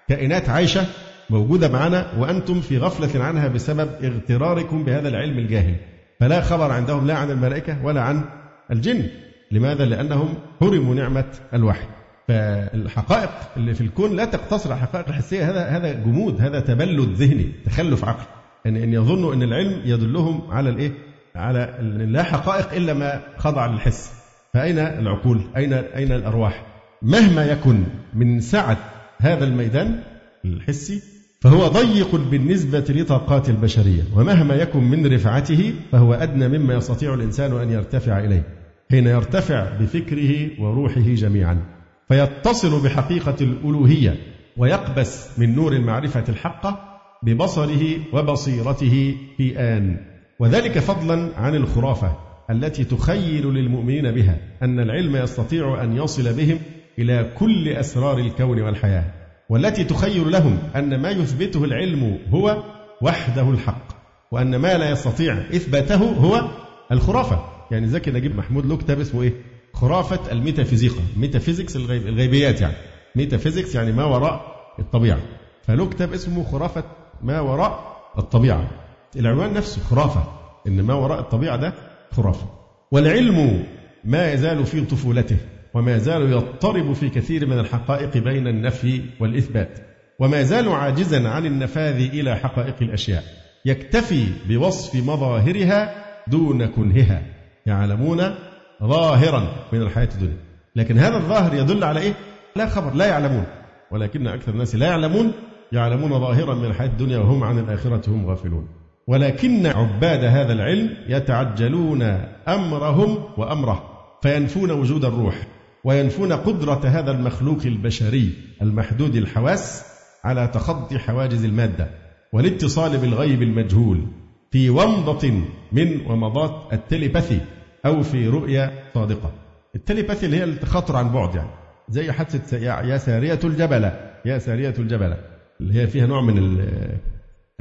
كائنات 0.09 0.49
عايشة 0.49 0.85
موجودة 1.29 1.69
معنا 1.69 2.13
وأنتم 2.17 2.61
في 2.61 2.77
غفلة 2.77 3.23
عنها 3.23 3.47
بسبب 3.47 3.89
اغتراركم 4.03 4.83
بهذا 4.83 5.09
العلم 5.09 5.37
الجاهل. 5.37 5.75
فلا 6.19 6.41
خبر 6.41 6.71
عندهم 6.71 7.07
لا 7.07 7.15
عن 7.17 7.31
الملائكة 7.31 7.85
ولا 7.85 8.01
عن 8.01 8.23
الجن. 8.71 9.07
لماذا؟ 9.51 9.85
لأنهم 9.85 10.33
حرموا 10.59 10.95
نعمة 10.95 11.25
الوحي. 11.53 11.98
فالحقائق 12.29 13.29
اللي 13.57 13.73
في 13.73 13.81
الكون 13.81 14.15
لا 14.15 14.25
تقتصر 14.25 14.71
على 14.71 14.81
الحقائق 14.81 15.07
الحسية 15.07 15.51
هذا 15.51 15.65
هذا 15.65 15.93
جمود 15.93 16.41
هذا 16.41 16.59
تبلد 16.59 17.13
ذهني 17.13 17.51
تخلف 17.65 18.05
عقل 18.05 18.25
يعني 18.65 18.83
إن 18.83 18.93
يظنوا 18.93 19.33
إن 19.33 19.43
العلم 19.43 19.81
يدلهم 19.85 20.41
على 20.51 20.69
الإيه؟ 20.69 20.91
على 21.35 21.75
إن 21.79 22.11
لا 22.11 22.23
حقائق 22.23 22.73
إلا 22.73 22.93
ما 22.93 23.21
خضع 23.37 23.65
للحس 23.65 24.13
فأين 24.53 24.79
العقول؟ 24.79 25.41
أين 25.57 25.73
أين 25.73 26.11
الأرواح؟ 26.11 26.65
مهما 27.01 27.45
يكن 27.45 27.83
من 28.13 28.41
سعة 28.41 28.77
هذا 29.17 29.45
الميدان 29.45 30.03
الحسي 30.45 31.01
فهو 31.41 31.67
ضيق 31.67 32.15
بالنسبة 32.15 32.85
لطاقات 32.89 33.49
البشرية 33.49 34.03
ومهما 34.15 34.55
يكن 34.55 34.83
من 34.83 35.13
رفعته 35.13 35.73
فهو 35.91 36.13
أدنى 36.13 36.47
مما 36.47 36.73
يستطيع 36.73 37.13
الإنسان 37.13 37.61
أن 37.61 37.69
يرتفع 37.71 38.19
إليه 38.19 38.43
حين 38.91 39.07
يرتفع 39.07 39.77
بفكره 39.79 40.61
وروحه 40.61 41.01
جميعا 41.01 41.78
فيتصل 42.09 42.83
بحقيقة 42.83 43.35
الألوهية 43.41 44.15
ويقبس 44.57 45.39
من 45.39 45.55
نور 45.55 45.73
المعرفة 45.73 46.23
الحقة 46.29 46.99
ببصره 47.23 47.97
وبصيرته 48.13 49.15
في 49.37 49.59
آن. 49.59 49.97
وذلك 50.39 50.79
فضلا 50.79 51.29
عن 51.37 51.55
الخرافة 51.55 52.15
التي 52.49 52.83
تخيل 52.83 53.45
للمؤمنين 53.47 54.11
بها 54.11 54.37
أن 54.63 54.79
العلم 54.79 55.15
يستطيع 55.15 55.83
أن 55.83 55.97
يصل 55.97 56.33
بهم 56.33 56.59
إلى 56.99 57.31
كل 57.37 57.69
أسرار 57.69 58.17
الكون 58.17 58.61
والحياة 58.61 59.03
والتي 59.49 59.83
تخيل 59.83 60.31
لهم 60.31 60.57
أن 60.75 61.01
ما 61.01 61.09
يثبته 61.09 61.63
العلم 61.63 62.17
هو 62.29 62.63
وحده 63.01 63.49
الحق 63.49 63.85
وأن 64.31 64.55
ما 64.55 64.77
لا 64.77 64.89
يستطيع 64.89 65.33
إثباته 65.33 65.95
هو 65.95 66.47
الخرافة. 66.91 67.39
يعني 67.71 67.87
زكي 67.87 68.11
نجيب 68.11 68.35
محمود 68.35 68.65
له 68.65 68.77
كتاب 68.77 68.99
اسمه 68.99 69.21
إيه؟ 69.21 69.33
خرافة 69.73 70.31
الميتافيزيقا. 70.31 71.01
metaphysics 71.17 71.75
الغيب 71.75 72.07
الغيبيات 72.07 72.61
يعني. 72.61 72.75
metaphysics 73.15 73.75
يعني 73.75 73.91
ما 73.91 74.05
وراء 74.05 74.55
الطبيعة. 74.79 75.19
فله 75.67 75.89
كتاب 75.89 76.13
اسمه 76.13 76.43
خرافة 76.43 76.83
ما 77.21 77.39
وراء 77.39 77.99
الطبيعة. 78.17 78.67
العنوان 79.15 79.53
نفسه 79.53 79.81
خرافة 79.83 80.23
إن 80.67 80.81
ما 80.81 80.93
وراء 80.93 81.19
الطبيعة 81.19 81.57
ده 81.57 81.73
خرافة. 82.11 82.49
والعلم 82.91 83.63
ما 84.03 84.33
يزال 84.33 84.65
في 84.65 84.81
طفولته 84.81 85.37
وما 85.73 85.95
يزال 85.95 86.31
يضطرب 86.31 86.93
في 86.93 87.09
كثير 87.09 87.45
من 87.45 87.59
الحقائق 87.59 88.17
بين 88.17 88.47
النفي 88.47 89.01
والإثبات. 89.19 89.79
وما 90.19 90.39
يزال 90.39 90.69
عاجزا 90.69 91.29
عن 91.29 91.45
النفاذ 91.45 91.95
إلى 91.95 92.35
حقائق 92.35 92.75
الأشياء. 92.81 93.23
يكتفي 93.65 94.25
بوصف 94.47 94.95
مظاهرها 94.95 96.05
دون 96.27 96.65
كنهها. 96.65 97.21
يعلمون 97.65 98.35
ظاهرا 98.83 99.47
من 99.73 99.81
الحياة 99.81 100.09
الدنيا. 100.13 100.37
لكن 100.75 100.97
هذا 100.97 101.17
الظاهر 101.17 101.53
يدل 101.53 101.83
على 101.83 101.99
إيه؟ 101.99 102.13
لا 102.55 102.69
خبر 102.69 102.93
لا 102.93 103.05
يعلمون. 103.05 103.45
ولكن 103.91 104.27
أكثر 104.27 104.51
الناس 104.51 104.75
لا 104.75 104.87
يعلمون 104.87 105.31
يعلمون 105.71 106.19
ظاهرا 106.19 106.55
من 106.55 106.65
الحياة 106.65 106.87
الدنيا 106.87 107.17
وهم 107.17 107.43
عن 107.43 107.59
الآخرة 107.59 108.09
هم 108.09 108.25
غافلون. 108.29 108.67
ولكن 109.07 109.65
عباد 109.65 110.23
هذا 110.23 110.53
العلم 110.53 110.89
يتعجلون 111.07 112.01
أمرهم 112.47 113.17
وأمره 113.37 113.83
فينفون 114.21 114.71
وجود 114.71 115.05
الروح 115.05 115.47
وينفون 115.83 116.33
قدرة 116.33 116.81
هذا 116.83 117.11
المخلوق 117.11 117.59
البشري 117.65 118.33
المحدود 118.61 119.15
الحواس 119.15 119.85
على 120.23 120.47
تخطي 120.47 120.99
حواجز 120.99 121.45
المادة 121.45 121.89
والاتصال 122.33 122.97
بالغيب 122.97 123.41
المجهول 123.41 124.07
في 124.51 124.69
ومضة 124.69 125.31
من 125.71 126.05
ومضات 126.07 126.73
التليباثي. 126.73 127.39
أو 127.85 128.03
في 128.03 128.27
رؤية 128.27 128.83
صادقة. 128.93 129.31
التليباثي 129.75 130.25
اللي 130.25 130.37
هي 130.37 130.43
التخاطر 130.43 130.95
عن 130.95 131.11
بعد 131.11 131.35
يعني. 131.35 131.49
زي 131.89 132.11
حادثة 132.11 132.57
يا 132.57 132.97
سارية 132.97 133.39
الجبلة. 133.43 134.11
يا 134.25 134.37
سارية 134.37 134.73
الجبلة. 134.79 135.17
اللي 135.61 135.81
هي 135.81 135.87
فيها 135.87 136.05
نوع 136.05 136.21
من 136.21 136.59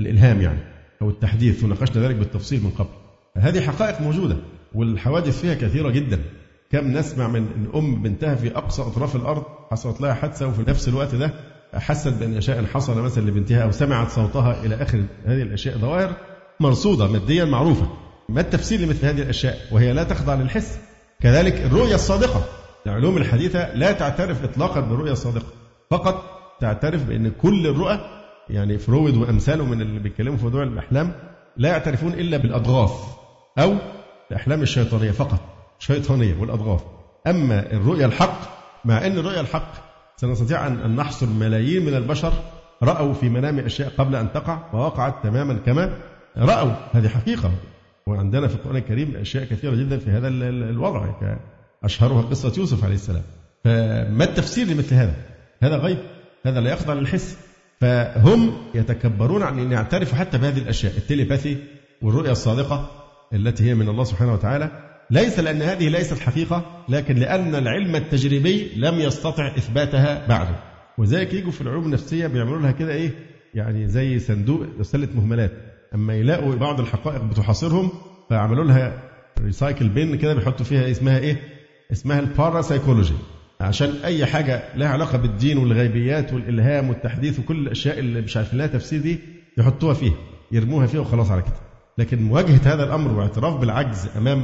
الإلهام 0.00 0.40
يعني. 0.40 0.60
أو 1.02 1.10
التحديث. 1.10 1.64
وناقشنا 1.64 2.02
ذلك 2.02 2.16
بالتفصيل 2.16 2.62
من 2.64 2.70
قبل. 2.70 2.88
هذه 3.36 3.60
حقائق 3.60 4.00
موجودة. 4.00 4.36
والحوادث 4.74 5.40
فيها 5.40 5.54
كثيرة 5.54 5.90
جدا. 5.90 6.18
كم 6.70 6.92
نسمع 6.92 7.28
من 7.28 7.68
أم 7.74 8.02
بنتها 8.02 8.34
في 8.34 8.56
أقصى 8.56 8.82
أطراف 8.82 9.16
الأرض 9.16 9.42
حصلت 9.70 10.00
لها 10.00 10.14
حادثة 10.14 10.46
وفي 10.48 10.70
نفس 10.70 10.88
الوقت 10.88 11.14
ده 11.14 11.30
حست 11.74 12.12
بأن 12.12 12.40
شيء 12.40 12.66
حصل 12.66 13.02
مثلا 13.02 13.30
لبنتها 13.30 13.62
أو 13.62 13.70
سمعت 13.70 14.08
صوتها 14.08 14.64
إلى 14.64 14.74
آخر 14.74 15.04
هذه 15.24 15.42
الأشياء 15.42 15.78
ظواهر 15.78 16.12
مرصودة 16.60 17.08
ماديا 17.08 17.44
معروفة. 17.44 17.88
ما 18.28 18.40
التفسير 18.40 18.80
لمثل 18.80 19.06
هذه 19.06 19.22
الأشياء؟ 19.22 19.58
وهي 19.70 19.92
لا 19.92 20.04
تخضع 20.04 20.34
للحس. 20.34 20.78
كذلك 21.20 21.54
الرؤية 21.54 21.94
الصادقة. 21.94 22.44
العلوم 22.86 23.16
الحديثة 23.16 23.74
لا 23.74 23.92
تعترف 23.92 24.44
إطلاقا 24.44 24.80
بالرؤية 24.80 25.12
الصادقة. 25.12 25.46
فقط 25.90 26.24
تعترف 26.60 27.04
بأن 27.04 27.30
كل 27.30 27.66
الرؤى 27.66 27.98
يعني 28.50 28.78
فرويد 28.78 29.16
وأمثاله 29.16 29.64
من 29.64 29.80
اللي 29.80 29.98
بيتكلموا 29.98 30.36
في 30.36 30.44
موضوع 30.44 30.62
الأحلام 30.62 31.12
لا 31.56 31.68
يعترفون 31.68 32.12
إلا 32.12 32.36
بالأضغاث 32.36 32.90
أو 33.58 33.74
الأحلام 34.30 34.62
الشيطانية 34.62 35.10
فقط 35.10 35.40
شيطانية 35.78 36.36
والأضغاث 36.40 36.80
أما 37.26 37.72
الرؤية 37.72 38.06
الحق 38.06 38.38
مع 38.84 39.06
أن 39.06 39.18
الرؤية 39.18 39.40
الحق 39.40 39.72
سنستطيع 40.16 40.66
أن 40.66 40.96
نحصر 40.96 41.26
ملايين 41.26 41.84
من 41.84 41.94
البشر 41.94 42.32
رأوا 42.82 43.14
في 43.14 43.28
منام 43.28 43.58
أشياء 43.58 43.92
قبل 43.98 44.16
أن 44.16 44.32
تقع 44.32 44.58
ووقعت 44.72 45.14
تماما 45.22 45.58
كما 45.66 45.98
رأوا. 46.36 46.72
هذه 46.92 47.08
حقيقة. 47.08 47.50
وعندنا 48.08 48.48
في 48.48 48.54
القرآن 48.54 48.76
الكريم 48.76 49.16
أشياء 49.16 49.44
كثيرة 49.44 49.74
جدا 49.74 49.98
في 49.98 50.10
هذا 50.10 50.28
الوضع 50.28 51.14
أشهرها 51.84 52.22
قصة 52.22 52.52
يوسف 52.58 52.84
عليه 52.84 52.94
السلام. 52.94 53.22
فما 53.64 54.24
التفسير 54.24 54.66
لمثل 54.66 54.94
هذا؟ 54.94 55.14
هذا 55.62 55.76
غيب 55.76 55.98
هذا 56.46 56.60
لا 56.60 56.72
يخضع 56.72 56.94
للحس. 56.94 57.38
فهم 57.80 58.52
يتكبرون 58.74 59.42
عن 59.42 59.58
أن 59.58 59.72
يعترفوا 59.72 60.18
حتى 60.18 60.38
بهذه 60.38 60.58
الأشياء 60.58 60.96
التليباثي 60.96 61.56
والرؤية 62.02 62.32
الصادقة 62.32 62.90
التي 63.32 63.64
هي 63.64 63.74
من 63.74 63.88
الله 63.88 64.04
سبحانه 64.04 64.32
وتعالى. 64.32 64.70
ليس 65.10 65.38
لأن 65.38 65.62
هذه 65.62 65.88
ليست 65.88 66.18
حقيقة 66.18 66.84
لكن 66.88 67.14
لأن 67.14 67.54
العلم 67.54 67.96
التجريبي 67.96 68.70
لم 68.76 69.00
يستطع 69.00 69.46
إثباتها 69.46 70.26
بعده. 70.26 70.56
وذلك 70.98 71.34
يجوا 71.34 71.52
في 71.52 71.60
العلوم 71.60 71.84
النفسية 71.84 72.26
بيعملوا 72.26 72.60
لها 72.60 72.70
كده 72.70 72.92
إيه؟ 72.92 73.10
يعني 73.54 73.88
زي 73.88 74.18
صندوق 74.18 74.66
سلة 74.82 75.08
مهملات. 75.14 75.52
أما 75.94 76.14
يلاقوا 76.14 76.54
بعض 76.54 76.80
الحقائق 76.80 77.22
بتحاصرهم 77.24 77.90
فعملوا 78.30 78.64
لها 78.64 79.02
recycle 79.44 79.88
bin 79.88 80.16
كده 80.16 80.34
بيحطوا 80.34 80.64
فيها 80.64 80.90
اسمها 80.90 81.18
إيه؟ 81.18 81.36
اسمها 81.92 82.20
الباراسايكولوجي 82.20 83.14
عشان 83.60 83.90
أي 84.04 84.26
حاجة 84.26 84.62
لها 84.76 84.88
علاقة 84.88 85.18
بالدين 85.18 85.58
والغيبيات 85.58 86.32
والإلهام 86.32 86.88
والتحديث 86.88 87.38
وكل 87.38 87.56
الأشياء 87.58 87.98
اللي 87.98 88.20
مش 88.20 88.36
عارفين 88.36 88.58
لها 88.58 88.66
تفسير 88.66 89.00
دي 89.00 89.18
يحطوها 89.58 89.94
فيها 89.94 90.14
يرموها 90.52 90.86
فيها 90.86 91.00
وخلاص 91.00 91.30
على 91.30 91.42
كده. 91.42 91.52
لكن 91.98 92.22
مواجهة 92.22 92.60
هذا 92.74 92.84
الأمر 92.84 93.12
واعتراف 93.18 93.56
بالعجز 93.60 94.08
أمام 94.16 94.42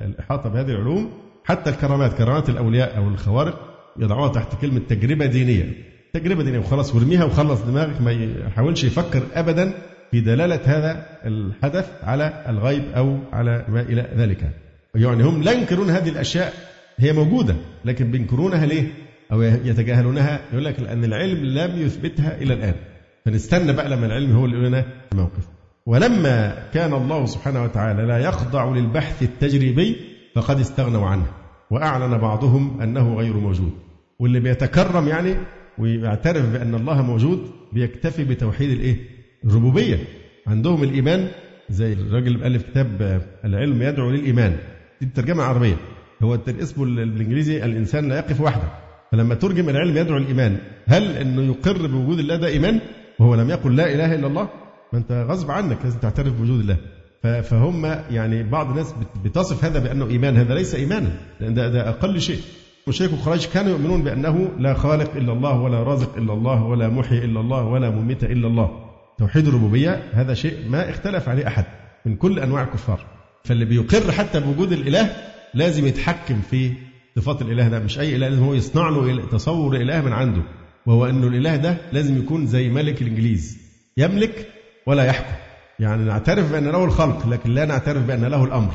الإحاطة 0.00 0.48
بهذه 0.48 0.68
العلوم 0.70 1.10
حتى 1.44 1.70
الكرامات 1.70 2.12
كرامات 2.14 2.48
الأولياء 2.48 2.96
أو 2.96 3.08
الخوارق 3.08 3.60
يضعوها 3.98 4.28
تحت 4.28 4.60
كلمة 4.60 4.80
تجربة 4.88 5.26
دينية. 5.26 5.72
تجربة 6.12 6.42
دينية 6.42 6.58
وخلاص 6.58 6.94
وارميها 6.94 7.24
وخلص 7.24 7.60
دماغك 7.62 8.00
ما 8.00 8.12
يحاولش 8.12 8.84
يفكر 8.84 9.22
ابدا 9.34 9.72
في 10.10 10.20
دلالة 10.20 10.60
هذا 10.64 11.06
الحدث 11.24 11.90
على 12.02 12.44
الغيب 12.48 12.82
أو 12.96 13.18
على 13.32 13.64
ما 13.68 13.80
إلى 13.80 14.08
ذلك. 14.16 14.50
يعني 14.94 15.22
هم 15.22 15.42
لا 15.42 15.52
ينكرون 15.52 15.90
هذه 15.90 16.08
الأشياء 16.08 16.52
هي 16.96 17.12
موجودة 17.12 17.54
لكن 17.84 18.10
بينكرونها 18.10 18.66
ليه؟ 18.66 18.88
أو 19.32 19.42
يتجاهلونها؟ 19.42 20.40
يقول 20.52 20.64
لك 20.64 20.80
لأن 20.80 21.04
العلم 21.04 21.44
لم 21.44 21.80
يثبتها 21.82 22.36
إلى 22.42 22.54
الآن. 22.54 22.74
فنستنى 23.24 23.72
بقى 23.72 23.88
لما 23.88 24.06
العلم 24.06 24.36
هو 24.36 24.44
اللي 24.44 24.56
يقول 24.56 24.68
لنا 24.68 24.84
الموقف. 25.12 25.48
ولما 25.86 26.54
كان 26.74 26.92
الله 26.92 27.26
سبحانه 27.26 27.64
وتعالى 27.64 28.02
لا 28.02 28.18
يخضع 28.18 28.74
للبحث 28.74 29.22
التجريبي 29.22 29.96
فقد 30.34 30.60
استغنوا 30.60 31.06
عنه 31.06 31.26
وأعلن 31.70 32.18
بعضهم 32.18 32.80
أنه 32.80 33.14
غير 33.14 33.36
موجود. 33.36 33.72
واللي 34.18 34.40
بيتكرم 34.40 35.08
يعني 35.08 35.34
ويعترف 35.78 36.52
بأن 36.52 36.74
الله 36.74 37.02
موجود 37.02 37.50
بيكتفي 37.72 38.24
بتوحيد 38.24 38.70
الإيه؟ 38.70 39.15
الربوبية 39.46 39.98
عندهم 40.46 40.82
الإيمان 40.82 41.28
زي 41.70 41.92
الراجل 41.92 42.26
اللي 42.26 42.46
ألف 42.46 42.62
كتاب 42.62 43.22
العلم 43.44 43.82
يدعو 43.82 44.10
للإيمان. 44.10 44.56
دي 45.00 45.06
الترجمة 45.06 45.42
العربية. 45.42 45.76
هو 46.22 46.38
اسمه 46.48 46.84
بالإنجليزي 46.84 47.64
الإنسان 47.64 48.08
لا 48.08 48.16
يقف 48.16 48.40
وحده. 48.40 48.68
فلما 49.12 49.34
ترجم 49.34 49.68
العلم 49.68 49.96
يدعو 49.96 50.16
الايمان 50.16 50.56
هل 50.86 51.16
إنه 51.16 51.42
يقر 51.42 51.86
بوجود 51.86 52.18
الله 52.18 52.36
ده 52.36 52.48
إيمان؟ 52.48 52.80
وهو 53.18 53.34
لم 53.34 53.50
يقل 53.50 53.76
لا 53.76 53.94
إله 53.94 54.14
إلا 54.14 54.26
الله؟ 54.26 54.48
ما 54.92 54.98
أنت 54.98 55.26
غصب 55.28 55.50
عنك 55.50 55.78
لازم 55.84 55.98
تعترف 55.98 56.32
بوجود 56.32 56.60
الله. 56.60 56.76
فهم 57.42 57.84
يعني 58.10 58.42
بعض 58.42 58.70
الناس 58.70 58.94
بتصف 59.24 59.64
هذا 59.64 59.78
بأنه 59.78 60.06
إيمان. 60.06 60.36
هذا 60.36 60.54
ليس 60.54 60.74
إيمانا. 60.74 61.10
لأن 61.40 61.54
ده, 61.54 61.68
ده 61.68 61.88
أقل 61.88 62.20
شيء. 62.20 62.40
مشرك 62.88 63.10
قريش 63.10 63.46
كانوا 63.46 63.70
يؤمنون 63.70 64.02
بأنه 64.02 64.48
لا 64.58 64.74
خالق 64.74 65.16
إلا 65.16 65.32
الله 65.32 65.60
ولا 65.60 65.82
رازق 65.82 66.16
إلا 66.16 66.32
الله 66.32 66.64
ولا 66.64 66.88
محيي 66.88 67.24
إلا 67.24 67.40
الله 67.40 67.64
ولا 67.64 67.90
مميت 67.90 68.24
إلا 68.24 68.46
الله. 68.46 68.85
توحيد 69.18 69.48
الربوبية 69.48 70.02
هذا 70.12 70.34
شيء 70.34 70.68
ما 70.68 70.90
اختلف 70.90 71.28
عليه 71.28 71.46
أحد 71.46 71.64
من 72.06 72.16
كل 72.16 72.38
أنواع 72.38 72.62
الكفار. 72.62 73.00
فاللي 73.44 73.64
بيقر 73.64 74.12
حتى 74.12 74.40
بوجود 74.40 74.72
الإله 74.72 75.16
لازم 75.54 75.86
يتحكم 75.86 76.40
في 76.50 76.72
صفات 77.16 77.42
الإله 77.42 77.68
ده. 77.68 77.78
مش 77.78 77.98
أي 77.98 78.16
إله 78.16 78.28
لازم 78.28 78.44
هو 78.44 78.54
يصنع 78.54 78.88
له 78.88 79.26
تصور 79.26 79.76
إله 79.76 80.00
من 80.00 80.12
عنده. 80.12 80.42
وهو 80.86 81.06
إنه 81.06 81.26
الإله 81.26 81.56
ده 81.56 81.76
لازم 81.92 82.18
يكون 82.18 82.46
زي 82.46 82.68
ملك 82.68 83.02
الإنجليز. 83.02 83.58
يملك 83.96 84.48
ولا 84.86 85.04
يحكم. 85.04 85.34
يعني 85.78 86.04
نعترف 86.04 86.52
بأن 86.52 86.64
له 86.64 86.84
الخلق 86.84 87.26
لكن 87.26 87.50
لا 87.50 87.64
نعترف 87.64 88.02
بأن 88.02 88.24
له 88.24 88.44
الأمر. 88.44 88.72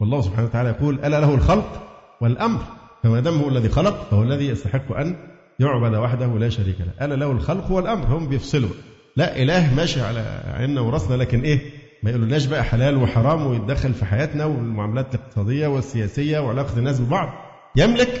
والله 0.00 0.20
سبحانه 0.20 0.46
وتعالى 0.46 0.68
يقول 0.68 0.94
ألا 0.94 1.20
له 1.20 1.34
الخلق 1.34 1.82
والأمر؟ 2.20 2.60
فما 3.02 3.20
دام 3.20 3.38
هو 3.38 3.48
الذي 3.48 3.68
خلق 3.68 4.08
فهو 4.10 4.22
الذي 4.22 4.48
يستحق 4.48 4.92
أن 4.92 5.16
يعبد 5.60 5.94
وحده 5.94 6.38
لا 6.38 6.48
شريك 6.48 6.76
له. 6.80 7.06
ألا 7.06 7.14
له 7.14 7.30
الخلق 7.32 7.70
والأمر. 7.70 8.06
هم 8.06 8.28
بيفصلوا. 8.28 8.70
لا 9.16 9.42
إله 9.42 9.74
ماشي 9.74 10.00
على 10.00 10.42
عيننا 10.54 10.80
وراسنا 10.80 11.16
لكن 11.16 11.40
إيه؟ 11.40 11.60
ما 12.02 12.10
يقولولناش 12.10 12.46
بقى 12.46 12.64
حلال 12.64 12.96
وحرام 12.96 13.46
ويتدخل 13.46 13.94
في 13.94 14.04
حياتنا 14.04 14.44
والمعاملات 14.44 15.14
الاقتصادية 15.14 15.66
والسياسية 15.66 16.38
وعلاقة 16.38 16.78
الناس 16.78 17.00
ببعض. 17.00 17.28
يملك 17.76 18.20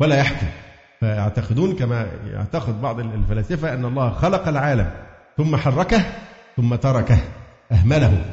ولا 0.00 0.16
يحكم. 0.18 0.46
فيعتقدون 1.00 1.76
كما 1.76 2.06
يعتقد 2.32 2.82
بعض 2.82 3.00
الفلاسفة 3.00 3.74
أن 3.74 3.84
الله 3.84 4.10
خلق 4.10 4.48
العالم 4.48 4.90
ثم 5.36 5.56
حركه 5.56 6.02
ثم 6.56 6.74
تركه 6.74 7.18
أهمله. 7.72 8.24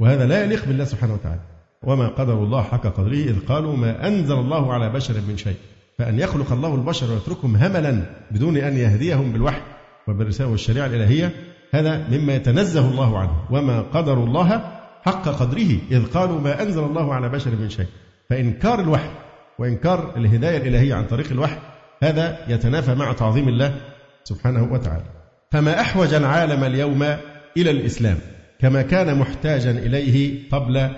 وهذا 0.00 0.26
لا 0.26 0.44
يليق 0.44 0.64
بالله 0.64 0.84
سبحانه 0.84 1.14
وتعالى. 1.14 1.40
وما 1.82 2.08
قدر 2.08 2.34
الله 2.34 2.62
حق 2.62 2.86
قدره 2.86 3.14
إذ 3.14 3.46
قالوا 3.48 3.76
ما 3.76 4.08
أنزل 4.08 4.34
الله 4.34 4.72
على 4.72 4.90
بشر 4.90 5.14
من 5.28 5.36
شيء. 5.36 5.56
فأن 5.98 6.18
يخلق 6.18 6.52
الله 6.52 6.74
البشر 6.74 7.12
ويتركهم 7.12 7.56
هملا 7.56 8.02
بدون 8.30 8.56
أن 8.56 8.76
يهديهم 8.76 9.32
بالوحي 9.32 9.60
وبالرسالة 10.08 10.50
والشريعة 10.50 10.86
الإلهية 10.86 11.32
هذا 11.74 12.08
مما 12.10 12.34
يتنزه 12.34 12.88
الله 12.90 13.18
عنه. 13.18 13.44
وما 13.50 13.80
قدر 13.80 14.24
الله 14.24 14.48
حق 15.02 15.28
قدره 15.28 15.78
إذ 15.90 16.06
قالوا 16.06 16.40
ما 16.40 16.62
أنزل 16.62 16.84
الله 16.84 17.14
على 17.14 17.28
بشر 17.28 17.50
من 17.50 17.70
شيء. 17.70 17.86
فإنكار 18.30 18.80
الوحي 18.80 19.10
وإنكار 19.58 20.16
الهداية 20.16 20.56
الإلهية 20.56 20.94
عن 20.94 21.06
طريق 21.06 21.30
الوحي 21.30 21.58
هذا 22.02 22.38
يتنافى 22.48 22.94
مع 22.94 23.12
تعظيم 23.12 23.48
الله 23.48 23.80
سبحانه 24.24 24.72
وتعالى. 24.72 25.04
فما 25.52 25.80
أحوج 25.80 26.14
العالم 26.14 26.64
اليوم 26.64 27.02
إلى 27.56 27.70
الإسلام 27.70 28.18
كما 28.60 28.82
كان 28.82 29.18
محتاجا 29.18 29.70
إليه 29.70 30.48
قبل 30.50 30.90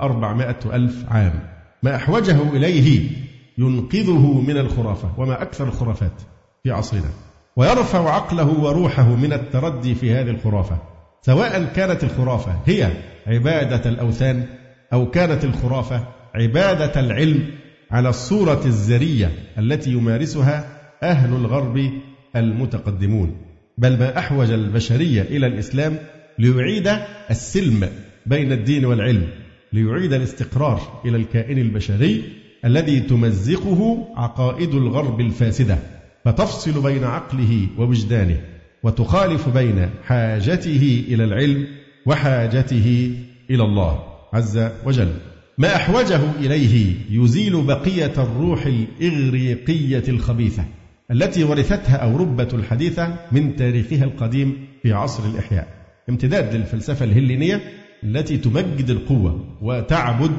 أربعمائة 0.00 0.58
ألف 0.72 1.04
عام. 1.08 1.40
ما 1.82 1.96
أحوجه 1.96 2.42
إليه 2.42 3.10
ينقذه 3.58 4.40
من 4.40 4.56
الخرافة 4.56 5.12
وما 5.18 5.42
أكثر 5.42 5.64
الخرافات 5.64 6.22
في 6.62 6.70
عصرنا. 6.70 7.25
ويرفع 7.56 8.10
عقله 8.10 8.60
وروحه 8.60 9.14
من 9.16 9.32
التردي 9.32 9.94
في 9.94 10.12
هذه 10.12 10.30
الخرافة 10.30 10.78
سواء 11.22 11.64
كانت 11.76 12.04
الخرافة 12.04 12.60
هي 12.66 12.90
عبادة 13.26 13.90
الأوثان 13.90 14.46
أو 14.92 15.10
كانت 15.10 15.44
الخرافة 15.44 16.08
عبادة 16.34 17.00
العلم 17.00 17.44
على 17.90 18.08
الصورة 18.08 18.60
الزرية 18.66 19.32
التي 19.58 19.90
يمارسها 19.90 20.64
أهل 21.02 21.34
الغرب 21.34 21.90
المتقدمون 22.36 23.36
بل 23.78 23.98
ما 23.98 24.18
أحوج 24.18 24.50
البشرية 24.50 25.22
إلى 25.22 25.46
الإسلام 25.46 25.96
ليعيد 26.38 26.90
السلم 27.30 27.88
بين 28.26 28.52
الدين 28.52 28.84
والعلم 28.84 29.28
ليعيد 29.72 30.12
الاستقرار 30.12 31.02
إلى 31.04 31.16
الكائن 31.16 31.58
البشري 31.58 32.24
الذي 32.64 33.00
تمزقه 33.00 34.08
عقائد 34.16 34.74
الغرب 34.74 35.20
الفاسدة. 35.20 35.78
فتفصل 36.26 36.82
بين 36.82 37.04
عقله 37.04 37.66
ووجدانه 37.78 38.40
وتخالف 38.82 39.48
بين 39.48 39.90
حاجته 40.04 41.04
إلى 41.08 41.24
العلم 41.24 41.66
وحاجته 42.06 43.14
إلى 43.50 43.62
الله 43.62 44.02
عز 44.32 44.70
وجل. 44.86 45.12
ما 45.58 45.76
أحوجه 45.76 46.20
إليه 46.40 46.94
يزيل 47.10 47.62
بقية 47.62 48.12
الروح 48.18 48.66
الإغريقية 48.66 50.02
الخبيثة 50.08 50.64
التي 51.10 51.44
ورثتها 51.44 51.96
أوروبة 51.96 52.48
الحديثة 52.52 53.16
من 53.32 53.56
تاريخها 53.56 54.04
القديم 54.04 54.66
في 54.82 54.92
عصر 54.92 55.24
الإحياء. 55.24 55.68
امتداد 56.08 56.54
للفلسفة 56.54 57.04
الهلينيه 57.04 57.60
التي 58.04 58.38
تمجد 58.38 58.90
القوة 58.90 59.44
وتعبد 59.62 60.36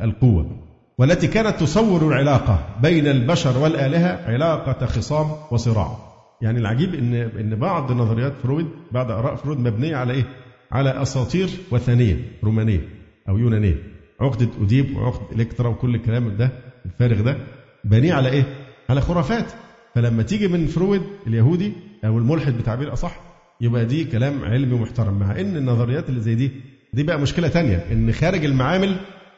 القوة. 0.00 0.65
والتي 0.98 1.26
كانت 1.26 1.60
تصور 1.60 2.08
العلاقة 2.08 2.66
بين 2.82 3.06
البشر 3.06 3.58
والآلهة 3.58 4.32
علاقة 4.32 4.86
خصام 4.86 5.26
وصراع 5.50 5.98
يعني 6.42 6.58
العجيب 6.58 6.94
ان 6.94 7.14
إن 7.14 7.56
بعض 7.56 7.92
نظريات 7.92 8.32
فرويد 8.42 8.66
بعض 8.92 9.10
آراء 9.10 9.34
فرويد 9.36 9.58
مبنية 9.58 9.96
على 9.96 10.12
إيه؟ 10.12 10.24
على 10.72 11.02
أساطير 11.02 11.48
وثنية 11.70 12.16
رومانية 12.44 12.80
أو 13.28 13.38
يونانية 13.38 13.74
عقدة 14.20 14.48
أوديب 14.60 14.96
وعقدة 14.96 15.36
إلكترا 15.36 15.68
وكل 15.68 15.94
الكلام 15.94 16.36
ده 16.36 16.50
الفارغ 16.86 17.20
ده 17.20 17.36
مبنية 17.84 18.14
على 18.14 18.28
إيه؟ 18.28 18.44
على 18.90 19.00
خرافات 19.00 19.52
فلما 19.94 20.22
تيجي 20.22 20.48
من 20.48 20.66
فرويد 20.66 21.02
اليهودي 21.26 21.72
أو 22.04 22.18
الملحد 22.18 22.52
بتعبير 22.58 22.92
أصح 22.92 23.20
يبقى 23.60 23.84
دي 23.84 24.04
كلام 24.04 24.44
علمي 24.44 24.78
محترم 24.78 25.18
مع 25.18 25.40
إن 25.40 25.56
النظريات 25.56 26.08
اللي 26.08 26.20
زي 26.20 26.34
دي 26.34 26.50
دي 26.94 27.02
بقى 27.02 27.18
مشكلة 27.20 27.48
تانية 27.48 27.84
إن 27.92 28.12
خارج 28.12 28.44
المعامل 28.44 28.96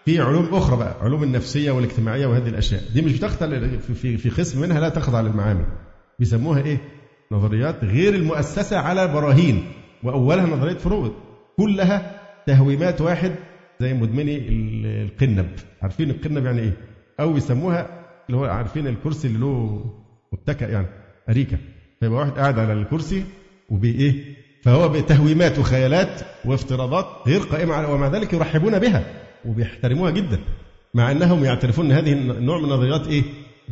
في 0.09 0.21
علوم 0.21 0.49
أخرى 0.55 0.77
بقى 0.77 0.95
علوم 1.01 1.23
النفسية 1.23 1.71
والاجتماعية 1.71 2.27
وهذه 2.27 2.49
الأشياء. 2.49 2.83
دي 2.95 3.03
مش 3.03 3.13
بتخضع 3.13 3.47
في 3.95 4.17
في 4.17 4.31
قسم 4.31 4.61
منها 4.61 4.81
لا 4.81 4.89
تخضع 4.89 5.21
للمعامل. 5.21 5.65
بيسموها 6.19 6.63
إيه؟ 6.63 6.79
نظريات 7.33 7.85
غير 7.85 8.15
المؤسسة 8.15 8.79
على 8.79 9.09
براهين. 9.09 9.67
وأولها 10.03 10.47
نظرية 10.47 10.75
فرويد 10.75 11.13
كلها 11.57 12.21
تهويمات 12.47 13.01
واحد 13.01 13.35
زي 13.81 13.95
مدمني 13.95 14.49
القنب. 15.03 15.49
عارفين 15.83 16.11
القنب 16.11 16.45
يعني 16.45 16.61
إيه؟ 16.61 16.73
أو 17.21 17.33
بيسموها 17.33 17.87
اللي 18.27 18.41
هو 18.41 18.45
عارفين 18.45 18.87
الكرسي 18.87 19.29
اللي 19.29 19.39
له 19.39 19.85
متكئ 20.33 20.71
يعني 20.71 20.87
أريكة. 21.29 21.59
فيبقى 22.01 22.19
واحد 22.19 22.33
قاعد 22.33 22.59
على 22.59 22.73
الكرسي 22.73 23.25
وبإيه 23.71 24.25
فهو 24.63 24.89
بتهويمات 24.89 25.59
وخيالات 25.59 26.21
وافتراضات 26.45 27.07
غير 27.27 27.41
قائمة 27.41 27.75
على 27.75 27.87
ومع 27.87 28.09
ذلك 28.09 28.33
يرحبون 28.33 28.79
بها. 28.79 29.28
وبيحترموها 29.45 30.11
جدا 30.11 30.39
مع 30.95 31.11
أنهم 31.11 31.45
يعترفون 31.45 31.87
أن 31.87 31.93
هذه 31.93 32.13
النوع 32.13 32.59
من 32.59 32.65
النظريات 32.65 33.07
إيه؟ 33.07 33.23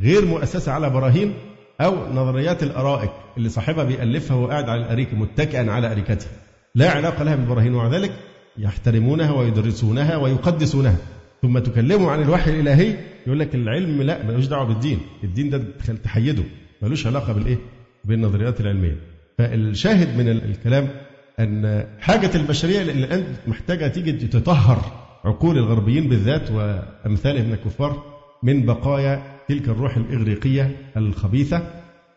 غير 0.03 0.25
مؤسسة 0.25 0.73
على 0.73 0.91
براهين 0.91 1.35
أو 1.81 2.12
نظريات 2.12 2.62
الأرائك 2.62 3.11
اللي 3.37 3.49
صاحبها 3.49 3.85
بيألفها 3.85 4.37
وهو 4.37 4.47
قاعد 4.47 4.69
على 4.69 4.81
الأريكة 4.81 5.17
متكئا 5.17 5.71
على 5.71 5.93
أريكته. 5.93 6.27
لا 6.75 6.91
علاقة 6.91 7.25
لها 7.25 7.37
بالبراهين 7.37 7.75
ومع 7.75 7.89
ذلك 7.89 8.12
يحترمونها 8.59 9.33
ويدرسونها 9.33 10.17
ويقدسونها. 10.17 10.97
ثم 11.43 11.59
تكلموا 11.59 12.12
عن 12.12 12.23
الوحي 12.23 12.51
الإلهي 12.51 12.97
يقول 13.27 13.41
لك 13.41 13.55
العلم 13.55 14.03
لا 14.03 14.27
ملوش 14.27 14.47
دعوة 14.47 14.64
بالدين. 14.64 14.99
الدين 15.25 15.51
ده 15.51 15.62
تحيده 16.05 16.43
ملوش 16.83 17.07
علاقة 17.07 17.33
بالإيه؟ 17.33 17.59
بالنظريات 18.05 18.61
العلمية. 18.61 18.97
فالشاهد 19.39 20.19
من 20.19 20.29
الكلام 20.29 20.89
أن 21.41 21.87
حاجة 22.01 22.31
البشرية 22.35 22.83
الآن 22.83 23.25
محتاجة 23.47 23.89
تيجي 23.89 24.12
تطهر. 24.12 25.06
عقول 25.27 25.59
الغربيين 25.59 26.09
بالذات 26.09 26.51
وأمثالهم 26.51 27.47
من 27.47 27.53
الكفار 27.53 28.03
من 28.43 28.66
بقايا 28.66 29.22
تلك 29.49 29.68
الروح 29.68 29.97
الإغريقية 29.97 30.77
الخبيثة 30.97 31.62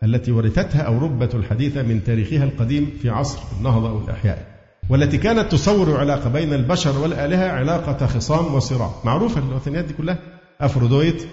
التي 0.03 0.31
ورثتها 0.31 0.81
أوروبا 0.81 1.29
الحديثة 1.33 1.83
من 1.83 2.03
تاريخها 2.03 2.43
القديم 2.43 2.89
في 3.01 3.09
عصر 3.09 3.39
النهضة 3.57 3.93
والإحياء 3.93 4.59
والتي 4.89 5.17
كانت 5.17 5.51
تصور 5.51 5.97
علاقة 5.97 6.29
بين 6.29 6.53
البشر 6.53 6.99
والآلهة 6.99 7.49
علاقة 7.51 8.05
خصام 8.07 8.53
وصراع. 8.55 8.91
معروفة 9.05 9.41
الوثنيات 9.49 9.85
دي 9.85 9.93
كلها؟ 9.93 10.17
أفروديت 10.61 11.27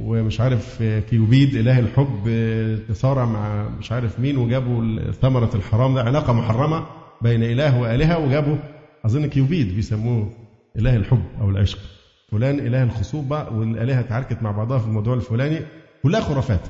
ومش 0.00 0.40
عارف 0.40 0.82
كيوبيد 0.82 1.54
إله 1.56 1.78
الحب 1.78 2.28
تصارع 2.88 3.24
مع 3.24 3.68
مش 3.78 3.92
عارف 3.92 4.20
مين 4.20 4.36
وجابوا 4.38 5.10
ثمرة 5.22 5.50
الحرام 5.54 5.94
ده 5.94 6.02
علاقة 6.02 6.32
محرمة 6.32 6.86
بين 7.22 7.42
إله 7.42 7.80
وآلهة 7.80 8.18
وجابوا 8.18 8.56
أظن 9.06 9.26
كيوبيد 9.26 9.74
بيسموه. 9.74 10.30
إله 10.78 10.96
الحب 10.96 11.22
أو 11.40 11.50
العشق. 11.50 11.78
فلان 12.30 12.58
إله 12.58 12.82
الخصوبة 12.82 13.48
والآلهة 13.48 14.00
اتعاركت 14.00 14.42
مع 14.42 14.50
بعضها 14.50 14.78
في 14.78 14.86
الموضوع 14.86 15.14
الفلاني. 15.14 15.58
كلها 16.02 16.20
خرافات. 16.20 16.60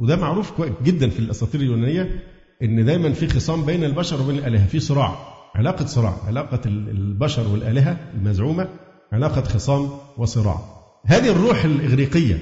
وده 0.00 0.16
معروف 0.16 0.52
جدا 0.84 1.08
في 1.08 1.18
الأساطير 1.18 1.60
اليونانية 1.60 2.22
إن 2.62 2.84
دايما 2.84 3.12
في 3.12 3.28
خصام 3.28 3.64
بين 3.64 3.84
البشر 3.84 4.22
وبين 4.22 4.38
الآلهة. 4.38 4.66
في 4.66 4.80
صراع 4.80 5.18
علاقة 5.54 5.86
صراع 5.86 6.14
علاقة 6.26 6.60
البشر 6.66 7.48
والآلهة 7.48 7.96
المزعومة 8.14 8.68
علاقة 9.12 9.42
خصام 9.42 9.90
وصراع. 10.18 10.58
هذه 11.06 11.30
الروح 11.30 11.64
الإغريقية 11.64 12.38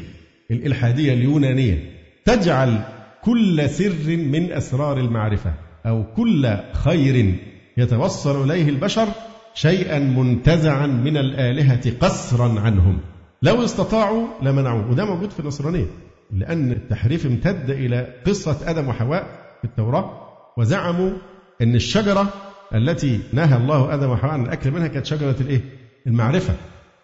الإلحادية 0.50 1.12
اليونانية 1.12 1.90
تجعل 2.24 2.84
كل 3.24 3.70
سر 3.70 4.16
من 4.16 4.52
أسرار 4.52 4.98
المعرفة 4.98 5.54
أو 5.86 6.04
كل 6.16 6.56
خير 6.72 7.34
يتوصل 7.76 8.44
إليه 8.44 8.68
البشر 8.68 9.08
شيئا 9.54 9.98
منتزعا 9.98 10.86
من 10.86 11.16
الآلهة 11.16 11.92
قسرا 12.00 12.60
عنهم. 12.60 12.98
لو 13.42 13.64
استطاعوا 13.64 14.26
لمنعوه. 14.42 14.90
وده 14.90 15.04
موجود 15.04 15.30
في 15.30 15.40
النصرانية. 15.40 15.86
لأن 16.30 16.72
التحريف 16.72 17.26
امتد 17.26 17.70
إلى 17.70 18.14
قصة 18.26 18.70
آدم 18.70 18.88
وحواء 18.88 19.26
في 19.58 19.64
التوراة 19.64 20.10
وزعموا 20.58 21.10
أن 21.62 21.74
الشجرة 21.74 22.28
التي 22.74 23.20
نهى 23.32 23.56
الله 23.56 23.94
آدم 23.94 24.10
وحواء 24.10 24.32
عن 24.32 24.42
الأكل 24.42 24.70
منها 24.70 24.86
كانت 24.86 25.06
شجرة 25.06 25.36
الإيه؟ 25.40 25.60
المعرفة. 26.06 26.54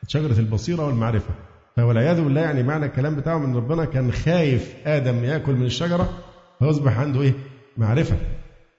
شجرة 0.09 0.39
البصيرة 0.39 0.87
والمعرفة. 0.87 1.35
فوالعياذ 1.77 2.25
بالله 2.25 2.41
يعني 2.41 2.63
معنى 2.63 2.87
الكلام 2.87 3.17
بتاعه 3.17 3.39
من 3.39 3.57
ربنا. 3.57 3.85
كان 3.85 4.13
خايف 4.13 4.75
آدم 4.87 5.25
يأكل 5.25 5.53
من 5.53 5.67
الشجرة 5.67 6.09
فيصبح 6.59 6.99
عنده 6.99 7.23
إيه؟ 7.23 7.33
معرفة. 7.77 8.17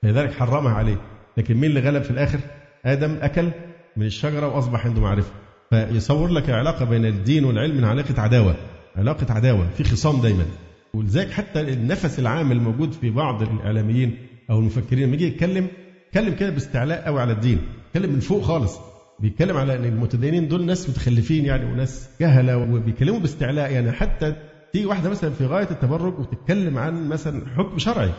لذلك 0.03 0.33
حرمها 0.33 0.73
عليه. 0.73 0.97
لكن 1.37 1.55
مين 1.57 1.69
اللي 1.69 1.79
غلب 1.79 2.03
في 2.03 2.11
الآخر؟ 2.11 2.39
آدم 2.85 3.17
أكل 3.21 3.49
من 3.97 4.05
الشجرة 4.05 4.47
وأصبح 4.55 4.85
عنده 4.85 5.01
معرفة. 5.01 5.31
فيصور 5.69 6.27
لك 6.29 6.49
العلاقة 6.49 6.85
بين 6.85 7.05
الدين 7.05 7.45
والعلم 7.45 7.77
من 7.77 7.83
علاقة 7.83 8.21
عداوة. 8.21 8.55
علاقة 8.95 9.33
عداوة 9.33 9.67
في 9.77 9.83
خصام 9.83 10.21
دايما. 10.21 10.45
ولذلك 10.93 11.31
حتى 11.31 11.61
النفس 11.61 12.19
العام 12.19 12.51
الموجود 12.51 12.91
في 12.91 13.09
بعض 13.09 13.41
الإعلاميين 13.41 14.17
أو 14.49 14.59
المفكرين 14.59 15.03
لما 15.07 15.13
يجي 15.13 15.27
يتكلم 15.27 15.67
يتكلم 16.07 16.33
كده 16.35 16.49
باستعلاء 16.49 17.01
قوي 17.05 17.21
على 17.21 17.31
الدين. 17.33 17.61
يتكلم 17.87 18.13
من 18.13 18.19
فوق 18.19 18.41
خالص. 18.41 18.79
بيتكلم 19.19 19.57
على 19.57 19.75
إن 19.75 19.85
المتدينين 19.85 20.47
دول 20.47 20.65
ناس 20.65 20.89
متخلفين 20.89 21.45
يعني 21.45 21.71
وناس 21.71 22.09
جهلة 22.21 22.57
وبيتكلموا 22.57 23.19
باستعلاء. 23.19 23.71
يعني 23.71 23.91
حتى 23.91 24.35
تيجي 24.73 24.85
واحدة 24.85 25.09
مثلا 25.09 25.29
في 25.29 25.45
غاية 25.45 25.67
التبرج 25.71 26.19
وتتكلم 26.19 26.77
عن 26.77 27.09
مثلا 27.09 27.41
حكم 27.57 27.77
شرعي. 27.77 28.09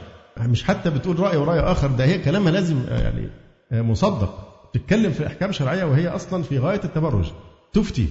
مش 0.41 0.65
حتى 0.65 0.91
بتقول 0.91 1.21
رأي 1.21 1.37
ورأي 1.37 1.61
آخر 1.61 1.89
ده 1.89 2.05
هي 2.05 2.19
كلامها 2.19 2.53
لازم 2.53 2.77
يعني 2.89 3.29
مصدق. 3.73 4.50
تتكلم 4.73 5.13
في 5.13 5.27
أحكام 5.27 5.53
شرعية 5.53 5.85
وهي 5.85 6.09
أصلا 6.09 6.43
في 6.43 6.59
غاية 6.59 6.81
التبرج. 6.85 7.25
تفتي 7.73 8.07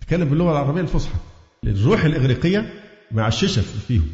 تتكلم 0.00 0.28
باللغة 0.28 0.50
العربية 0.50 0.80
الفصحى. 0.80 1.14
الروح 1.64 2.04
الإغريقية 2.04 2.72
معششه 3.12 3.62
فيهم. 3.62 4.08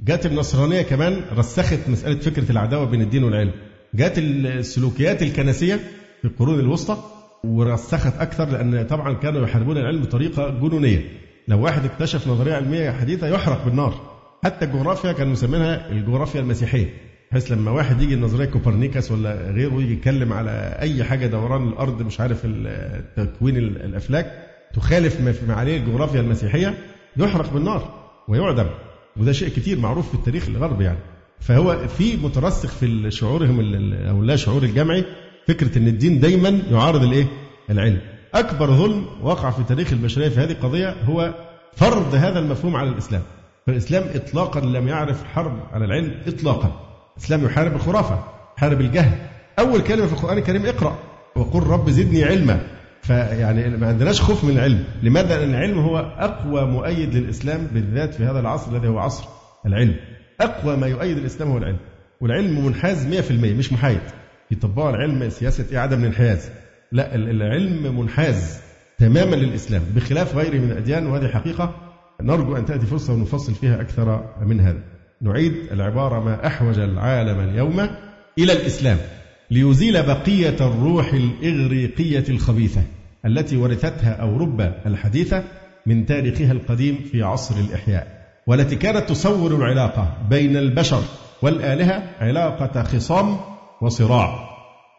جات 0.00 0.26
النصرانية 0.26 0.82
كمان 0.82 1.22
رسخت 1.36 1.88
مسألة 1.88 2.18
فكرة 2.18 2.52
العداوة 2.52 2.84
بين 2.84 3.02
الدين 3.02 3.24
والعلم. 3.24 3.52
جات 3.94 4.18
السلوكيات 4.18 5.22
الكنسية 5.22 5.74
في 6.22 6.24
القرون 6.24 6.60
الوسطى 6.60 6.96
ورسخت 7.44 8.18
أكثر 8.18 8.48
لأن 8.48 8.86
طبعا 8.86 9.12
كانوا 9.12 9.42
يحاربون 9.42 9.76
العلم 9.76 10.02
بطريقة 10.02 10.50
جنونية. 10.50 11.10
لو 11.48 11.60
واحد 11.62 11.84
اكتشف 11.84 12.28
نظرية 12.28 12.54
علمية 12.54 12.90
حديثة 12.90 13.26
يحرق 13.26 13.64
بالنار. 13.64 14.18
حتى 14.44 14.64
الجغرافيا 14.64 15.12
كانوا 15.12 15.32
مسمينها 15.32 15.90
الجغرافيا 15.90 16.40
المسيحية. 16.40 17.07
بحيث 17.30 17.52
لما 17.52 17.70
واحد 17.70 18.02
يجي 18.02 18.16
نظرية 18.16 18.46
كوبرنيكاس 18.46 19.12
ولا 19.12 19.50
غيره 19.50 19.82
يجي 19.82 19.92
يتكلم 19.92 20.32
على 20.32 20.76
أي 20.80 21.04
حاجة 21.04 21.26
دوران 21.26 21.68
الأرض 21.68 22.02
مش 22.02 22.20
عارف 22.20 22.46
تكوين 23.16 23.56
الأفلاك 23.56 24.46
تخالف 24.74 25.20
ما 25.48 25.54
عليه 25.54 25.76
الجغرافيا 25.76 26.20
المسيحية 26.20 26.74
يحرق 27.16 27.52
بالنار 27.52 28.10
ويعدم 28.28 28.66
وده 29.16 29.32
شيء 29.32 29.48
كتير 29.48 29.78
معروف 29.78 30.08
في 30.08 30.14
التاريخ 30.14 30.48
الغربي 30.48 30.84
يعني 30.84 30.98
فهو 31.40 31.88
في 31.88 32.16
مترسخ 32.16 32.68
في 32.68 33.10
شعورهم 33.10 33.60
أو 33.94 34.22
لا 34.22 34.36
شعور 34.36 34.62
الجمعي 34.62 35.04
فكرة 35.48 35.78
إن 35.78 35.88
الدين 35.88 36.20
دايما 36.20 36.48
يعارض 36.70 37.02
الإيه؟ 37.02 37.26
العلم. 37.70 38.00
أكبر 38.34 38.66
ظلم 38.66 39.06
وقع 39.22 39.50
في 39.50 39.62
تاريخ 39.62 39.92
البشرية 39.92 40.28
في 40.28 40.40
هذه 40.40 40.50
القضية 40.52 40.94
هو 41.04 41.34
فرض 41.76 42.14
هذا 42.14 42.38
المفهوم 42.38 42.76
على 42.76 42.88
الإسلام. 42.88 43.22
فالإسلام 43.66 44.04
اطلاقا 44.14 44.60
لم 44.60 44.88
يعرف 44.88 45.24
حرب 45.24 45.60
على 45.72 45.84
العلم 45.84 46.14
اطلاقا. 46.26 46.87
الإسلام 47.18 47.44
يحارب 47.44 47.76
الخرافة، 47.76 48.24
يحارب 48.58 48.80
الجهل. 48.80 49.18
أول 49.58 49.80
كلمة 49.80 50.06
في 50.06 50.12
القرآن 50.12 50.38
الكريم 50.38 50.66
اقرأ 50.66 50.98
وقل 51.36 51.62
رب 51.62 51.90
زدني 51.90 52.24
علما. 52.24 52.60
فيعني 53.02 53.76
ما 53.76 53.86
عندناش 53.86 54.20
خوف 54.20 54.44
من 54.44 54.50
العلم، 54.50 54.84
لماذا؟ 55.02 55.38
لأن 55.38 55.50
العلم 55.50 55.78
هو 55.78 55.98
أقوى 55.98 56.66
مؤيد 56.66 57.14
للإسلام 57.14 57.66
بالذات 57.66 58.14
في 58.14 58.24
هذا 58.24 58.40
العصر 58.40 58.76
الذي 58.76 58.88
هو 58.88 58.98
عصر 58.98 59.24
العلم. 59.66 59.94
أقوى 60.40 60.76
ما 60.76 60.86
يؤيد 60.86 61.18
الإسلام 61.18 61.50
هو 61.50 61.58
العلم. 61.58 61.78
والعلم 62.20 62.64
منحاز 62.66 63.06
100% 63.06 63.54
مش 63.54 63.72
محايد. 63.72 64.00
يطبقوا 64.50 64.90
العلم 64.90 65.30
سياسة 65.30 65.66
إيه 65.72 65.78
عدم 65.78 66.00
الانحياز 66.00 66.50
لا 66.92 67.14
العلم 67.14 67.98
منحاز 68.00 68.60
تماما 68.98 69.36
للإسلام 69.36 69.82
بخلاف 69.96 70.36
غيره 70.36 70.58
من 70.58 70.70
الأديان 70.70 71.06
وهذه 71.06 71.28
حقيقة 71.28 71.74
نرجو 72.20 72.56
أن 72.56 72.66
تأتي 72.66 72.86
فرصة 72.86 73.12
ونفصل 73.12 73.54
فيها 73.54 73.80
أكثر 73.80 74.24
من 74.42 74.60
هذا 74.60 74.97
نعيد 75.22 75.54
العبارة 75.72 76.20
ما 76.24 76.46
أحوج 76.46 76.78
العالم 76.78 77.40
اليوم 77.40 77.80
إلى 78.38 78.52
الإسلام 78.52 78.98
ليزيل 79.50 80.02
بقية 80.02 80.56
الروح 80.60 81.12
الإغريقية 81.12 82.24
الخبيثة 82.28 82.82
التي 83.26 83.56
ورثتها 83.56 84.12
أوروبا 84.12 84.74
الحديثة 84.86 85.44
من 85.86 86.06
تاريخها 86.06 86.52
القديم 86.52 86.98
في 87.12 87.22
عصر 87.22 87.54
الإحياء 87.56 88.18
والتي 88.46 88.76
كانت 88.76 89.08
تصور 89.08 89.56
العلاقة 89.56 90.16
بين 90.30 90.56
البشر 90.56 91.02
والآلهة 91.42 92.02
علاقة 92.20 92.82
خصام 92.82 93.36
وصراع 93.82 94.48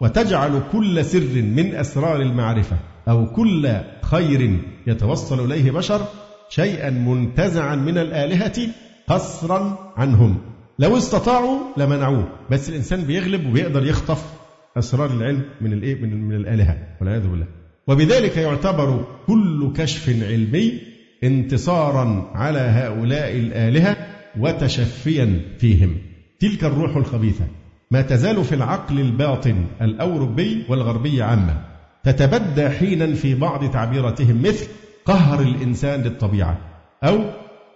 وتجعل 0.01 0.61
كل 0.71 1.05
سر 1.05 1.41
من 1.41 1.75
أسرار 1.75 2.21
المعرفة 2.21 2.77
أو 3.09 3.25
كل 3.25 3.69
خير 4.01 4.59
يتوصل 4.87 5.45
إليه 5.45 5.71
بشر 5.71 6.01
شيئا 6.49 6.89
منتزعا 6.89 7.75
من 7.75 7.97
الآلهة 7.97 8.69
قصرا 9.09 9.93
عنهم. 9.97 10.37
لو 10.79 10.97
استطاعوا 10.97 11.59
لمنعوه. 11.77 12.27
بس 12.51 12.69
الإنسان 12.69 13.01
بيغلب 13.01 13.45
وبيقدر 13.45 13.85
يخطف 13.85 14.33
أسرار 14.77 15.11
العلم 15.11 15.41
من 15.61 15.73
الإيه؟ 15.73 16.01
من, 16.01 16.23
من 16.23 16.35
الآلهة. 16.35 16.77
والعياذ 17.01 17.27
بالله. 17.27 17.47
وبذلك 17.87 18.37
يعتبر 18.37 19.05
كل 19.27 19.73
كشف 19.75 20.09
علمي 20.09 20.81
انتصارا 21.23 22.31
على 22.33 22.59
هؤلاء 22.59 23.35
الآلهة 23.35 23.97
وتشفيا 24.39 25.41
فيهم. 25.57 25.97
تلك 26.39 26.63
الروح 26.63 26.95
الخبيثة. 26.95 27.45
ما 27.91 28.01
تزال 28.01 28.43
في 28.43 28.55
العقل 28.55 28.99
الباطن 28.99 29.65
الأوروبي 29.81 30.65
والغربي 30.69 31.21
عامة. 31.21 31.61
تتبدى 32.03 32.69
حينا 32.69 33.13
في 33.13 33.35
بعض 33.35 33.71
تعبيراتهم 33.71 34.41
مثل 34.41 34.67
قهر 35.05 35.41
الإنسان 35.41 36.01
للطبيعة 36.01 36.57
أو 37.03 37.19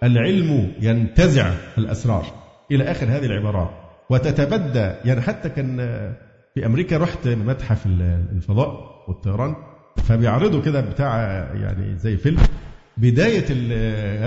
العلم 0.04 0.72
ينتزع 0.80 1.52
الأسرار. 1.78 2.24
إلى 2.70 2.84
آخر 2.84 3.06
هذه 3.06 3.24
العبارات. 3.24 3.70
وتتبدى 4.10 4.92
يعني 5.04 5.20
حتى 5.20 5.48
كان 5.48 5.76
في 6.54 6.66
أمريكا 6.66 6.96
رحت 6.98 7.28
متحف 7.28 7.86
الفضاء 8.32 8.94
والطيران 9.08 9.54
فبيعرضوا 10.04 10.60
كده 10.62 10.80
بتاع 10.80 11.16
يعني 11.54 11.98
زي 11.98 12.16
فيلم. 12.16 12.38
بداية 12.96 13.44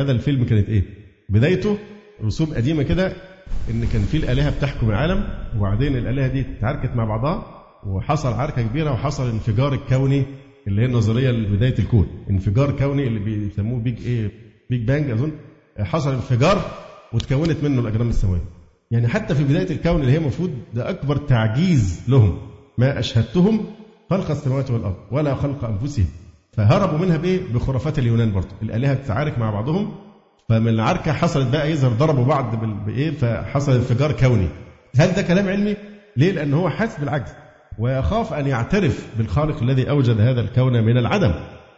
هذا 0.02 0.12
الفيلم 0.12 0.44
كانت 0.46 0.70
إيه؟ 0.70 0.84
بدايته 1.30 1.78
رسوم 2.24 2.54
قديمة 2.54 2.84
كده 2.84 3.14
إن 3.72 3.86
كان 3.94 4.02
في 4.02 4.18
الآلهة 4.18 4.58
بتحكم 4.58 4.90
العالم 4.90 5.24
وبعدين 5.58 5.98
الآلهة 5.98 6.28
دي 6.28 6.42
اتعاركت 6.58 6.96
مع 6.96 7.06
بعضها 7.06 7.46
وحصل 7.86 8.34
عركة 8.34 8.62
كبيرة 8.62 8.92
وحصل 8.92 9.30
انفجار 9.30 9.74
الكوني 9.74 10.24
اللي 10.68 10.82
هي 10.82 10.86
النظرية 10.86 11.32
لبداية 11.32 11.76
الكون. 11.80 12.08
انفجار 12.30 12.72
كوني 12.72 13.08
اللي 13.08 13.20
بيسموه 13.20 13.80
big 13.80 14.06
إيه 14.06 14.32
big 14.70 14.88
bang 14.88 15.10
أظن. 15.12 15.32
حصل 15.82 16.14
انفجار 16.14 16.62
وتكونت 17.14 17.64
منه 17.64 17.82
الأجرام 17.82 18.10
السماوية 18.10 18.42
يعني 18.92 19.08
حتى 19.08 19.36
في 19.36 19.44
بداية 19.44 19.72
الكون 19.72 20.02
اللي 20.02 20.12
هي 20.12 20.18
المفروض 20.18 20.52
ده 20.74 20.90
أكبر 20.90 21.18
تعجيز 21.18 22.02
لهم. 22.08 22.38
ما 22.78 23.00
أشهدتهم 23.00 23.66
خلق 24.10 24.32
السماوات 24.32 24.72
والأرض 24.72 24.96
ولا 25.12 25.36
خلق 25.36 25.66
أنفسهم. 25.66 26.06
فهربوا 26.54 26.98
منها 26.98 27.18
بإيه؟ 27.18 27.40
بخرافات 27.54 28.00
اليونان 28.00 28.32
برضه. 28.34 28.48
الآلهة 28.62 28.94
تتعارك 28.94 29.40
مع 29.40 29.52
بعضهم. 29.52 29.96
فمن 30.50 30.68
العركة 30.68 31.12
حصلت 31.14 31.48
بقى 31.48 31.72
يظهر 31.72 31.92
ضربوا 31.92 32.26
بعض 32.26 32.56
بإيه؟ 32.86 33.12
فحصل 33.12 33.72
انفجار 33.72 34.12
كوني. 34.12 34.48
هل 34.98 35.12
ده 35.12 35.22
كلام 35.22 35.48
علمي؟ 35.48 35.76
ليه؟ 36.18 36.32
لأن 36.32 36.54
هو 36.54 36.70
حاسس 36.70 37.00
بالعجز. 37.00 37.30
ويخاف 37.80 38.34
أن 38.34 38.48
يعترف 38.48 39.08
بالخالق 39.18 39.62
الذي 39.64 39.90
أوجد 39.90 40.22
هذا 40.22 40.42
الكون 40.42 40.84
من 40.84 40.98
العدم. 40.98 41.34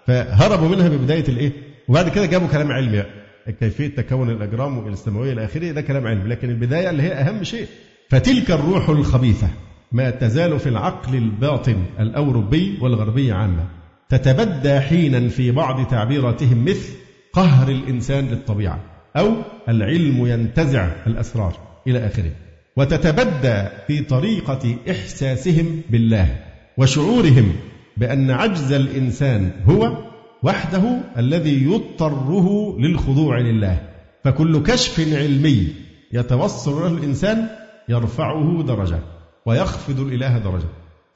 فهربوا 0.08 0.70
منها 0.70 0.90
ببداية 0.90 1.28
الإيه؟ 1.28 1.52
وبعد 1.88 2.10
كده 2.10 2.26
جابوا 2.26 2.48
كلام 2.48 2.72
علمي. 2.72 3.04
كيفية 3.52 3.88
تكون 3.88 4.30
الأجرام 4.30 4.88
السماوية 4.88 5.34
إلى 5.34 5.46
آخره 5.46 5.72
ده 5.72 5.82
كلام 5.82 6.08
علمي 6.08 6.30
لكن 6.30 6.50
البداية 6.50 6.90
اللي 6.90 7.04
هي 7.04 7.14
أهم 7.14 7.44
شيء 7.44 7.68
فتلك 8.10 8.52
الروح 8.52 8.90
الخبيثة 8.90 9.48
ما 9.92 10.10
تزال 10.10 10.60
في 10.60 10.70
العقل 10.70 11.16
الباطن 11.16 11.78
الأوروبي 12.00 12.78
والغربي 12.82 13.32
عامة. 13.32 13.66
تتبدى 14.10 14.80
حينا 14.80 15.30
في 15.30 15.52
بعض 15.52 15.88
تعبيراتهم 15.88 16.66
مثل 16.66 16.94
قهر 17.34 17.70
الإنسان 17.70 18.28
للطبيعة 18.28 18.80
أو 19.18 19.34
العلم 19.70 20.28
ينتزع 20.28 20.88
الأسرار 21.08 21.54
إلى 21.88 22.06
آخره. 22.06 22.32
وتتبدى 22.78 23.64
في 23.88 24.00
طريقة 24.10 24.76
إحساسهم 24.92 25.82
بالله 25.90 26.36
وشعورهم 26.78 27.52
بأن 27.98 28.32
عجز 28.32 28.72
الإنسان 28.74 29.52
هو 29.70 30.09
وحده 30.44 31.02
الذي 31.18 31.64
يضطره 31.64 32.78
للخضوع 32.80 33.40
لله. 33.40 33.82
فكل 34.24 34.64
كشف 34.64 35.00
علمي 35.00 35.68
يتوصل 36.14 36.72
له 36.72 36.88
الإنسان 36.88 37.48
يرفعه 37.90 38.64
درجة 38.64 39.00
ويخفض 39.46 40.00
الإله 40.00 40.38
درجة. 40.38 40.68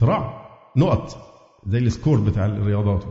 صراع 0.02 0.48
نقط 0.78 1.18
زي 1.68 1.78
السكور 1.80 2.20
بتاع 2.20 2.46
الرياضات. 2.46 3.04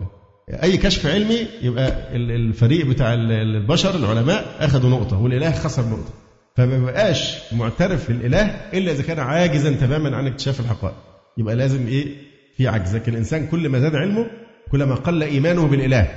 أي 0.62 0.76
كشف 0.76 1.06
علمي 1.06 1.46
يبقى 1.62 2.16
الفريق 2.16 2.86
بتاع 2.86 3.14
البشر 3.14 3.94
العلماء 3.94 4.56
أخذوا 4.60 4.90
نقطة 4.90 5.22
والإله 5.22 5.52
خسر 5.52 5.82
نقطة. 5.82 6.12
فما 6.56 6.78
بقاش 6.78 7.52
معترف 7.52 8.08
بالإله 8.08 8.44
إلا 8.46 8.92
إذا 8.92 9.02
كان 9.02 9.18
عاجزا 9.18 9.72
تماما 9.72 10.16
عن 10.16 10.26
اكتشاف 10.26 10.60
الحقائق. 10.60 10.94
يبقى 11.38 11.56
لازم 11.56 11.86
إيه؟ 11.86 12.16
في 12.56 12.68
عجز. 12.68 12.96
لكن 12.96 13.12
الإنسان 13.12 13.46
كل 13.46 13.68
ما 13.68 13.78
زاد 13.78 13.94
علمه 13.94 14.26
كلما 14.72 14.94
قل 14.94 15.22
إيمانه 15.22 15.66
بالإله. 15.66 16.08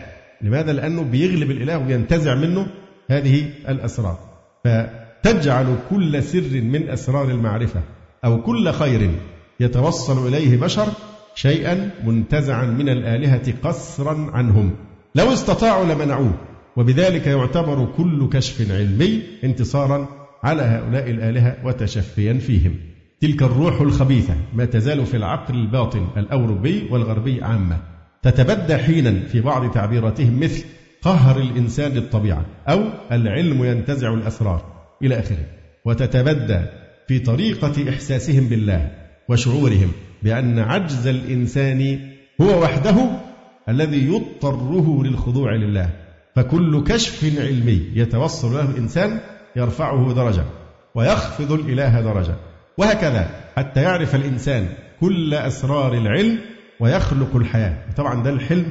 لماذا؟ 0.42 0.74
لأنه 0.74 1.04
بيغلب 1.04 1.52
الإله 1.52 1.78
وينتزع 1.78 2.36
منه 2.36 2.68
هذه 3.10 3.50
الأسرار. 3.70 4.20
فتجعل 4.64 5.76
كل 5.90 6.24
سر 6.24 6.62
من 6.62 6.90
أسرار 6.90 7.30
المعرفة 7.30 7.82
أو 8.26 8.42
كل 8.42 8.72
خير 8.72 9.12
يتوصل 9.60 10.28
إليه 10.28 10.58
بشر 10.58 10.88
شيئا 11.36 11.92
منتزعا 12.06 12.66
من 12.66 12.90
الآلهة 12.90 13.54
قسرا 13.64 14.32
عنهم. 14.34 14.72
لو 15.16 15.34
استطاعوا 15.34 15.86
لمنعوه. 15.86 16.34
وبذلك 16.78 17.28
يعتبر 17.28 17.88
كل 17.98 18.30
كشف 18.30 18.72
علمي 18.72 19.22
انتصارا 19.44 20.08
على 20.44 20.62
هؤلاء 20.62 21.10
الآلهة 21.10 21.58
وتشفيا 21.66 22.34
فيهم. 22.34 22.76
تلك 23.22 23.44
الروح 23.44 23.82
الخبيثة 23.82 24.36
ما 24.54 24.66
تزال 24.66 25.06
في 25.06 25.18
العقل 25.18 25.56
الباطن 25.56 26.08
الأوروبي 26.18 26.88
والغربي 26.92 27.44
عامة. 27.44 27.95
تتبدى 28.26 28.78
حينا 28.78 29.20
في 29.32 29.42
بعض 29.42 29.72
تعبيراتهم 29.72 30.40
مثل 30.40 30.64
قهر 31.02 31.38
الإنسان 31.38 31.92
للطبيعة 31.92 32.46
أو 32.68 32.84
العلم 33.12 33.64
ينتزع 33.64 34.14
الأسرار 34.14 34.66
إلى 35.04 35.20
آخره. 35.20 35.46
وتتبدى 35.86 36.60
في 37.08 37.20
طريقة 37.20 37.90
إحساسهم 37.90 38.48
بالله 38.48 38.92
وشعورهم 39.30 39.92
بأن 40.24 40.60
عجز 40.60 41.08
الإنسان 41.08 42.00
هو 42.42 42.64
وحده 42.64 42.96
الذي 43.70 44.08
يضطره 44.08 45.04
للخضوع 45.04 45.56
لله. 45.56 45.90
فكل 46.36 46.84
كشف 46.84 47.40
علمي 47.40 47.82
يتوصل 47.94 48.54
له 48.54 48.70
الإنسان 48.70 49.20
يرفعه 49.56 50.14
درجة 50.14 50.44
ويخفض 50.96 51.52
الإله 51.52 52.02
درجة. 52.02 52.36
وهكذا 52.78 53.30
حتى 53.56 53.82
يعرف 53.82 54.16
الإنسان 54.16 54.68
كل 55.00 55.34
أسرار 55.34 55.94
العلم 55.94 56.40
ويخلق 56.80 57.36
الحياة. 57.36 57.78
طبعا 57.98 58.24
ده 58.24 58.30
الحلم 58.30 58.66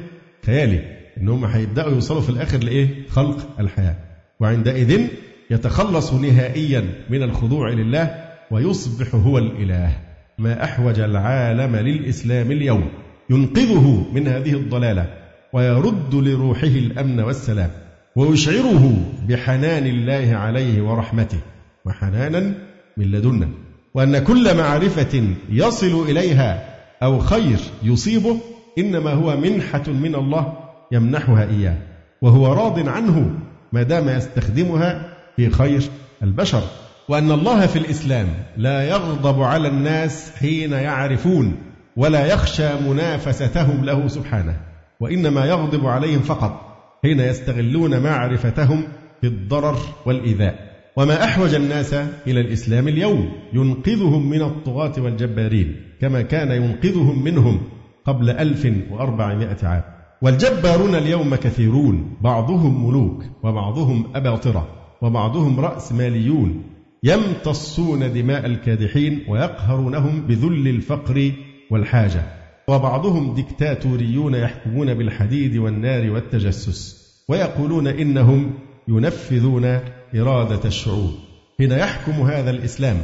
خيالي 0.45 0.81
إن 1.21 1.29
هم 1.29 1.45
هيبدأوا 1.45 1.91
يوصلوا 1.91 2.21
في 2.21 2.29
الآخر 2.29 2.57
لإيه؟ 2.57 2.87
خلق 3.09 3.59
الحياة. 3.59 3.95
وعندئذ 4.39 5.07
يتخلص 5.51 6.13
نهائيا 6.13 6.85
من 7.09 7.23
الخضوع 7.23 7.69
لله 7.69 8.15
ويصبح 8.51 9.15
هو 9.15 9.37
الإله. 9.37 9.97
ما 10.37 10.63
أحوج 10.63 10.99
العالم 10.99 11.75
للإسلام 11.75 12.51
اليوم 12.51 12.89
ينقذه 13.29 14.05
من 14.13 14.27
هذه 14.27 14.53
الضلالة 14.53 15.05
ويرد 15.53 16.15
لروحه 16.15 16.67
الأمن 16.67 17.19
والسلام 17.19 17.69
ويشعره 18.15 18.97
بحنان 19.27 19.87
الله 19.87 20.35
عليه 20.35 20.81
ورحمته. 20.81 21.39
وحنانا 21.85 22.53
من 22.97 23.05
لدنا. 23.11 23.49
وأن 23.93 24.19
كل 24.23 24.57
معرفة 24.57 25.23
يصل 25.49 26.09
إليها 26.09 26.74
أو 27.05 27.19
خير 27.19 27.59
يصيبه 27.83 28.37
إنما 28.77 29.13
هو 29.13 29.37
منحة 29.37 29.83
من 29.87 30.15
الله 30.15 30.53
يمنحها 30.91 31.43
إياه 31.43 31.77
وهو 32.21 32.53
راض 32.53 32.89
عنه 32.89 33.31
ما 33.73 33.83
دام 33.83 34.09
يستخدمها 34.09 35.05
في 35.35 35.49
خير 35.49 35.83
البشر. 36.23 36.63
وأن 37.09 37.31
الله 37.31 37.65
في 37.65 37.79
الإسلام 37.79 38.27
لا 38.57 38.89
يغضب 38.89 39.41
على 39.41 39.67
الناس 39.67 40.31
حين 40.39 40.71
يعرفون 40.71 41.57
ولا 41.97 42.25
يخشى 42.25 42.69
منافستهم 42.89 43.85
له 43.85 44.07
سبحانه 44.07 44.57
وإنما 44.99 45.45
يغضب 45.45 45.87
عليهم 45.87 46.19
فقط 46.19 46.61
حين 47.03 47.19
يستغلون 47.19 47.99
معرفتهم 47.99 48.83
في 49.21 49.27
الضرر 49.27 49.77
والإيذاء. 50.05 50.64
وما 50.97 51.23
أحوج 51.23 51.53
الناس 51.55 51.93
إلى 52.27 52.41
الإسلام 52.41 52.87
اليوم 52.87 53.31
ينقذهم 53.53 54.29
من 54.29 54.41
الطغاة 54.41 54.93
والجبارين 54.97 55.75
كما 56.01 56.21
كان 56.21 56.51
ينقذهم 56.51 57.23
منهم 57.23 57.61
قبل 58.05 58.29
ألف 58.29 58.73
وأربعمائة 58.91 59.57
عام. 59.63 59.83
والجبارون 60.21 60.95
اليوم 60.95 61.35
كثيرون 61.35 62.17
بعضهم 62.21 62.87
ملوك 62.87 63.23
وبعضهم 63.43 64.05
أباطرة 64.15 64.67
وبعضهم 65.01 65.59
رأس 65.59 65.91
ماليون 65.91 66.63
يمتصون 67.03 68.13
دماء 68.13 68.45
الكادحين 68.45 69.19
ويقهرونهم 69.29 70.21
بذل 70.21 70.67
الفقر 70.67 71.31
والحاجة. 71.71 72.23
وبعضهم 72.67 73.33
ديكتاتوريون 73.33 74.35
يحكمون 74.35 74.93
بالحديد 74.93 75.57
والنار 75.57 76.11
والتجسس 76.11 77.05
ويقولون 77.29 77.87
إنهم 77.87 78.53
ينفذون 78.87 79.79
إرادة 80.15 80.65
الشعوب. 80.65 81.11
حين 81.57 81.71
يحكم 81.71 82.11
هذا 82.11 82.49
الإسلام 82.49 82.97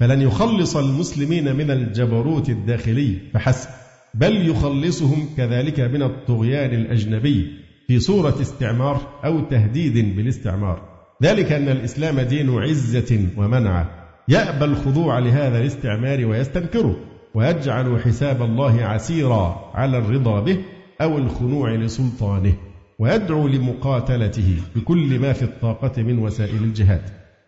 فلن 0.00 0.22
يخلص 0.22 0.76
المسلمين 0.76 1.56
من 1.56 1.70
الجبروت 1.70 2.48
الداخلي 2.48 3.18
فحسب 3.34 3.68
بل 4.14 4.48
يخلصهم 4.48 5.28
كذلك 5.36 5.80
من 5.80 6.02
الطغيان 6.02 6.74
الأجنبي 6.74 7.52
في 7.86 8.00
صورة 8.00 8.40
استعمار 8.40 9.00
أو 9.24 9.40
تهديد 9.40 10.16
بالاستعمار. 10.16 10.82
ذلك 11.22 11.52
أن 11.52 11.68
الإسلام 11.68 12.20
دين 12.20 12.58
عزة 12.58 13.26
ومنعة 13.36 13.90
يأبى 14.28 14.64
الخضوع 14.64 15.18
لهذا 15.18 15.58
الاستعمار 15.58 16.26
ويستنكره 16.26 16.96
ويجعل 17.34 18.00
حساب 18.00 18.42
الله 18.42 18.84
عسيرا 18.84 19.70
على 19.74 19.98
الرضا 19.98 20.40
به 20.40 20.58
أو 21.00 21.18
الخنوع 21.18 21.74
لسلطانه. 21.74 22.54
ويدعو 22.98 23.48
لمقاتلته 23.48 24.56
بكل 24.76 25.18
ما 25.18 25.32
في 25.32 25.42
الطاقة 25.42 26.02
من 26.02 26.18
وسائل 26.18 26.62
الجهاد. 26.62 27.00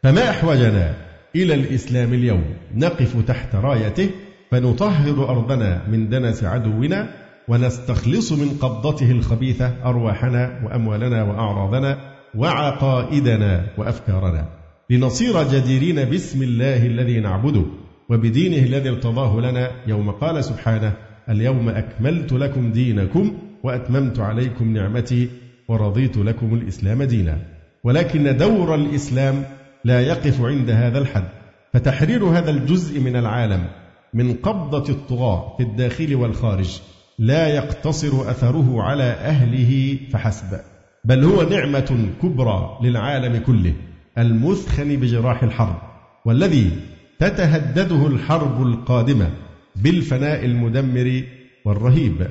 فما 0.03 0.31
أحوجنا 0.31 0.95
إلى 1.37 1.55
الإسلام 1.55 2.15
اليوم؟ 2.15 2.45
نقف 2.75 3.25
تحت 3.27 3.55
رايته 3.55 4.11
فنطهر 4.51 5.29
أرضنا 5.31 5.83
من 5.89 6.09
دنس 6.09 6.45
عدونا 6.45 7.09
ونستخلص 7.49 8.33
من 8.33 8.49
قبضته 8.49 9.11
الخبيثة 9.11 9.75
أرواحنا 9.85 10.61
وأموالنا 10.65 11.23
وأعراضنا 11.23 11.99
وعقائدنا 12.35 13.67
وأفكارنا. 13.79 14.49
لنصير 14.91 15.43
جديرين 15.43 16.05
باسم 16.05 16.43
الله 16.43 16.87
الذي 16.87 17.21
نعبده 17.21 17.65
وبدينه 18.09 18.67
الذي 18.67 18.89
ارتضاه 18.89 19.41
لنا. 19.41 19.71
يوم 19.87 20.11
قال 20.11 20.45
سبحانه 20.45 20.93
اليوم 21.29 21.69
أكملت 21.69 22.33
لكم 22.33 22.73
دينكم 22.73 23.33
وأتممت 23.65 24.19
عليكم 24.19 24.73
نعمتي 24.73 25.29
ورضيت 25.69 26.17
لكم 26.17 26.55
الإسلام 26.55 27.03
دينا. 27.03 27.39
ولكن 27.85 28.37
دور 28.37 28.75
الإسلام 28.75 29.45
لا 29.85 30.01
يقف 30.01 30.43
عند 30.43 30.71
هذا 30.71 30.99
الحد. 30.99 31.29
فتحرير 31.73 32.25
هذا 32.25 32.51
الجزء 32.51 33.01
من 33.01 33.17
العالم 33.17 33.67
من 34.15 34.35
قبضة 34.35 34.93
الطغاة 34.93 35.57
في 35.57 35.63
الداخل 35.63 36.15
والخارج 36.15 36.81
لا 37.19 37.49
يقتصر 37.49 38.31
أثره 38.31 38.83
على 38.83 39.03
أهله 39.03 39.99
فحسب. 40.13 40.61
بل 41.05 41.25
هو 41.25 41.43
نعمة 41.43 42.09
كبرى 42.23 42.79
للعالم 42.83 43.37
كله 43.47 43.75
المثخن 44.19 44.97
بجراح 44.97 45.43
الحرب 45.43 45.83
والذي 46.25 46.71
تتهدده 47.19 48.07
الحرب 48.07 48.63
القادمة 48.63 49.31
بالفناء 49.77 50.45
المدمر 50.45 51.23
والرهيب. 51.65 52.27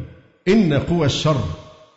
إن 0.49 0.73
قوى 0.73 1.05
الشر 1.05 1.43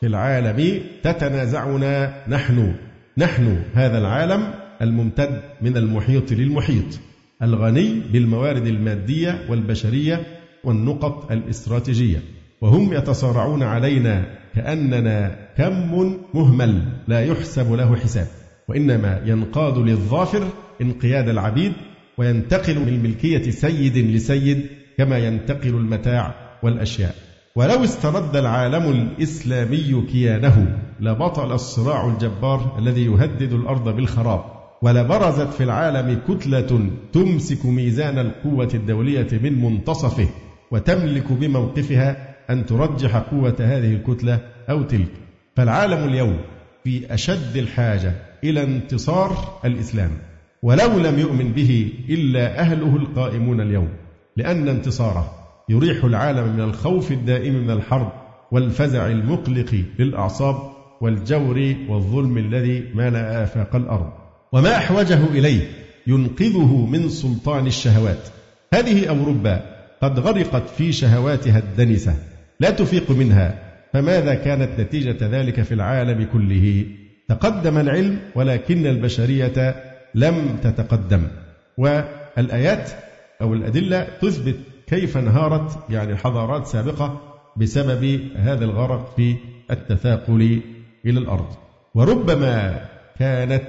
في 0.00 0.06
العالم 0.06 0.80
تتنازعنا 1.02 2.14
نحن. 2.28 2.74
نحن 3.18 3.62
هذا 3.74 3.98
العالم 3.98 4.54
الممتد 4.82 5.40
من 5.62 5.76
المحيط 5.76 6.32
للمحيط 6.32 7.00
الغني 7.42 8.00
بالموارد 8.12 8.66
المادية 8.66 9.46
والبشرية 9.48 10.20
والنقط 10.64 11.32
الاستراتيجية. 11.32 12.18
وهم 12.60 12.92
يتصارعون 12.92 13.62
علينا 13.62 14.24
كأننا 14.54 15.36
كم 15.56 16.16
مهمل 16.34 16.82
لا 17.08 17.24
يحسب 17.24 17.72
له 17.72 17.96
حساب. 17.96 18.26
وإنما 18.68 19.22
ينقاد 19.26 19.78
للظافر 19.78 20.48
انقياد 20.82 21.28
العبيد 21.28 21.72
وينتقل 22.18 22.78
من 22.78 23.02
ملكية 23.02 23.50
سيد 23.50 23.98
لسيد 23.98 24.66
كما 24.98 25.18
ينتقل 25.18 25.68
المتاع 25.68 26.34
والأشياء. 26.62 27.31
ولو 27.56 27.84
استرد 27.84 28.36
العالم 28.36 28.90
الإسلامي 28.90 30.06
كيانه 30.12 30.78
لبطل 31.00 31.52
الصراع 31.52 32.06
الجبار 32.06 32.78
الذي 32.78 33.04
يهدد 33.04 33.52
الأرض 33.52 33.88
بالخراب 33.96 34.44
ولبرزت 34.82 35.48
في 35.48 35.62
العالم 35.62 36.20
كتلة 36.28 36.90
تمسك 37.12 37.66
ميزان 37.66 38.18
القوة 38.18 38.68
الدولية 38.74 39.28
من 39.32 39.62
منتصفه 39.64 40.28
وتملك 40.70 41.32
بموقفها 41.32 42.34
أن 42.50 42.66
ترجح 42.66 43.16
قوة 43.16 43.56
هذه 43.60 43.94
الكتلة 43.94 44.40
أو 44.70 44.82
تلك. 44.82 45.12
فالعالم 45.56 46.08
اليوم 46.08 46.36
في 46.84 47.14
أشد 47.14 47.56
الحاجة 47.56 48.12
إلى 48.44 48.62
انتصار 48.62 49.60
الإسلام. 49.64 50.10
ولو 50.62 50.98
لم 50.98 51.18
يؤمن 51.18 51.52
به 51.52 51.92
إلا 52.08 52.60
أهله 52.60 52.96
القائمون 52.96 53.60
اليوم 53.60 53.88
لأن 54.36 54.68
انتصاره 54.68 55.41
يريح 55.68 56.04
العالم 56.04 56.52
من 56.52 56.60
الخوف 56.60 57.12
الدائم 57.12 57.54
من 57.54 57.70
الحرب 57.70 58.12
والفزع 58.52 59.06
المقلق 59.06 59.84
للأعصاب 59.98 60.56
والجور 61.00 61.74
والظلم 61.88 62.38
الذي 62.38 62.84
ملأ 62.94 63.42
آفاق 63.42 63.76
الأرض. 63.76 64.12
وما 64.52 64.76
أحوجه 64.76 65.24
إليه 65.26 65.60
ينقذه 66.06 66.86
من 66.86 67.08
سلطان 67.08 67.66
الشهوات. 67.66 68.28
هذه 68.74 69.08
أوروبا 69.08 69.60
قد 70.02 70.18
غرقت 70.18 70.68
في 70.68 70.92
شهواتها 70.92 71.58
الدنسة. 71.58 72.14
لا 72.60 72.70
تفيق 72.70 73.10
منها. 73.10 73.58
فماذا 73.92 74.34
كانت 74.34 74.80
نتيجة 74.80 75.16
ذلك 75.20 75.62
في 75.62 75.74
العالم 75.74 76.28
كله؟ 76.32 76.84
تقدم 77.28 77.78
العلم 77.78 78.18
ولكن 78.34 78.86
البشرية 78.86 79.74
لم 80.14 80.56
تتقدم. 80.62 81.22
والآيات 81.78 82.90
أو 83.40 83.54
الأدلة 83.54 84.06
تثبت 84.22 84.56
كيف 84.92 85.16
انهارت؟ 85.16 85.78
يعني 85.90 86.16
حضارات 86.16 86.66
سابقة 86.66 87.20
بسبب 87.56 88.20
هذا 88.36 88.64
الغرق 88.64 89.12
في 89.16 89.36
التثاقل 89.70 90.60
إلى 91.06 91.20
الأرض. 91.20 91.46
وربما 91.94 92.84
كانت 93.18 93.68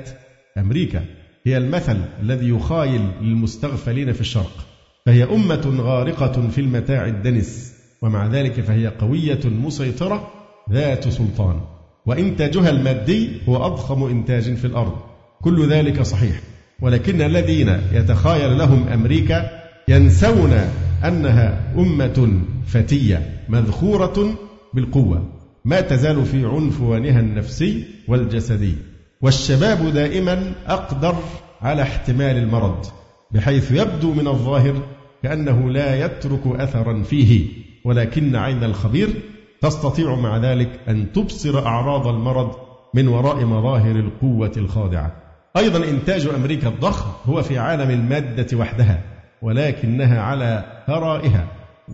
أمريكا 0.57 1.05
هي 1.45 1.57
المثل 1.57 1.97
الذي 2.21 2.49
يخايل 2.49 3.01
للمستغفلين 3.21 4.13
في 4.13 4.21
الشرق. 4.21 4.65
فهي 5.05 5.24
أمة 5.24 5.74
غارقة 5.80 6.49
في 6.49 6.61
المتاع 6.61 7.05
الدنس 7.05 7.74
ومع 8.01 8.28
ذلك 8.28 8.61
فهي 8.61 8.88
قوية 8.88 9.39
مسيطرة 9.45 10.32
ذات 10.71 11.09
سلطان. 11.09 11.61
وإنتاجها 12.05 12.69
المادي 12.69 13.30
هو 13.49 13.65
أضخم 13.65 14.03
إنتاج 14.03 14.53
في 14.53 14.65
الأرض. 14.65 14.97
كل 15.41 15.69
ذلك 15.69 16.01
صحيح. 16.01 16.41
ولكن 16.82 17.21
الذين 17.21 17.82
يتخايل 17.91 18.57
لهم 18.57 18.88
أمريكا 18.88 19.63
ينسون 19.88 20.53
أنها 21.04 21.74
أمة 21.78 22.41
فتية 22.66 23.45
مذخورة 23.49 24.36
بالقوة 24.74 25.30
ما 25.66 25.82
تزال 25.82 26.26
في 26.26 26.45
عنفوانها 26.45 27.20
النفسي 27.20 27.84
والجسدي. 28.08 28.76
والشباب 29.22 29.93
دائما 29.93 30.54
أقدر 30.68 31.16
على 31.62 31.82
احتمال 31.82 32.38
المرض 32.38 32.86
بحيث 33.32 33.72
يبدو 33.72 34.14
من 34.14 34.28
الظاهر 34.28 34.82
كأنه 35.24 35.70
لا 35.70 36.06
يترك 36.06 36.41
أثرا 36.47 37.04
فيه 37.04 37.47
ولكن 37.86 38.36
عين 38.36 38.64
الخبير 38.64 39.10
تستطيع 39.62 40.16
مع 40.16 40.38
ذلك 40.38 40.80
أن 40.88 41.12
تبصر 41.12 41.66
أعراض 41.66 42.08
المرض 42.08 42.56
من 42.93 43.08
وراء 43.08 43.45
مظاهر 43.45 43.95
القوة 43.95 44.51
الخاضعة. 44.58 45.16
أيضا 45.58 45.89
إنتاج 45.89 46.28
أمريكا 46.28 46.68
الضخم 46.68 47.10
هو 47.26 47.41
في 47.41 47.58
عالم 47.58 47.89
المادة 47.89 48.58
وحدها 48.58 49.01
ولكنها 49.41 50.22
على 50.22 50.72
ثرائها 50.88 51.48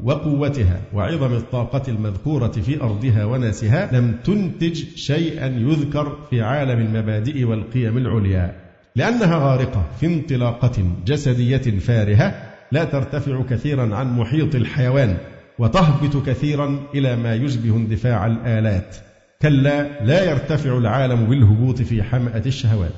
وقوتها 0.04 0.82
وعظم 0.94 1.34
الطاقة 1.34 1.82
المذكورة 1.88 2.52
في 2.52 2.82
أرضها 2.82 3.26
وناسها 3.26 3.90
لم 4.00 4.16
تنتج 4.24 4.84
شيئا 4.96 5.48
يذكر 5.48 6.18
في 6.30 6.42
عالم 6.42 6.80
المبادئ 6.80 7.44
والقيم 7.44 7.98
العليا. 7.98 8.56
لأنها 8.96 9.38
غارقة 9.38 9.84
في 10.00 10.06
انطلاقة 10.06 10.84
جسدية 11.06 11.80
فارهة 11.80 12.34
لا 12.72 12.84
ترتفع 12.84 13.42
كثيرا 13.50 13.96
عن 13.96 14.18
محيط 14.18 14.56
الحيوان 14.56 15.18
وتهبط 15.60 16.26
كثيرا 16.26 16.80
إلى 16.96 17.16
ما 17.16 17.36
يشبه 17.36 17.76
اندفاع 17.76 18.28
الآلات. 18.28 18.96
كلا 19.42 20.06
لا 20.06 20.24
يرتفع 20.32 20.78
العالم 20.78 21.26
بالهبوط 21.26 21.82
في 21.82 22.04
حمأة 22.04 22.44
الشهوات. 22.46 22.94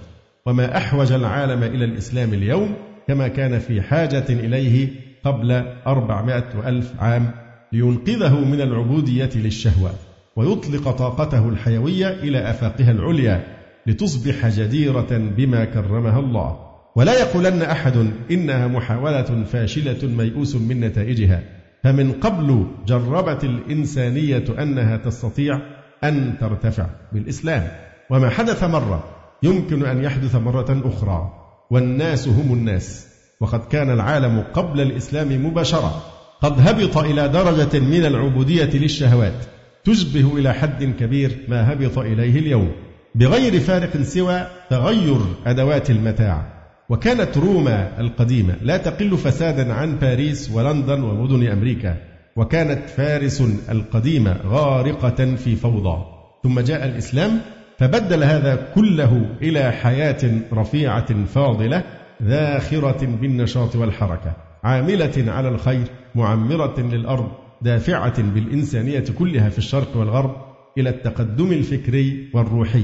وما 0.45 0.77
أحوج 0.77 1.11
العالم 1.11 1.63
إلى 1.63 1.85
الإسلام 1.85 2.33
اليوم 2.33 2.75
كما 3.07 3.27
كان 3.27 3.59
في 3.59 3.81
حاجة 3.81 4.25
إليه 4.29 4.89
قبل 5.23 5.51
أربعمائة 5.87 6.45
وألف 6.57 6.93
عام 6.99 7.31
لينقذه 7.71 8.39
من 8.39 8.61
العبودية 8.61 9.29
للشهوة 9.35 9.91
ويطلق 10.35 10.91
طاقته 10.91 11.49
الحيوية 11.49 12.07
إلى 12.07 12.49
أفاقها 12.49 12.91
العليا 12.91 13.43
لتصبح 13.87 14.47
جديرة 14.47 15.17
بما 15.37 15.65
كرمها 15.65 16.19
الله. 16.19 16.71
ولا 16.95 17.19
يقولن 17.19 17.61
أحد 17.61 18.07
إنها 18.31 18.67
محاولة 18.67 19.43
فاشلة 19.43 20.07
ميؤوس 20.07 20.55
من 20.55 20.79
نتائجها. 20.79 21.43
فمن 21.83 22.11
قبل 22.11 22.65
جربت 22.87 23.43
الإنسانية 23.43 24.43
أنها 24.59 24.97
تستطيع 24.97 25.59
أن 26.03 26.33
ترتفع 26.41 26.85
بالإسلام. 27.11 27.67
وما 28.09 28.29
حدث 28.29 28.63
مرة 28.63 29.03
يمكن 29.43 29.85
أن 29.85 30.03
يحدث 30.03 30.35
مرة 30.35 30.81
أخرى 30.85 31.31
والناس 31.71 32.27
هم 32.27 32.53
الناس. 32.53 33.10
وقد 33.41 33.59
كان 33.59 33.89
العالم 33.93 34.43
قبل 34.53 34.81
الإسلام 34.81 35.45
مباشرة. 35.45 36.03
قد 36.41 36.67
هبط 36.67 36.97
إلى 36.97 37.27
درجة 37.27 37.79
من 37.79 38.05
العبودية 38.05 38.69
للشهوات. 38.73 39.45
تشبه 39.83 40.37
إلى 40.37 40.53
حد 40.53 40.83
كبير 40.99 41.37
ما 41.47 41.73
هبط 41.73 41.97
إليه 41.97 42.39
اليوم. 42.39 42.71
بغير 43.15 43.59
فارق 43.59 44.01
سوى 44.01 44.47
تغير 44.69 45.19
أدوات 45.45 45.89
المتاع. 45.89 46.45
وكانت 46.89 47.37
روما 47.37 47.99
القديمة 47.99 48.55
لا 48.61 48.77
تقل 48.77 49.17
فسادا 49.17 49.73
عن 49.73 49.95
باريس 49.95 50.51
ولندن 50.51 51.03
ومدن 51.03 51.47
أمريكا. 51.47 51.95
وكانت 52.35 52.89
فارس 52.89 53.43
القديمة 53.71 54.37
غارقة 54.47 55.35
في 55.35 55.55
فوضى. 55.55 56.03
ثم 56.43 56.59
جاء 56.59 56.85
الإسلام 56.85 57.39
فبدل 57.77 58.23
هذا 58.23 58.67
كله 58.75 59.25
إلى 59.41 59.71
حياة 59.71 60.31
رفيعة 60.53 61.25
فاضلة 61.25 61.83
ذاخرة 62.23 63.05
بالنشاط 63.05 63.75
والحركة 63.75 64.33
عاملة 64.63 65.31
على 65.31 65.49
الخير 65.49 65.83
معمرة 66.15 66.79
للأرض 66.79 67.31
دافعة 67.61 68.21
بالإنسانية 68.21 69.05
كلها 69.19 69.49
في 69.49 69.57
الشرق 69.57 69.97
والغرب 69.97 70.35
إلى 70.77 70.89
التقدم 70.89 71.51
الفكري 71.51 72.29
والروحي. 72.33 72.83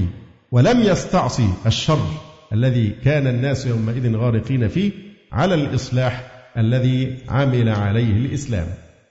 ولم 0.52 0.80
يستعصي 0.80 1.48
الشر 1.66 2.06
الذي 2.52 2.90
كان 3.04 3.26
الناس 3.26 3.66
يومئذ 3.66 4.16
غارقين 4.16 4.68
فيه 4.68 4.92
على 5.32 5.54
الإصلاح 5.54 6.30
الذي 6.58 7.16
عمل 7.28 7.68
عليه 7.68 8.16
الإسلام. 8.16 8.66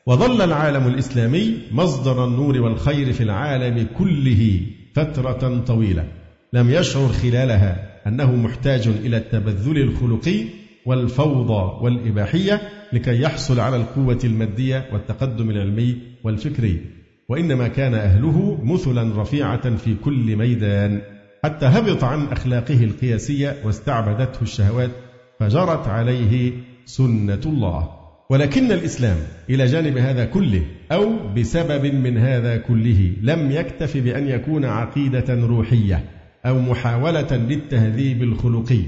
وظل 0.06 0.42
العالم 0.42 0.88
الإسلامي 0.88 1.58
مصدر 1.72 2.26
النور 2.26 2.62
والخير 2.62 3.14
في 3.14 3.24
العالم 3.24 3.88
كله 3.98 4.62
فترة 4.96 5.64
طويلة 5.68 6.08
لم 6.54 6.70
يشعر 6.70 7.08
خلالها 7.08 7.97
أنه 8.08 8.36
محتاج 8.36 8.88
إلى 8.88 9.18
التبذل 9.18 9.78
الخلقي 9.78 10.46
والفوضى 10.86 11.84
والإباحية 11.84 12.62
لكي 12.94 13.22
يحصل 13.22 13.60
على 13.60 13.76
القوة 13.76 14.20
المادية 14.24 14.86
والتقدم 14.94 15.50
العلمي 15.50 15.98
والفكري. 16.24 16.82
وإنما 17.30 17.68
كان 17.68 17.94
أهله 17.94 18.60
مثلا 18.64 19.22
رفيعة 19.22 19.76
في 19.76 19.96
كل 19.96 20.36
ميدان. 20.36 21.02
حتى 21.44 21.66
هبط 21.66 22.04
عن 22.04 22.28
أخلاقه 22.28 22.84
القياسية 22.84 23.56
واستعبدته 23.66 24.42
الشهوات 24.42 24.92
فجرت 25.40 25.88
عليه 25.88 26.52
سنة 26.86 27.42
الله. 27.46 27.90
ولكن 28.30 28.72
الإسلام 28.72 29.18
إلى 29.50 29.66
جانب 29.66 29.98
هذا 29.98 30.26
كله 30.26 30.64
أو 30.92 31.34
بسبب 31.38 31.86
من 31.86 32.18
هذا 32.18 32.58
كله 32.58 33.14
لم 33.22 33.52
يكتف 33.52 33.98
بأن 33.98 34.28
يكون 34.28 34.66
عقيدة 34.66 35.48
روحية. 35.48 36.17
أو 36.48 36.60
محاولة 36.60 37.38
للتهذيب 37.38 38.24
الخلقي 38.24 38.82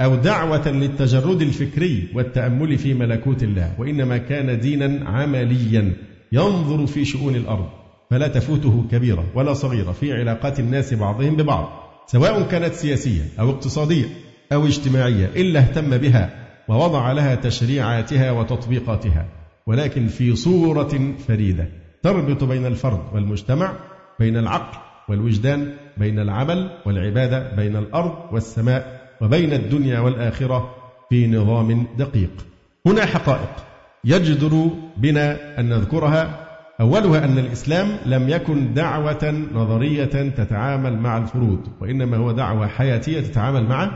أو 0.00 0.14
دعوة 0.14 0.68
للتجرد 0.68 1.42
الفكري 1.42 2.08
والتأمل 2.14 2.78
في 2.78 2.94
ملكوت 2.94 3.42
الله 3.42 3.72
وإنما 3.78 4.18
كان 4.18 4.60
دينا 4.60 5.08
عمليا 5.10 5.92
ينظر 6.32 6.86
في 6.86 7.04
شؤون 7.04 7.34
الأرض 7.36 7.68
فلا 8.10 8.28
تفوته 8.28 8.84
كبيرة 8.90 9.24
ولا 9.34 9.54
صغيرة 9.54 9.92
في 9.92 10.12
علاقات 10.12 10.60
الناس 10.60 10.94
بعضهم 10.94 11.36
ببعض 11.36 11.68
سواء 12.06 12.42
كانت 12.42 12.74
سياسية 12.74 13.22
أو 13.40 13.50
اقتصادية 13.50 14.04
أو 14.52 14.66
اجتماعية 14.66 15.26
إلا 15.26 15.60
اهتم 15.60 15.98
بها 15.98 16.30
ووضع 16.68 17.12
لها 17.12 17.34
تشريعاتها 17.34 18.30
وتطبيقاتها 18.30 19.26
ولكن 19.66 20.06
في 20.06 20.36
صورة 20.36 21.14
فريدة 21.28 21.68
تربط 22.02 22.44
بين 22.44 22.66
الفرد 22.66 23.00
والمجتمع 23.14 23.72
بين 24.20 24.36
العقل 24.36 24.93
والوجدان 25.08 25.72
بين 25.96 26.18
العمل 26.18 26.70
والعبادة 26.86 27.56
بين 27.56 27.76
الأرض 27.76 28.14
والسماء 28.32 29.10
وبين 29.20 29.52
الدنيا 29.52 30.00
والآخرة 30.00 30.74
في 31.10 31.26
نظام 31.26 31.86
دقيق. 31.98 32.30
هنا 32.86 33.06
حقائق. 33.06 33.50
يجدر 34.04 34.68
بنا 34.96 35.60
أن 35.60 35.68
نذكرها. 35.68 36.40
أولها 36.80 37.24
أن 37.24 37.38
الإسلام 37.38 37.88
لم 38.06 38.28
يكن 38.28 38.74
دعوة 38.74 39.44
نظرية 39.54 40.30
تتعامل 40.30 40.98
مع 40.98 41.18
الفروض 41.18 41.60
وإنما 41.80 42.16
هو 42.16 42.32
دعوة 42.32 42.66
حياتية 42.66 43.20
تتعامل 43.20 43.64
مع 43.64 43.90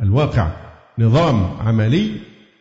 الواقع. 0.00 0.48
نظام 0.98 1.56
عملي 1.66 2.10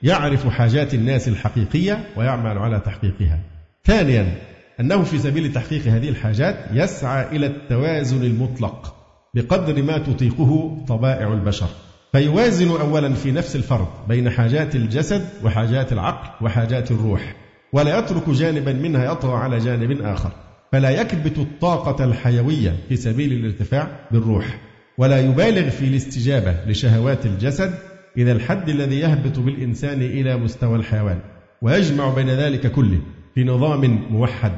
يعرف 0.03 0.47
حاجات 0.47 0.93
الناس 0.93 1.27
الحقيقية 1.27 2.03
ويعمل 2.15 2.57
على 2.57 2.79
تحقيقها. 2.79 3.39
ثانيا 3.83 4.37
أنه 4.79 5.03
في 5.03 5.17
سبيل 5.17 5.53
تحقيق 5.53 5.87
هذه 5.87 6.09
الحاجات 6.09 6.55
يسعى 6.73 7.35
إلى 7.35 7.45
التوازن 7.45 8.23
المطلق 8.23 8.95
بقدر 9.35 9.83
ما 9.83 9.97
تطيقه 9.97 10.83
طبائع 10.87 11.33
البشر. 11.33 11.67
فيوازن 12.11 12.69
أولا 12.69 13.13
في 13.13 13.31
نفس 13.31 13.55
الفرد 13.55 13.87
بين 14.07 14.29
حاجات 14.29 14.75
الجسد 14.75 15.25
وحاجات 15.43 15.93
العقل 15.93 16.45
وحاجات 16.45 16.91
الروح 16.91 17.35
ولا 17.73 17.99
يترك 17.99 18.29
جانبا 18.29 18.73
منها 18.73 19.11
يطغى 19.11 19.33
على 19.33 19.57
جانب 19.57 20.01
آخر. 20.01 20.31
فلا 20.71 20.89
يكبت 20.89 21.37
الطاقة 21.37 22.03
الحيوية 22.03 22.75
في 22.89 22.95
سبيل 22.95 23.33
الارتفاع 23.33 23.87
بالروح 24.11 24.59
ولا 24.97 25.19
يبالغ 25.19 25.69
في 25.69 25.85
الاستجابة 25.85 26.55
لشهوات 26.67 27.25
الجسد 27.25 27.73
إلى 28.17 28.31
الحد 28.31 28.69
الذي 28.69 28.99
يهبط 28.99 29.39
بالإنسان 29.39 30.01
إلى 30.01 30.37
مستوى 30.37 30.75
الحيوان 30.75 31.19
ويجمع 31.61 32.13
بين 32.13 32.29
ذلك 32.29 32.71
كله. 32.71 33.01
في 33.35 33.43
نظام 33.43 33.99
موحد. 34.09 34.51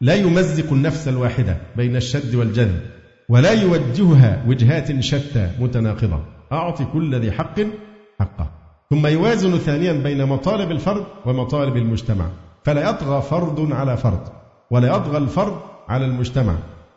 لا 0.00 0.14
يمزق 0.14 0.72
النفس 0.72 1.08
الواحدة 1.08 1.56
بين 1.76 1.96
الشد 1.96 2.34
والجذب 2.34 2.80
ولا 3.28 3.52
يوجهها 3.52 4.44
وجهات 4.48 5.00
شتى 5.00 5.50
متناقضة. 5.60 6.20
أعطي 6.52 6.84
كل 6.84 7.14
ذي 7.14 7.32
حق 7.32 7.60
حقه. 8.20 8.50
ثم 8.90 9.06
يوازن 9.06 9.58
ثانيا 9.58 9.92
بين 9.92 10.26
مطالب 10.26 10.70
الفرد 10.70 11.04
ومطالب 11.26 11.76
المجتمع. 11.76 12.24
فلا 12.64 12.90
يطغى 12.90 13.22
فرد 13.22 13.72
على 13.72 13.96
فرد 13.96 14.22
ولا 14.70 14.96
يطغى 14.96 15.16
الفرد 15.16 15.56
على 15.88 16.04
المجتمع 16.04 16.54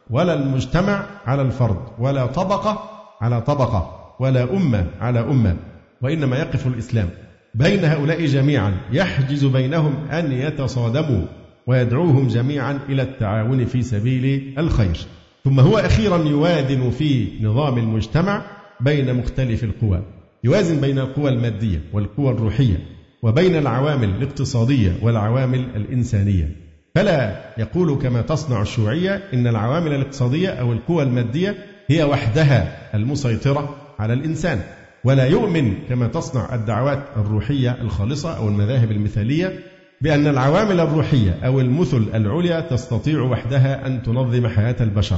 ولا 0.09 0.33
المجتمع 0.33 1.05
على 1.25 1.41
الفرد 1.41 1.77
ولا 1.99 2.25
طبقة 2.25 2.89
على 3.21 3.41
طبقة 3.41 4.15
ولا 4.19 4.43
أمة 4.43 4.87
على 5.01 5.19
أمة 5.19 5.55
وإنما 6.01 6.37
يقف 6.37 6.67
الإسلام. 6.67 7.09
بين 7.55 7.85
هؤلاء 7.85 8.25
جميعا 8.25 8.77
يحجز 8.91 9.45
بينهم 9.45 9.93
أن 10.11 10.31
يتصادموا 10.31 11.25
ويدعوهم 11.67 12.27
جميعا 12.27 12.79
إلى 12.89 13.01
التعاون 13.01 13.65
في 13.65 13.81
سبيل 13.81 14.53
الخير. 14.57 14.97
ثم 15.43 15.59
هو 15.59 15.77
أخيرا 15.77 16.17
يوازن 16.17 16.89
في 16.89 17.27
نظام 17.41 17.77
المجتمع 17.77 18.45
بين 18.81 19.13
مختلف 19.13 19.63
القوى. 19.63 20.03
يوازن 20.43 20.81
بين 20.81 20.99
القوى 20.99 21.29
المادية 21.29 21.81
والقوى 21.93 22.31
الروحية 22.31 22.77
وبين 23.23 23.55
العوامل 23.55 24.09
الاقتصادية 24.09 24.91
والعوامل 25.01 25.65
الإنسانية. 25.75 26.55
فلا 26.95 27.35
يقول 27.57 27.95
كما 28.01 28.21
تصنع 28.21 28.61
الشيوعية 28.61 29.23
إن 29.33 29.47
العوامل 29.47 29.93
الاقتصادية 29.93 30.49
أو 30.49 30.73
القوى 30.73 31.03
المادية 31.03 31.55
هي 31.87 32.03
وحدها 32.03 32.91
المسيطرة 32.95 33.75
على 33.99 34.13
الإنسان. 34.13 34.59
ولا 35.05 35.25
يؤمن 35.25 35.73
كما 35.89 36.07
تصنع 36.07 36.55
الدعوات 36.55 36.99
الروحية 37.17 37.81
الخالصة 37.81 38.37
أو 38.37 38.47
المذاهب 38.47 38.91
المثالية 38.91 39.59
بأن 40.01 40.27
العوامل 40.27 40.79
الروحية 40.79 41.31
أو 41.45 41.59
المثل 41.59 42.05
العليا 42.13 42.59
تستطيع 42.59 43.21
وحدها 43.21 43.87
أن 43.87 44.03
تنظم 44.03 44.47
حياة 44.47 44.75
البشر 44.81 45.17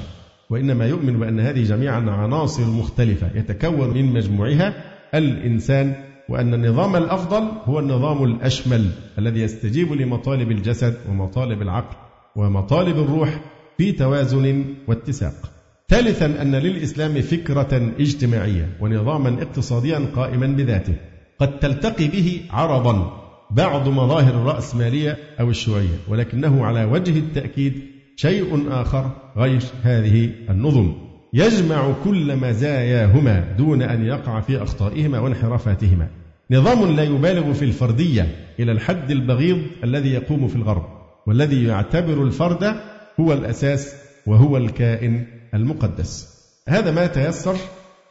وإنما 0.50 0.88
يؤمن 0.88 1.20
بأن 1.20 1.40
هذه 1.40 1.64
جميعا 1.64 2.00
عناصر 2.00 2.66
مختلفة 2.66 3.30
يتكون 3.36 3.90
من 3.90 4.14
مجموعها 4.14 4.74
الإنسان 5.16 5.96
وأن 6.30 6.54
النظام 6.54 6.96
الأفضل 6.96 7.44
هو 7.66 7.80
النظام 7.80 8.24
الأشمل 8.24 8.90
الذي 9.20 9.42
يستجيب 9.42 9.94
لمطالب 9.94 10.52
الجسد 10.52 10.98
ومطالب 11.10 11.62
العقل 11.62 11.96
ومطالب 12.36 12.98
الروح 12.98 13.40
في 13.78 13.92
توازن 13.92 14.66
واتساق. 14.88 15.57
ثالثا 15.90 16.26
أن 16.26 16.56
للإسلام 16.56 17.22
فكرة 17.22 17.92
اجتماعية 18.00 18.70
ونظاما 18.80 19.42
اقتصاديا 19.42 20.00
قائما 20.16 20.48
بذاته. 20.48 20.94
قد 21.40 21.60
تلتقي 21.60 22.08
به 22.08 22.42
عرضا 22.52 23.24
بعض 23.52 23.90
مظاهر 23.90 24.34
الرأسمالية 24.34 25.18
أو 25.40 25.50
الشيوعية 25.50 25.98
ولكنه 26.08 26.66
على 26.66 26.86
وجه 26.86 27.20
التأكيد 27.20 27.74
شيء 28.16 28.66
آخر 28.70 29.12
غير 29.38 29.62
هذه 29.84 30.30
النظم. 30.50 30.94
يجمع 31.34 31.94
كل 32.04 32.36
مزاياهما 32.36 33.56
دون 33.58 33.82
أن 33.82 34.06
يقع 34.06 34.40
في 34.40 34.64
أخطائهما 34.64 35.20
وانحرافاتهما. 35.20 36.08
نظام 36.52 36.96
لا 36.96 37.04
يبالغ 37.04 37.54
في 37.54 37.66
الفردية 37.66 38.36
إلى 38.60 38.72
الحد 38.72 39.12
البغيض 39.12 39.62
الذي 39.84 40.10
يقوم 40.10 40.48
في 40.48 40.56
الغرب 40.56 40.86
والذي 41.28 41.64
يعتبر 41.64 42.24
الفرد 42.24 42.76
هو 43.20 43.34
الأساس 43.34 43.96
وهو 44.26 44.58
الكائن 44.58 45.37
المقدس. 45.54 46.38
هذا 46.68 46.92
ما 46.92 47.08
تيسر 47.08 47.56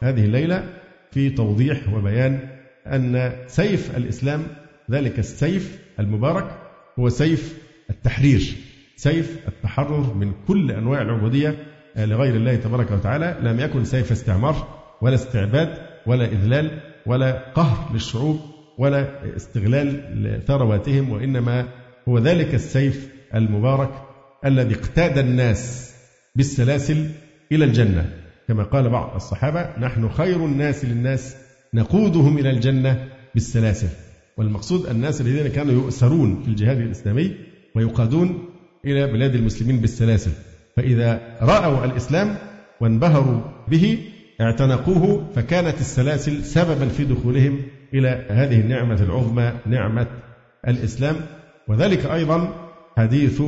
هذه 0.03 0.25
الليلة 0.25 0.63
في 1.11 1.29
توضيح 1.29 1.93
وبيان 1.93 2.39
أن 2.87 3.31
سيف 3.47 3.97
الإسلام 3.97 4.43
ذلك 4.91 5.19
السيف 5.19 5.79
المبارك 5.99 6.47
هو 6.99 7.09
سيف 7.09 7.57
التحرير 7.89 8.55
سيف 8.95 9.37
التحرر 9.47 10.13
من 10.13 10.33
كل 10.47 10.71
أنواع 10.71 11.01
العبودية 11.01 11.55
لغير 11.97 12.35
الله 12.35 12.55
تبارك 12.55 12.91
وتعالى. 12.91 13.37
لم 13.41 13.59
يكن 13.59 13.85
سيف 13.85 14.11
استعمار 14.11 14.67
ولا 15.01 15.15
استعباد 15.15 15.77
ولا 16.05 16.25
إذلال 16.25 16.79
ولا 17.05 17.51
قهر 17.53 17.93
للشعوب 17.93 18.39
ولا 18.77 19.07
استغلال 19.35 20.23
لثرواتهم 20.23 21.09
وإنما 21.09 21.67
هو 22.07 22.19
ذلك 22.19 22.55
السيف 22.55 23.09
المبارك 23.35 23.89
الذي 24.45 24.75
اقتاد 24.75 25.17
الناس 25.17 25.93
بالسلاسل 26.35 27.09
إلى 27.51 27.65
الجنة. 27.65 28.09
كما 28.47 28.63
قال 28.63 28.89
بعض 28.89 29.15
الصحابة 29.15 29.79
نحن 29.79 30.09
خير 30.09 30.45
الناس 30.45 30.85
للناس 30.85 31.35
نقودهم 31.73 32.37
إلى 32.37 32.49
الجنة 32.49 33.07
بالسلاسل. 33.33 33.87
والمقصود 34.37 34.85
الناس 34.85 35.21
الذين 35.21 35.47
كانوا 35.47 35.73
يؤسرون 35.73 36.41
في 36.43 36.47
الجهاد 36.47 36.77
الإسلامي 36.77 37.35
ويقادون 37.75 38.49
إلى 38.85 39.07
بلاد 39.07 39.35
المسلمين 39.35 39.79
بالسلاسل. 39.79 40.31
فإذا 40.75 41.21
رأوا 41.41 41.85
الإسلام 41.85 42.35
وانبهروا 42.81 43.41
به 43.67 43.99
اعتنقوه 44.41 45.31
فكانت 45.35 45.79
السلاسل 45.79 46.43
سببا 46.43 46.87
في 46.87 47.05
دخولهم 47.05 47.61
إلى 47.93 48.25
هذه 48.29 48.59
النعمة 48.59 49.03
العظمى 49.03 49.53
نعمة 49.65 50.07
الإسلام. 50.67 51.15
وذلك 51.67 52.05
أيضا 52.05 52.69
حديث 52.97 53.41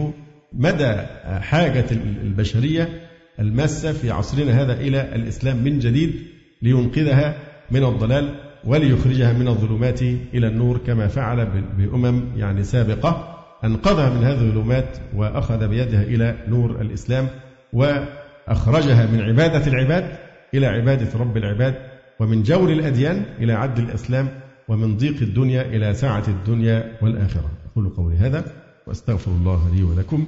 مدى 0.53 0.95
حاجة 1.41 1.85
البشرية 2.23 3.08
الماسة 3.39 3.93
في 3.93 4.11
عصرنا 4.11 4.61
هذا 4.61 4.73
إلى 4.73 5.15
الإسلام 5.15 5.57
من 5.63 5.79
جديد 5.79 6.13
لينقذها 6.61 7.35
من 7.71 7.83
الضلال 7.83 8.35
وليخرجها 8.65 9.33
من 9.33 9.47
الظلمات 9.47 10.01
إلى 10.01 10.47
النور 10.47 10.77
كما 10.77 11.07
فعل 11.07 11.45
بأمم 11.77 12.23
يعني 12.37 12.63
سابقة. 12.63 13.35
أنقذها 13.63 14.09
من 14.09 14.23
هذه 14.23 14.41
الظلمات 14.41 14.97
وأخذ 15.15 15.67
بيدها 15.67 16.03
إلى 16.03 16.35
نور 16.47 16.81
الإسلام 16.81 17.27
وأخرجها 17.73 19.05
من 19.05 19.21
عبادة 19.21 19.67
العباد 19.67 20.17
إلى 20.53 20.65
عبادة 20.65 21.19
رب 21.19 21.37
العباد 21.37 21.75
ومن 22.19 22.43
جور 22.43 22.69
الأديان 22.69 23.23
إلى 23.39 23.53
عدل 23.53 23.83
الأسلام 23.83 24.27
ومن 24.67 24.97
ضيق 24.97 25.21
الدنيا 25.21 25.61
إلى 25.61 25.93
سعة 25.93 26.23
الدنيا 26.27 26.97
والآخرة. 27.01 27.51
أقول 27.71 27.89
قولي 27.89 28.15
هذا 28.15 28.43
وأستغفر 28.87 29.31
الله 29.31 29.75
لي 29.75 29.83
ولكم 29.83 30.27